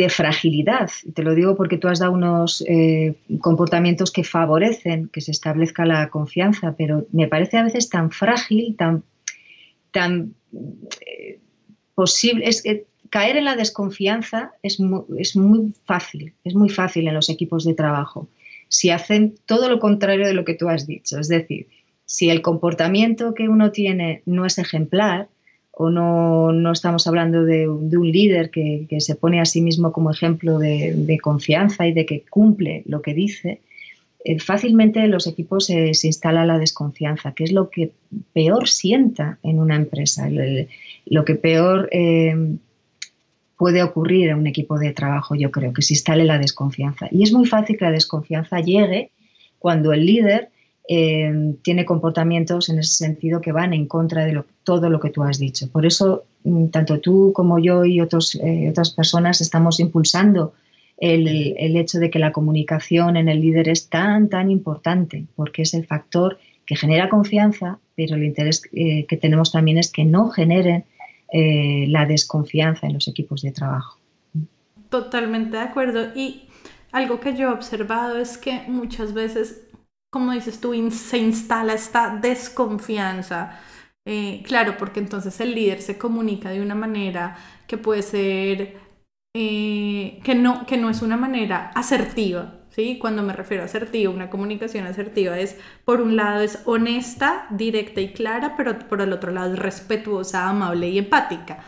fragilidad. 0.10 0.90
Te 1.14 1.24
lo 1.24 1.36
digo 1.36 1.56
porque 1.56 1.78
tú 1.78 1.88
has 1.88 2.00
dado 2.00 2.12
unos 2.12 2.64
eh, 2.68 3.16
comportamientos 3.40 4.12
que 4.12 4.24
favorecen 4.24 5.10
que 5.10 5.22
se 5.22 5.32
establezca 5.32 5.86
la 5.86 6.10
confianza, 6.10 6.76
pero 6.78 7.06
me 7.12 7.28
parece 7.28 7.58
a 7.58 7.64
veces 7.64 7.90
tan 7.90 8.12
frágil, 8.12 8.76
tan, 8.76 9.04
tan 9.92 10.34
eh, 11.06 11.40
posible. 11.96 12.48
Es 12.48 12.62
que 12.64 12.86
caer 13.10 13.38
en 13.38 13.46
la 13.46 13.56
desconfianza 13.56 14.54
es 14.64 14.80
es 15.18 15.36
muy 15.36 15.74
fácil, 15.86 16.34
es 16.44 16.56
muy 16.56 16.70
fácil 16.70 17.08
en 17.08 17.14
los 17.14 17.30
equipos 17.30 17.64
de 17.66 17.74
trabajo. 17.74 18.28
Si 18.70 18.90
hacen 18.90 19.36
todo 19.46 19.70
lo 19.70 19.80
contrario 19.80 20.28
de 20.28 20.34
lo 20.34 20.44
que 20.44 20.56
tú 20.56 20.68
has 20.68 20.86
dicho, 20.86 21.20
es 21.20 21.30
decir, 21.30 21.68
si 22.08 22.30
el 22.30 22.42
comportamiento 22.42 23.34
que 23.34 23.50
uno 23.50 23.72
tiene 23.72 24.24
no 24.26 24.46
es 24.46 24.58
ejemplar 24.58 25.28
o 25.72 25.92
no, 25.92 26.72
estamos 26.72 27.06
hablando 27.06 27.44
de, 27.44 27.68
un 27.70 28.12
líder 28.12 28.50
que, 28.50 28.88
se 29.00 29.14
pone 29.14 29.40
a 29.40 29.46
sí 29.46 29.62
mismo 29.62 29.92
como 29.92 30.10
ejemplo 30.10 30.58
de, 30.58 31.20
confianza 31.22 31.86
y 31.86 31.94
de 31.94 32.08
que 32.08 32.24
cumple 32.28 32.82
lo 32.88 33.04
que 33.04 33.14
dice, 33.14 33.60
eh, 34.24 34.40
fácilmente 34.40 35.02
en 35.02 35.12
los 35.12 35.28
equipos 35.28 35.68
se, 35.68 35.92
instala 36.04 36.46
la 36.46 36.58
desconfianza, 36.58 37.34
que 37.34 37.44
es 37.44 37.52
lo 37.52 37.70
que 37.70 37.92
peor 38.34 38.70
sienta 38.70 39.38
en 39.44 39.60
una 39.60 39.76
empresa, 39.76 40.30
lo, 41.06 41.26
que 41.26 41.36
peor 41.36 41.90
eh, 41.92 42.36
puede 43.58 43.84
ocurrir 43.84 44.30
en 44.30 44.38
un 44.38 44.48
equipo 44.48 44.80
de 44.80 44.94
trabajo, 44.94 45.36
yo 45.36 45.52
creo, 45.52 45.74
que 45.74 45.82
se 45.82 45.94
instale 45.94 46.24
la 46.24 46.40
desconfianza. 46.40 47.08
Y 47.12 47.24
es 47.24 47.34
muy 47.34 47.46
fácil 47.46 47.78
que 47.78 47.86
la 47.86 47.92
desconfianza 47.92 48.62
llegue 48.62 49.12
cuando 49.60 49.92
el 49.92 50.06
líder 50.06 50.50
eh, 50.90 51.56
tiene 51.64 51.86
comportamientos 51.86 52.70
en 52.70 52.80
ese 52.80 52.94
sentido 52.94 53.42
que 53.42 53.52
van 53.52 53.74
en 53.74 53.88
contra 53.88 54.24
de 54.26 54.42
todo 54.64 54.90
lo 54.90 55.02
que 55.02 55.10
tú 55.10 55.22
has 55.22 55.38
dicho. 55.38 55.70
Por 55.70 55.86
eso, 55.86 56.24
mm, 56.46 56.68
tanto 56.68 57.00
tú 57.00 57.34
como 57.34 57.60
yo 57.60 57.84
y 57.84 58.00
otros, 58.00 58.36
eh, 58.36 58.70
otras 58.70 58.92
personas 58.92 59.42
estamos 59.42 59.82
impulsando 59.82 60.54
el, 60.98 61.28
hecho 61.76 62.00
de 62.00 62.10
que 62.10 62.20
la 62.20 62.32
comunicación 62.32 63.18
en 63.18 63.28
el 63.28 63.42
líder 63.42 63.70
es 63.70 63.90
tan, 63.90 64.30
tan 64.30 64.50
importante, 64.50 65.26
porque 65.36 65.64
es 65.64 65.74
el 65.74 65.86
factor 65.86 66.40
que 66.66 66.76
genera 66.76 67.10
confianza, 67.10 67.80
pero 67.96 68.16
el 68.16 68.24
interés 68.24 68.64
eh, 68.74 69.06
que 69.06 69.18
tenemos 69.18 69.52
también 69.52 69.78
es 69.78 69.92
que 69.92 70.06
no 70.06 70.30
generen 70.30 70.86
la 71.30 72.06
desconfianza 72.06 72.88
en 72.88 72.94
los 72.94 73.10
equipos 73.10 73.42
de 73.42 73.52
trabajo. 73.52 74.00
Totalmente 74.90 75.58
de 75.58 75.64
acuerdo. 75.64 76.16
Y 76.16 76.48
algo 76.92 77.20
que 77.20 77.36
yo 77.36 77.50
he 77.50 77.52
observado 77.52 78.18
es 78.18 78.38
que 78.38 78.62
muchas 78.68 79.14
veces, 79.14 79.67
como 80.10 80.32
dices 80.34 80.60
tú, 80.60 80.74
se 80.92 81.18
instala 81.18 81.74
esta 81.74 82.18
desconfianza. 82.18 83.60
Eh, 84.06 84.42
claro, 84.46 84.78
porque 84.78 85.00
entonces 85.02 85.40
el 85.42 85.54
líder 85.56 85.82
se 85.82 85.98
comunica 85.98 86.50
de 86.50 86.62
una 86.62 86.76
manera 86.76 87.38
que 87.68 87.78
puede 87.78 88.02
ser, 88.04 88.78
eh, 89.36 90.20
que, 90.24 90.34
no, 90.36 90.66
que 90.66 90.78
no 90.78 90.90
es 90.90 91.02
una 91.02 91.18
manera 91.18 91.72
asertiva, 91.76 92.62
¿sí? 92.70 92.98
Cuando 93.00 93.22
me 93.24 93.34
refiero 93.34 93.64
a 93.64 93.66
asertiva, 93.66 94.12
una 94.14 94.30
comunicación 94.30 94.88
asertiva 94.88 95.38
es, 95.40 95.58
por 95.86 96.02
un 96.02 96.16
lado, 96.16 96.42
es 96.42 96.60
honesta, 96.66 97.48
directa 97.52 98.00
y 98.02 98.14
clara, 98.14 98.56
pero 98.58 98.80
por 98.88 99.02
el 99.02 99.12
otro 99.14 99.32
lado 99.32 99.54
es 99.54 99.60
respetuosa, 99.60 100.48
amable 100.50 100.90
y 100.90 100.98
empática. 101.00 101.60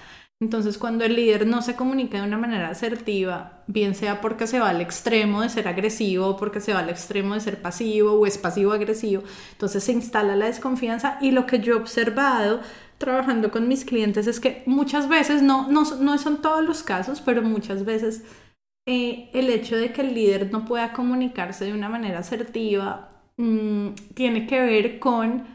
Entonces, 0.42 0.78
cuando 0.78 1.04
el 1.04 1.16
líder 1.18 1.46
no 1.46 1.62
se 1.62 1.76
comunica 1.76 2.18
de 2.18 2.26
una 2.26 2.38
manera 2.38 2.70
asertiva, 2.70 3.62
bien 3.68 3.94
sea 3.94 4.22
porque 4.22 4.48
se 4.48 4.60
va 4.60 4.70
al 4.70 4.80
extremo 4.80 5.42
de 5.42 5.50
ser 5.50 5.68
agresivo, 5.68 6.38
porque 6.38 6.62
se 6.62 6.74
va 6.74 6.80
al 6.80 6.90
extremo 6.90 7.34
de 7.34 7.42
ser 7.42 7.62
pasivo 7.62 8.14
o 8.14 8.26
es 8.26 8.38
pasivo-agresivo, 8.38 9.24
entonces 9.52 9.84
se 9.84 9.92
instala 9.92 10.38
la 10.38 10.46
desconfianza 10.46 11.18
y 11.20 11.32
lo 11.32 11.46
que 11.46 11.60
yo 11.60 11.74
he 11.74 11.78
observado 11.78 12.62
trabajando 12.98 13.52
con 13.52 13.68
mis 13.68 13.84
clientes 13.84 14.28
es 14.28 14.40
que 14.40 14.64
muchas 14.66 15.10
veces, 15.10 15.42
no, 15.42 15.70
no, 15.70 15.84
no 16.00 16.18
son 16.18 16.42
todos 16.42 16.64
los 16.64 16.84
casos, 16.84 17.20
pero 17.22 17.42
muchas 17.42 17.84
veces 17.84 18.24
eh, 18.88 19.30
el 19.34 19.50
hecho 19.50 19.76
de 19.76 19.92
que 19.92 20.02
el 20.02 20.14
líder 20.14 20.52
no 20.52 20.64
pueda 20.66 20.94
comunicarse 20.94 21.66
de 21.66 21.74
una 21.74 21.90
manera 21.90 22.20
asertiva 22.20 23.24
mm, 23.38 23.90
tiene 24.16 24.48
que 24.48 24.62
ver 24.62 25.00
con, 25.00 25.46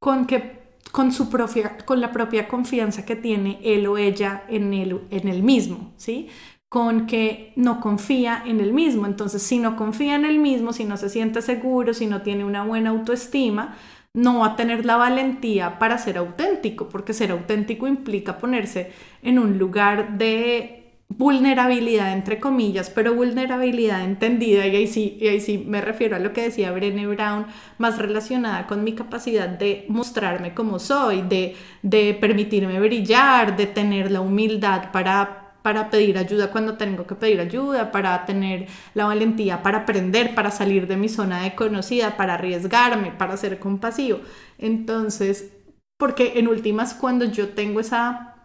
con 0.00 0.26
que 0.26 0.59
con, 0.90 1.12
su 1.12 1.28
propia, 1.30 1.78
con 1.78 2.00
la 2.00 2.12
propia 2.12 2.48
confianza 2.48 3.04
que 3.04 3.16
tiene 3.16 3.58
él 3.62 3.86
o 3.86 3.96
ella 3.98 4.44
en 4.48 4.74
el, 4.74 5.00
en 5.10 5.44
mismo, 5.44 5.92
¿sí? 5.96 6.28
Con 6.68 7.06
que 7.06 7.52
no 7.56 7.80
confía 7.80 8.42
en 8.46 8.60
el 8.60 8.72
mismo. 8.72 9.06
Entonces, 9.06 9.42
si 9.42 9.58
no 9.58 9.76
confía 9.76 10.14
en 10.14 10.24
el 10.24 10.38
mismo, 10.38 10.72
si 10.72 10.84
no 10.84 10.96
se 10.96 11.08
siente 11.08 11.42
seguro, 11.42 11.94
si 11.94 12.06
no 12.06 12.22
tiene 12.22 12.44
una 12.44 12.64
buena 12.64 12.90
autoestima, 12.90 13.76
no 14.12 14.40
va 14.40 14.46
a 14.48 14.56
tener 14.56 14.84
la 14.84 14.96
valentía 14.96 15.78
para 15.78 15.98
ser 15.98 16.18
auténtico, 16.18 16.88
porque 16.88 17.12
ser 17.12 17.30
auténtico 17.30 17.86
implica 17.86 18.38
ponerse 18.38 18.92
en 19.22 19.38
un 19.38 19.58
lugar 19.58 20.18
de 20.18 20.79
vulnerabilidad 21.10 22.12
entre 22.12 22.38
comillas, 22.38 22.88
pero 22.88 23.14
vulnerabilidad 23.14 24.04
entendida, 24.04 24.66
y 24.66 24.76
ahí 24.76 24.86
sí, 24.86 25.18
y 25.20 25.28
ahí 25.28 25.40
sí 25.40 25.58
me 25.58 25.80
refiero 25.80 26.16
a 26.16 26.20
lo 26.20 26.32
que 26.32 26.42
decía 26.42 26.72
Brené 26.72 27.06
Brown, 27.06 27.46
más 27.78 27.98
relacionada 27.98 28.66
con 28.66 28.84
mi 28.84 28.94
capacidad 28.94 29.48
de 29.48 29.84
mostrarme 29.88 30.54
como 30.54 30.78
soy, 30.78 31.22
de, 31.22 31.56
de 31.82 32.14
permitirme 32.14 32.78
brillar, 32.80 33.56
de 33.56 33.66
tener 33.66 34.10
la 34.10 34.20
humildad 34.20 34.92
para, 34.92 35.56
para 35.62 35.90
pedir 35.90 36.16
ayuda 36.16 36.52
cuando 36.52 36.76
tengo 36.76 37.06
que 37.06 37.16
pedir 37.16 37.40
ayuda, 37.40 37.90
para 37.90 38.24
tener 38.24 38.68
la 38.94 39.06
valentía 39.06 39.62
para 39.62 39.78
aprender, 39.78 40.34
para 40.34 40.52
salir 40.52 40.86
de 40.86 40.96
mi 40.96 41.08
zona 41.08 41.42
de 41.42 41.56
conocida, 41.56 42.16
para 42.16 42.34
arriesgarme, 42.34 43.10
para 43.10 43.36
ser 43.36 43.58
compasivo. 43.58 44.20
Entonces, 44.58 45.52
porque 45.98 46.34
en 46.36 46.46
últimas, 46.48 46.94
cuando 46.94 47.24
yo 47.24 47.50
tengo 47.50 47.80
esa 47.80 48.36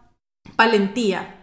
valentía 0.56 1.35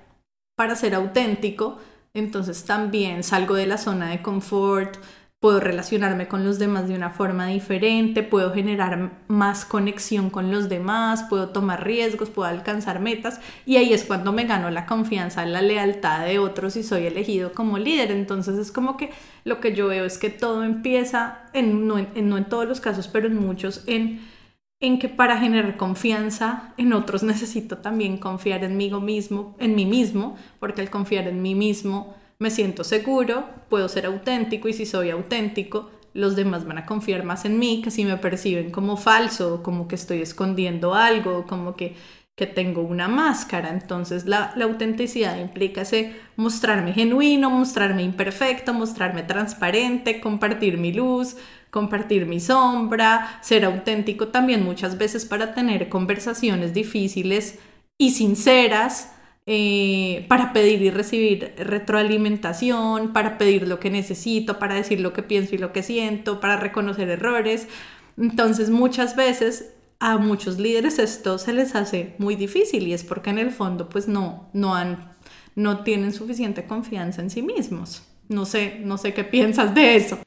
para 0.56 0.76
ser 0.76 0.96
auténtico, 0.96 1.80
entonces 2.14 2.64
también 2.66 3.24
salgo 3.24 3.56
de 3.56 3.68
la 3.68 3.78
zona 3.78 4.10
de 4.10 4.22
confort, 4.22 4.98
puedo 5.44 5.60
relacionarme 5.60 6.30
con 6.30 6.46
los 6.46 6.58
demás 6.58 6.88
de 6.88 6.96
una 6.96 7.10
forma 7.10 7.48
diferente, 7.48 8.24
puedo 8.24 8.54
generar 8.54 9.24
más 9.28 9.66
conexión 9.66 10.30
con 10.30 10.52
los 10.52 10.70
demás, 10.70 11.26
puedo 11.30 11.50
tomar 11.50 11.84
riesgos, 11.84 12.30
puedo 12.30 12.48
alcanzar 12.48 13.02
metas 13.02 13.42
y 13.66 13.76
ahí 13.76 13.92
es 13.92 14.06
cuando 14.06 14.32
me 14.32 14.46
gano 14.46 14.70
la 14.70 14.86
confianza, 14.86 15.46
la 15.46 15.62
lealtad 15.62 16.26
de 16.26 16.40
otros 16.40 16.78
y 16.78 16.84
soy 16.84 17.08
elegido 17.08 17.52
como 17.52 17.78
líder. 17.78 18.12
Entonces 18.12 18.58
es 18.58 18.72
como 18.72 18.96
que 18.96 19.10
lo 19.44 19.60
que 19.60 19.76
yo 19.76 19.88
veo 19.88 20.06
es 20.06 20.18
que 20.18 20.30
todo 20.30 20.64
empieza, 20.64 21.40
en, 21.52 21.90
no, 21.90 21.98
en, 21.98 22.30
no 22.30 22.38
en 22.38 22.46
todos 22.46 22.66
los 22.66 22.80
casos, 22.80 23.10
pero 23.10 23.28
en 23.28 23.36
muchos, 23.36 23.84
en 23.86 24.22
en 24.84 25.00
que 25.00 25.08
para 25.08 25.38
generar 25.38 25.78
confianza 25.78 26.74
en 26.76 26.92
otros 26.92 27.24
necesito 27.24 27.78
también 27.78 28.18
confiar 28.18 28.66
en 28.66 28.76
mí 28.76 28.92
mismo, 28.92 29.56
en 29.58 29.76
mí 29.76 29.86
mismo, 29.86 30.36
porque 30.60 30.82
al 30.82 30.90
confiar 30.90 31.30
en 31.30 31.42
mí 31.42 31.56
mismo 31.56 32.14
me 32.38 32.52
siento 32.52 32.84
seguro, 32.84 33.46
puedo 33.70 33.88
ser 33.88 34.06
auténtico 34.06 34.68
y 34.68 34.74
si 34.74 34.86
soy 34.86 35.10
auténtico, 35.10 35.90
los 36.14 36.36
demás 36.36 36.68
van 36.68 36.80
a 36.80 36.86
confiar 36.86 37.24
más 37.24 37.46
en 37.46 37.60
mí 37.60 37.82
que 37.82 37.92
si 37.92 38.04
me 38.04 38.18
perciben 38.18 38.72
como 38.72 38.98
falso, 38.98 39.64
como 39.64 39.88
que 39.88 39.96
estoy 39.96 40.22
escondiendo 40.22 40.96
algo, 40.96 41.48
como 41.48 41.78
que, 41.78 41.96
que 42.36 42.46
tengo 42.46 42.82
una 42.82 43.08
máscara. 43.08 43.70
Entonces 43.70 44.26
la, 44.26 44.52
la 44.58 44.66
autenticidad 44.66 45.40
implica 45.40 45.84
ese 45.84 46.14
mostrarme 46.36 46.92
genuino, 46.92 47.50
mostrarme 47.50 48.04
imperfecto, 48.04 48.74
mostrarme 48.74 49.24
transparente, 49.24 50.20
compartir 50.20 50.78
mi 50.78 50.92
luz, 50.92 51.38
compartir 51.74 52.28
mi 52.28 52.40
sombra, 52.40 53.40
ser 53.42 53.66
auténtico 53.66 54.28
también 54.28 54.64
muchas 54.64 55.00
veces 55.00 55.26
para 55.26 55.56
tener 55.56 55.90
conversaciones 55.90 56.72
difíciles 56.72 57.58
y 57.98 58.12
sinceras, 58.12 59.12
eh, 59.48 60.28
para 60.30 60.54
pedir 60.54 60.84
y 60.84 60.92
recibir 60.92 61.56
retroalimentación, 61.58 63.12
para 63.12 63.40
pedir 63.40 63.68
lo 63.68 63.80
que 63.80 63.90
necesito, 63.90 64.60
para 64.60 64.76
decir 64.76 65.00
lo 65.00 65.14
que 65.14 65.24
pienso 65.24 65.56
y 65.56 65.58
lo 65.58 65.74
que 65.74 65.82
siento, 65.82 66.40
para 66.40 66.58
reconocer 66.58 67.10
errores. 67.10 67.68
Entonces 68.20 68.70
muchas 68.70 69.16
veces 69.16 69.74
a 70.00 70.20
muchos 70.20 70.60
líderes 70.60 71.00
esto 71.00 71.40
se 71.40 71.54
les 71.54 71.74
hace 71.74 72.14
muy 72.20 72.36
difícil 72.36 72.88
y 72.88 72.94
es 72.94 73.04
porque 73.04 73.32
en 73.32 73.40
el 73.40 73.50
fondo 73.50 73.90
pues 73.90 74.08
no, 74.08 74.48
no, 74.54 74.76
han, 74.76 75.12
no 75.56 75.84
tienen 75.84 76.14
suficiente 76.14 76.66
confianza 76.66 77.24
en 77.24 77.32
sí 77.32 77.42
mismos. 77.42 78.04
No 78.30 78.46
sé, 78.46 78.80
no 78.84 79.00
sé 79.00 79.16
qué 79.16 79.24
piensas 79.24 79.74
de 79.74 79.96
eso. 79.96 80.20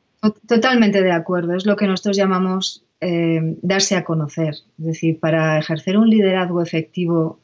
Totalmente 0.49 1.03
de 1.03 1.13
acuerdo, 1.13 1.55
es 1.55 1.67
lo 1.67 1.77
que 1.77 1.87
nosotros 1.87 2.17
llamamos 2.17 2.85
eh, 3.01 3.57
darse 3.63 3.97
a 3.97 4.05
conocer. 4.05 4.55
Es 4.79 4.85
decir, 4.85 5.21
para 5.21 5.59
ejercer 5.59 5.99
un 5.99 6.09
liderazgo 6.09 6.63
efectivo 6.63 7.39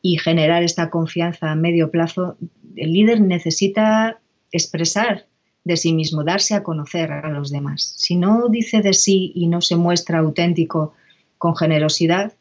y 0.00 0.18
generar 0.18 0.62
esta 0.62 0.90
confianza 0.90 1.50
a 1.50 1.56
medio 1.56 1.90
plazo, 1.90 2.36
el 2.76 2.92
líder 2.92 3.20
necesita 3.20 4.20
expresar 4.52 5.26
de 5.64 5.76
sí 5.76 5.94
mismo, 5.94 6.24
darse 6.24 6.54
a 6.54 6.62
conocer 6.62 7.10
a 7.10 7.28
los 7.30 7.50
demás. 7.50 7.94
Si 7.96 8.16
no 8.16 8.48
dice 8.48 8.82
de 8.82 8.92
sí 8.92 9.32
y 9.34 9.48
no 9.48 9.60
se 9.60 9.76
muestra 9.76 10.18
auténtico 10.18 10.92
con 11.38 11.56
generosidad, 11.56 12.34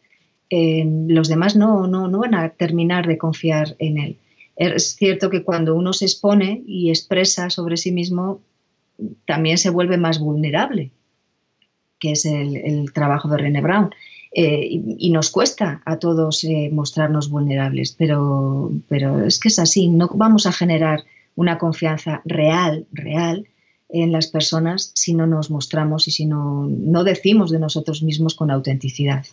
eh, 0.49 0.86
los 1.07 1.30
demás 1.30 1.55
no, 1.55 1.88
no, 1.88 2.07
no 2.07 2.19
van 2.19 2.36
a 2.36 2.49
terminar 2.49 3.07
de 3.07 3.17
confiar 3.17 3.76
en 3.80 3.97
él. 3.97 4.17
Es 4.55 4.95
cierto 4.95 5.30
que 5.30 5.43
cuando 5.43 5.74
uno 5.74 5.93
se 5.93 6.05
expone 6.05 6.61
y 6.67 6.89
expresa 6.89 7.49
sobre 7.49 7.78
sí 7.78 7.91
mismo, 7.91 8.41
también 9.25 9.57
se 9.57 9.69
vuelve 9.69 9.97
más 9.97 10.19
vulnerable, 10.19 10.91
que 11.99 12.11
es 12.11 12.25
el, 12.25 12.91
trabajo 12.93 13.29
de 13.29 13.37
René 13.37 13.61
Brown. 13.61 13.91
Eh, 14.35 14.81
y, 14.97 15.11
nos 15.11 15.29
cuesta 15.29 15.83
a 15.85 15.99
todos 15.99 16.43
eh, 16.43 16.69
mostrarnos 16.71 17.29
vulnerables, 17.29 17.95
pero, 17.97 18.71
pero 18.89 19.23
es 19.25 19.39
que 19.39 19.49
es 19.49 19.59
así, 19.59 19.87
no 19.87 20.09
vamos 20.15 20.47
a 20.47 20.51
generar 20.51 21.03
una 21.35 21.59
confianza 21.59 22.21
real, 22.25 22.87
real 22.91 23.47
en 23.89 24.11
las 24.11 24.27
personas 24.27 24.91
si 24.95 25.13
no 25.13 25.27
nos 25.27 25.51
mostramos 25.51 26.07
y 26.07 26.11
si 26.11 26.25
no, 26.25 26.67
no 26.67 27.03
decimos 27.03 27.51
de 27.51 27.59
nosotros 27.59 28.01
mismos 28.01 28.33
con 28.33 28.49
autenticidad. 28.49 29.23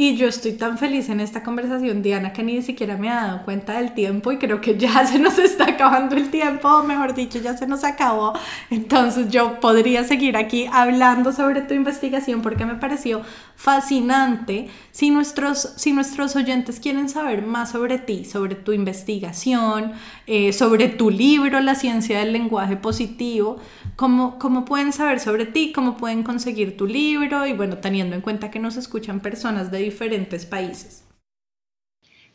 Y 0.00 0.14
yo 0.14 0.28
estoy 0.28 0.52
tan 0.52 0.78
feliz 0.78 1.08
en 1.08 1.18
esta 1.18 1.42
conversación, 1.42 2.02
Diana, 2.02 2.32
que 2.32 2.44
ni 2.44 2.62
siquiera 2.62 2.96
me 2.96 3.10
ha 3.10 3.16
dado 3.16 3.42
cuenta 3.42 3.80
del 3.80 3.94
tiempo 3.94 4.30
y 4.30 4.38
creo 4.38 4.60
que 4.60 4.78
ya 4.78 5.04
se 5.08 5.18
nos 5.18 5.40
está 5.40 5.70
acabando 5.70 6.14
el 6.14 6.30
tiempo, 6.30 6.68
o 6.68 6.84
mejor 6.84 7.14
dicho, 7.14 7.40
ya 7.40 7.56
se 7.56 7.66
nos 7.66 7.82
acabó. 7.82 8.32
Entonces 8.70 9.28
yo 9.28 9.58
podría 9.58 10.04
seguir 10.04 10.36
aquí 10.36 10.68
hablando 10.72 11.32
sobre 11.32 11.62
tu 11.62 11.74
investigación 11.74 12.42
porque 12.42 12.64
me 12.64 12.76
pareció 12.76 13.22
fascinante. 13.56 14.68
Si 14.92 15.10
nuestros, 15.10 15.72
si 15.74 15.92
nuestros 15.92 16.36
oyentes 16.36 16.78
quieren 16.78 17.08
saber 17.08 17.42
más 17.42 17.72
sobre 17.72 17.98
ti, 17.98 18.24
sobre 18.24 18.54
tu 18.54 18.70
investigación, 18.72 19.94
eh, 20.28 20.52
sobre 20.52 20.86
tu 20.90 21.10
libro, 21.10 21.58
La 21.58 21.74
ciencia 21.74 22.20
del 22.20 22.32
lenguaje 22.32 22.76
positivo, 22.76 23.56
¿cómo, 23.96 24.38
¿cómo 24.38 24.64
pueden 24.64 24.92
saber 24.92 25.18
sobre 25.18 25.44
ti? 25.44 25.72
¿Cómo 25.72 25.96
pueden 25.96 26.22
conseguir 26.22 26.76
tu 26.76 26.86
libro? 26.86 27.48
Y 27.48 27.52
bueno, 27.52 27.78
teniendo 27.78 28.14
en 28.14 28.20
cuenta 28.20 28.52
que 28.52 28.60
nos 28.60 28.76
escuchan 28.76 29.18
personas 29.18 29.72
de 29.72 29.87
diferentes 29.90 30.46
países. 30.46 31.04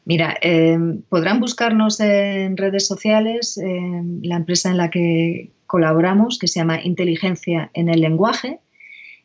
Mira, 0.05 0.35
eh, 0.41 0.77
podrán 1.07 1.39
buscarnos 1.39 1.99
en 1.99 2.57
redes 2.57 2.85
sociales, 2.87 3.57
la 4.21 4.35
empresa 4.35 4.69
en 4.69 4.77
la 4.77 4.89
que 4.89 5.51
colaboramos, 5.65 6.37
que 6.39 6.47
se 6.47 6.59
llama 6.59 6.83
Inteligencia 6.83 7.71
en 7.73 7.89
el 7.89 8.01
Lenguaje. 8.01 8.59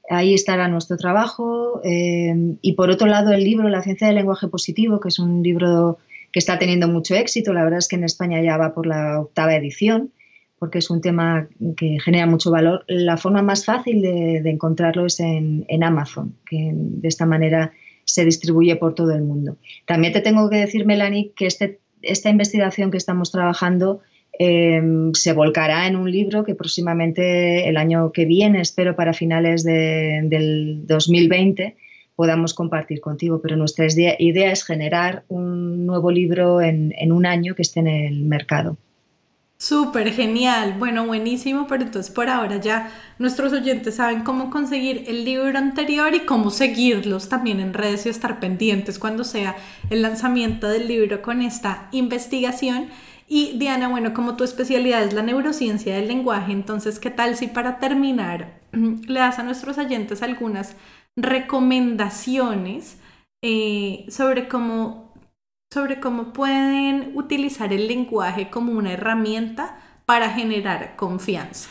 Ahí 0.08 0.32
estará 0.32 0.68
nuestro 0.68 0.96
trabajo. 0.96 1.80
Eh, 1.84 2.56
y 2.62 2.72
por 2.72 2.90
otro 2.90 3.06
lado, 3.06 3.32
el 3.32 3.44
libro 3.44 3.68
La 3.68 3.82
ciencia 3.82 4.06
del 4.06 4.16
lenguaje 4.16 4.48
positivo, 4.48 5.00
que 5.00 5.08
es 5.08 5.18
un 5.18 5.42
libro 5.42 5.98
que 6.32 6.38
está 6.38 6.58
teniendo 6.58 6.88
mucho 6.88 7.14
éxito. 7.14 7.52
La 7.52 7.64
verdad 7.64 7.80
es 7.80 7.88
que 7.88 7.96
en 7.96 8.04
España 8.04 8.40
ya 8.40 8.56
va 8.56 8.72
por 8.72 8.86
la 8.86 9.20
octava 9.20 9.54
edición, 9.54 10.10
porque 10.58 10.78
es 10.78 10.88
un 10.88 11.00
tema 11.00 11.48
que 11.76 11.98
genera 12.00 12.26
mucho 12.26 12.50
valor. 12.50 12.84
La 12.88 13.16
forma 13.16 13.42
más 13.42 13.64
fácil 13.64 14.00
de, 14.00 14.38
encontrarlo 14.48 15.04
es 15.06 15.20
en, 15.20 15.66
en 15.68 15.84
Amazon, 15.84 16.34
que 16.46 16.70
de 16.72 17.08
esta 17.08 17.26
manera 17.26 17.72
se 18.08 18.24
distribuye 18.24 18.74
por 18.76 18.94
todo 18.94 19.12
el 19.12 19.22
mundo. 19.22 19.58
También 19.86 20.12
te 20.12 20.22
tengo 20.22 20.48
que 20.48 20.56
decir, 20.56 20.86
Melanie, 20.86 21.32
que 21.36 21.46
este, 21.46 21.78
esta 22.00 22.30
investigación 22.30 22.90
que 22.90 22.96
estamos 22.96 23.30
trabajando 23.30 24.00
em, 24.38 25.12
se 25.12 25.34
volcará 25.34 25.86
en 25.86 25.94
un 25.94 26.10
libro 26.10 26.42
que 26.42 26.54
próximamente 26.54 27.68
el 27.68 27.76
año 27.76 28.10
que 28.12 28.24
viene, 28.24 28.62
espero 28.62 28.96
para 28.96 29.12
finales 29.12 29.62
del 29.62 30.86
2020, 30.86 31.76
podamos 32.16 32.54
compartir 32.54 33.00
contigo. 33.00 33.40
Pero 33.42 33.56
nuestra 33.56 33.86
idea 34.18 34.52
es 34.52 34.64
generar 34.64 35.24
un 35.28 35.84
nuevo 35.84 36.10
libro 36.10 36.62
en 36.62 37.12
un 37.12 37.26
año 37.26 37.54
que 37.54 37.62
esté 37.62 37.80
en 37.80 37.88
el 37.88 38.24
mercado. 38.24 38.78
Súper 39.60 40.12
genial, 40.12 40.76
bueno, 40.78 41.04
buenísimo, 41.04 41.66
pero 41.66 41.82
entonces 41.82 42.14
por 42.14 42.28
ahora 42.28 42.58
ya 42.58 42.92
nuestros 43.18 43.52
oyentes 43.52 43.96
saben 43.96 44.22
cómo 44.22 44.50
conseguir 44.50 45.02
el 45.08 45.24
libro 45.24 45.58
anterior 45.58 46.14
y 46.14 46.20
cómo 46.20 46.50
seguirlos 46.50 47.28
también 47.28 47.58
en 47.58 47.74
redes 47.74 48.06
y 48.06 48.08
estar 48.08 48.38
pendientes 48.38 49.00
cuando 49.00 49.24
sea 49.24 49.56
el 49.90 50.02
lanzamiento 50.02 50.68
del 50.68 50.86
libro 50.86 51.22
con 51.22 51.42
esta 51.42 51.88
investigación. 51.90 52.86
Y 53.26 53.58
Diana, 53.58 53.88
bueno, 53.88 54.14
como 54.14 54.36
tu 54.36 54.44
especialidad 54.44 55.02
es 55.02 55.12
la 55.12 55.22
neurociencia 55.22 55.96
del 55.96 56.06
lenguaje, 56.06 56.52
entonces, 56.52 57.00
¿qué 57.00 57.10
tal 57.10 57.34
si 57.34 57.48
para 57.48 57.80
terminar 57.80 58.60
le 58.72 59.18
das 59.18 59.40
a 59.40 59.42
nuestros 59.42 59.76
oyentes 59.76 60.22
algunas 60.22 60.76
recomendaciones 61.16 62.96
eh, 63.42 64.06
sobre 64.08 64.46
cómo 64.46 65.07
sobre 65.72 66.00
cómo 66.00 66.32
pueden 66.32 67.12
utilizar 67.14 67.72
el 67.72 67.88
lenguaje 67.88 68.48
como 68.48 68.72
una 68.72 68.92
herramienta 68.92 69.78
para 70.06 70.30
generar 70.30 70.96
confianza. 70.96 71.70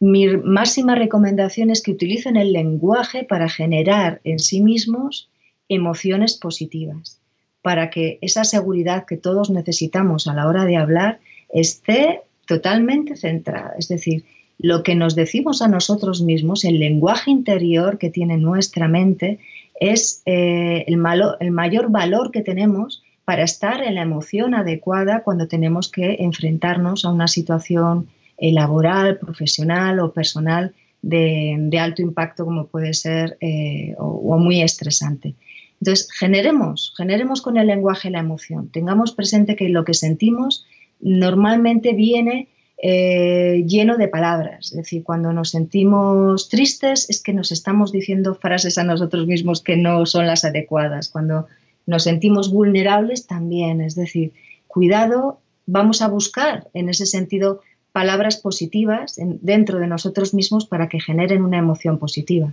Mi 0.00 0.28
máxima 0.36 0.94
recomendación 0.94 1.70
es 1.70 1.82
que 1.82 1.92
utilicen 1.92 2.36
el 2.36 2.52
lenguaje 2.52 3.24
para 3.24 3.48
generar 3.48 4.20
en 4.24 4.38
sí 4.38 4.60
mismos 4.60 5.28
emociones 5.68 6.36
positivas, 6.36 7.20
para 7.62 7.90
que 7.90 8.18
esa 8.20 8.44
seguridad 8.44 9.06
que 9.06 9.16
todos 9.16 9.50
necesitamos 9.50 10.26
a 10.26 10.34
la 10.34 10.46
hora 10.46 10.64
de 10.64 10.76
hablar 10.76 11.20
esté 11.52 12.22
totalmente 12.46 13.16
centrada. 13.16 13.74
Es 13.78 13.88
decir, 13.88 14.24
lo 14.58 14.82
que 14.82 14.94
nos 14.96 15.14
decimos 15.14 15.62
a 15.62 15.68
nosotros 15.68 16.22
mismos, 16.22 16.64
el 16.64 16.80
lenguaje 16.80 17.30
interior 17.30 17.98
que 17.98 18.10
tiene 18.10 18.36
nuestra 18.36 18.88
mente, 18.88 19.38
es 19.80 20.22
eh, 20.26 20.84
el, 20.86 21.00
el 21.40 21.50
mayor 21.50 21.90
valor 21.90 22.30
que 22.30 22.42
tenemos 22.42 23.02
para 23.24 23.44
estar 23.44 23.82
en 23.82 23.96
la 23.96 24.02
emoción 24.02 24.54
adecuada 24.54 25.22
cuando 25.22 25.48
tenemos 25.48 25.90
que 25.90 26.16
enfrentarnos 26.20 27.04
a 27.04 27.12
una 27.12 27.28
situación 27.28 28.08
eh, 28.38 28.52
laboral, 28.52 29.18
profesional 29.18 30.00
o 30.00 30.12
personal 30.12 30.74
de, 31.02 31.78
alto 31.80 32.02
impacto 32.02 32.44
como 32.44 32.68
puede 32.68 32.94
ser 32.94 33.36
eh, 33.40 33.94
o, 33.98 34.38
muy 34.38 34.62
estresante. 34.62 35.34
Entonces, 35.80 36.08
generemos, 36.12 36.94
generemos 36.96 37.42
con 37.42 37.56
el 37.56 37.66
lenguaje 37.66 38.10
la 38.10 38.20
emoción. 38.20 38.68
Tengamos 38.70 39.12
presente 39.12 39.56
que 39.56 39.68
lo 39.68 39.84
que 39.84 39.94
sentimos 39.94 40.66
normalmente 41.00 41.92
viene 41.92 42.48
eh, 42.80 43.64
lleno 43.66 43.96
de 43.96 44.08
palabras. 44.08 44.70
Es 44.70 44.76
decir, 44.76 45.02
cuando 45.02 45.32
nos 45.32 45.50
sentimos 45.50 46.48
tristes 46.48 47.10
es 47.10 47.22
que 47.22 47.32
nos 47.32 47.52
estamos 47.52 47.92
diciendo 47.92 48.34
frases 48.34 48.78
a 48.78 48.84
nosotros 48.84 49.26
mismos 49.26 49.62
que 49.62 49.76
no 49.76 50.06
son 50.06 50.26
las 50.26 50.44
adecuadas. 50.44 51.08
Cuando 51.08 51.46
nos 51.88 52.04
sentimos 52.04 52.52
vulnerables 52.52 53.26
también. 53.26 53.80
Es 53.80 53.94
decir, 53.94 54.32
cuidado, 54.66 55.40
vamos 55.66 56.02
a 56.02 56.08
buscar 56.08 56.68
en 56.74 56.88
ese 56.88 57.06
sentido 57.06 57.62
palabras 57.92 58.36
positivas 58.36 59.16
dentro 59.18 59.78
de 59.78 59.86
nosotros 59.86 60.34
mismos 60.34 60.66
para 60.66 60.88
que 60.88 61.00
generen 61.00 61.42
una 61.42 61.58
emoción 61.58 61.98
positiva. 61.98 62.52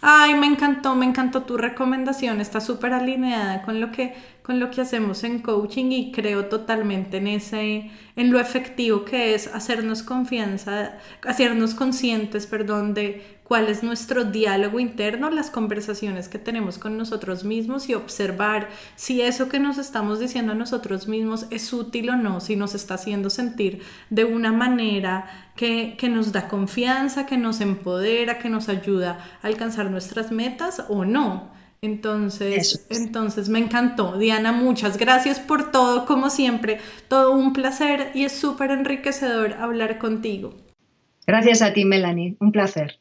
Ay, 0.00 0.34
me 0.36 0.46
encantó, 0.46 0.94
me 0.94 1.06
encantó 1.06 1.42
tu 1.42 1.56
recomendación, 1.56 2.40
está 2.40 2.60
súper 2.60 2.92
alineada 2.92 3.62
con 3.62 3.80
lo 3.80 3.90
que 3.90 4.14
con 4.42 4.60
lo 4.60 4.70
que 4.70 4.80
hacemos 4.80 5.24
en 5.24 5.40
coaching 5.42 5.90
y 5.90 6.10
creo 6.12 6.46
totalmente 6.46 7.18
en 7.18 7.26
ese 7.26 7.90
en 8.16 8.30
lo 8.32 8.40
efectivo 8.40 9.04
que 9.04 9.34
es 9.34 9.46
hacernos 9.48 10.02
confianza, 10.02 10.98
hacernos 11.26 11.74
conscientes, 11.74 12.46
perdón, 12.46 12.94
de 12.94 13.37
cuál 13.48 13.68
es 13.68 13.82
nuestro 13.82 14.24
diálogo 14.24 14.78
interno, 14.78 15.30
las 15.30 15.50
conversaciones 15.50 16.28
que 16.28 16.38
tenemos 16.38 16.78
con 16.78 16.98
nosotros 16.98 17.44
mismos 17.44 17.88
y 17.88 17.94
observar 17.94 18.68
si 18.94 19.22
eso 19.22 19.48
que 19.48 19.58
nos 19.58 19.78
estamos 19.78 20.20
diciendo 20.20 20.52
a 20.52 20.54
nosotros 20.54 21.08
mismos 21.08 21.46
es 21.50 21.72
útil 21.72 22.10
o 22.10 22.16
no, 22.16 22.40
si 22.40 22.56
nos 22.56 22.74
está 22.74 22.94
haciendo 22.94 23.30
sentir 23.30 23.80
de 24.10 24.26
una 24.26 24.52
manera 24.52 25.50
que, 25.56 25.96
que 25.96 26.10
nos 26.10 26.30
da 26.30 26.46
confianza, 26.46 27.24
que 27.24 27.38
nos 27.38 27.62
empodera, 27.62 28.38
que 28.38 28.50
nos 28.50 28.68
ayuda 28.68 29.18
a 29.42 29.46
alcanzar 29.46 29.90
nuestras 29.90 30.30
metas 30.30 30.84
o 30.90 31.06
no. 31.06 31.56
Entonces, 31.80 32.86
entonces 32.90 33.48
me 33.48 33.60
encantó. 33.60 34.18
Diana, 34.18 34.52
muchas 34.52 34.98
gracias 34.98 35.40
por 35.40 35.70
todo, 35.70 36.04
como 36.04 36.28
siempre. 36.28 36.80
Todo 37.08 37.32
un 37.32 37.54
placer 37.54 38.10
y 38.14 38.24
es 38.24 38.32
súper 38.32 38.72
enriquecedor 38.72 39.54
hablar 39.54 39.98
contigo. 39.98 40.54
Gracias 41.26 41.62
a 41.62 41.72
ti, 41.72 41.86
Melanie. 41.86 42.36
Un 42.40 42.52
placer. 42.52 42.98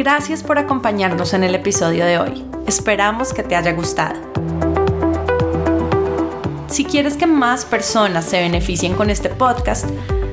Gracias 0.00 0.42
por 0.42 0.58
acompañarnos 0.58 1.34
en 1.34 1.44
el 1.44 1.54
episodio 1.54 2.06
de 2.06 2.18
hoy. 2.18 2.46
Esperamos 2.66 3.34
que 3.34 3.42
te 3.42 3.54
haya 3.54 3.72
gustado. 3.72 4.18
Si 6.68 6.84
quieres 6.84 7.18
que 7.18 7.26
más 7.26 7.66
personas 7.66 8.24
se 8.24 8.40
beneficien 8.40 8.94
con 8.94 9.10
este 9.10 9.28
podcast, 9.28 9.84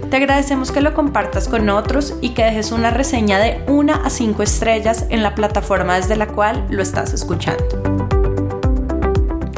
te 0.10 0.16
agradecemos 0.16 0.72
que 0.72 0.80
lo 0.80 0.93
compartas 0.93 1.50
con 1.50 1.70
otros 1.70 2.16
y 2.22 2.30
que 2.30 2.45
dejes 2.45 2.72
una 2.72 2.91
reseña 2.91 3.39
de 3.39 3.62
1 3.68 3.93
a 3.93 4.10
5 4.10 4.41
estrellas 4.41 5.06
en 5.10 5.22
la 5.22 5.36
plataforma 5.36 5.95
desde 5.95 6.16
la 6.16 6.28
cual 6.28 6.66
lo 6.70 6.82
estás 6.82 7.14
escuchando. 7.14 7.97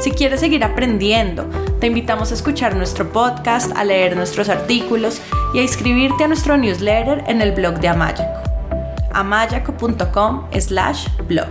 Si 0.00 0.12
quieres 0.12 0.40
seguir 0.40 0.64
aprendiendo, 0.64 1.44
te 1.78 1.86
invitamos 1.86 2.30
a 2.30 2.34
escuchar 2.34 2.74
nuestro 2.74 3.12
podcast, 3.12 3.76
a 3.76 3.84
leer 3.84 4.16
nuestros 4.16 4.48
artículos 4.48 5.20
y 5.52 5.58
a 5.58 5.62
inscribirte 5.62 6.24
a 6.24 6.28
nuestro 6.28 6.56
newsletter 6.56 7.22
en 7.26 7.42
el 7.42 7.52
blog 7.52 7.80
de 7.80 7.88
Amayaco. 7.88 8.24
amayaco.com 9.12 10.46
slash 10.58 11.06
blog. 11.28 11.48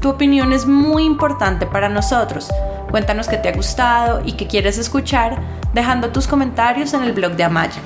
Tu 0.00 0.08
opinión 0.08 0.52
es 0.52 0.66
muy 0.66 1.04
importante 1.04 1.64
para 1.64 1.88
nosotros. 1.88 2.50
Cuéntanos 2.90 3.28
qué 3.28 3.36
te 3.36 3.50
ha 3.50 3.52
gustado 3.52 4.22
y 4.24 4.32
qué 4.32 4.48
quieres 4.48 4.76
escuchar 4.76 5.40
dejando 5.74 6.10
tus 6.10 6.26
comentarios 6.26 6.92
en 6.92 7.04
el 7.04 7.12
blog 7.12 7.36
de 7.36 7.44
Amayaco. 7.44 7.78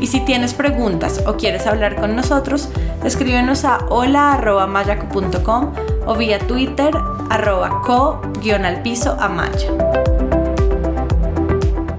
Y 0.00 0.06
si 0.06 0.24
tienes 0.24 0.54
preguntas 0.54 1.22
o 1.26 1.36
quieres 1.36 1.66
hablar 1.66 1.96
con 1.96 2.16
nosotros, 2.16 2.70
escríbenos 3.04 3.66
a 3.66 3.84
hola.mayaco.com 3.90 5.95
o 6.06 6.14
vía 6.14 6.38
Twitter 6.38 6.96
arroba 7.28 7.82
co-al 7.82 8.82
amaya. 9.20 9.68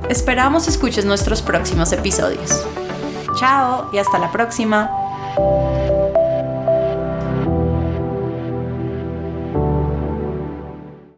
Esperamos 0.09 0.67
escuches 0.67 1.05
nuestros 1.05 1.41
próximos 1.41 1.91
episodios. 1.91 2.65
Chao 3.37 3.89
y 3.91 3.97
hasta 3.97 4.17
la 4.17 4.31
próxima. 4.31 4.89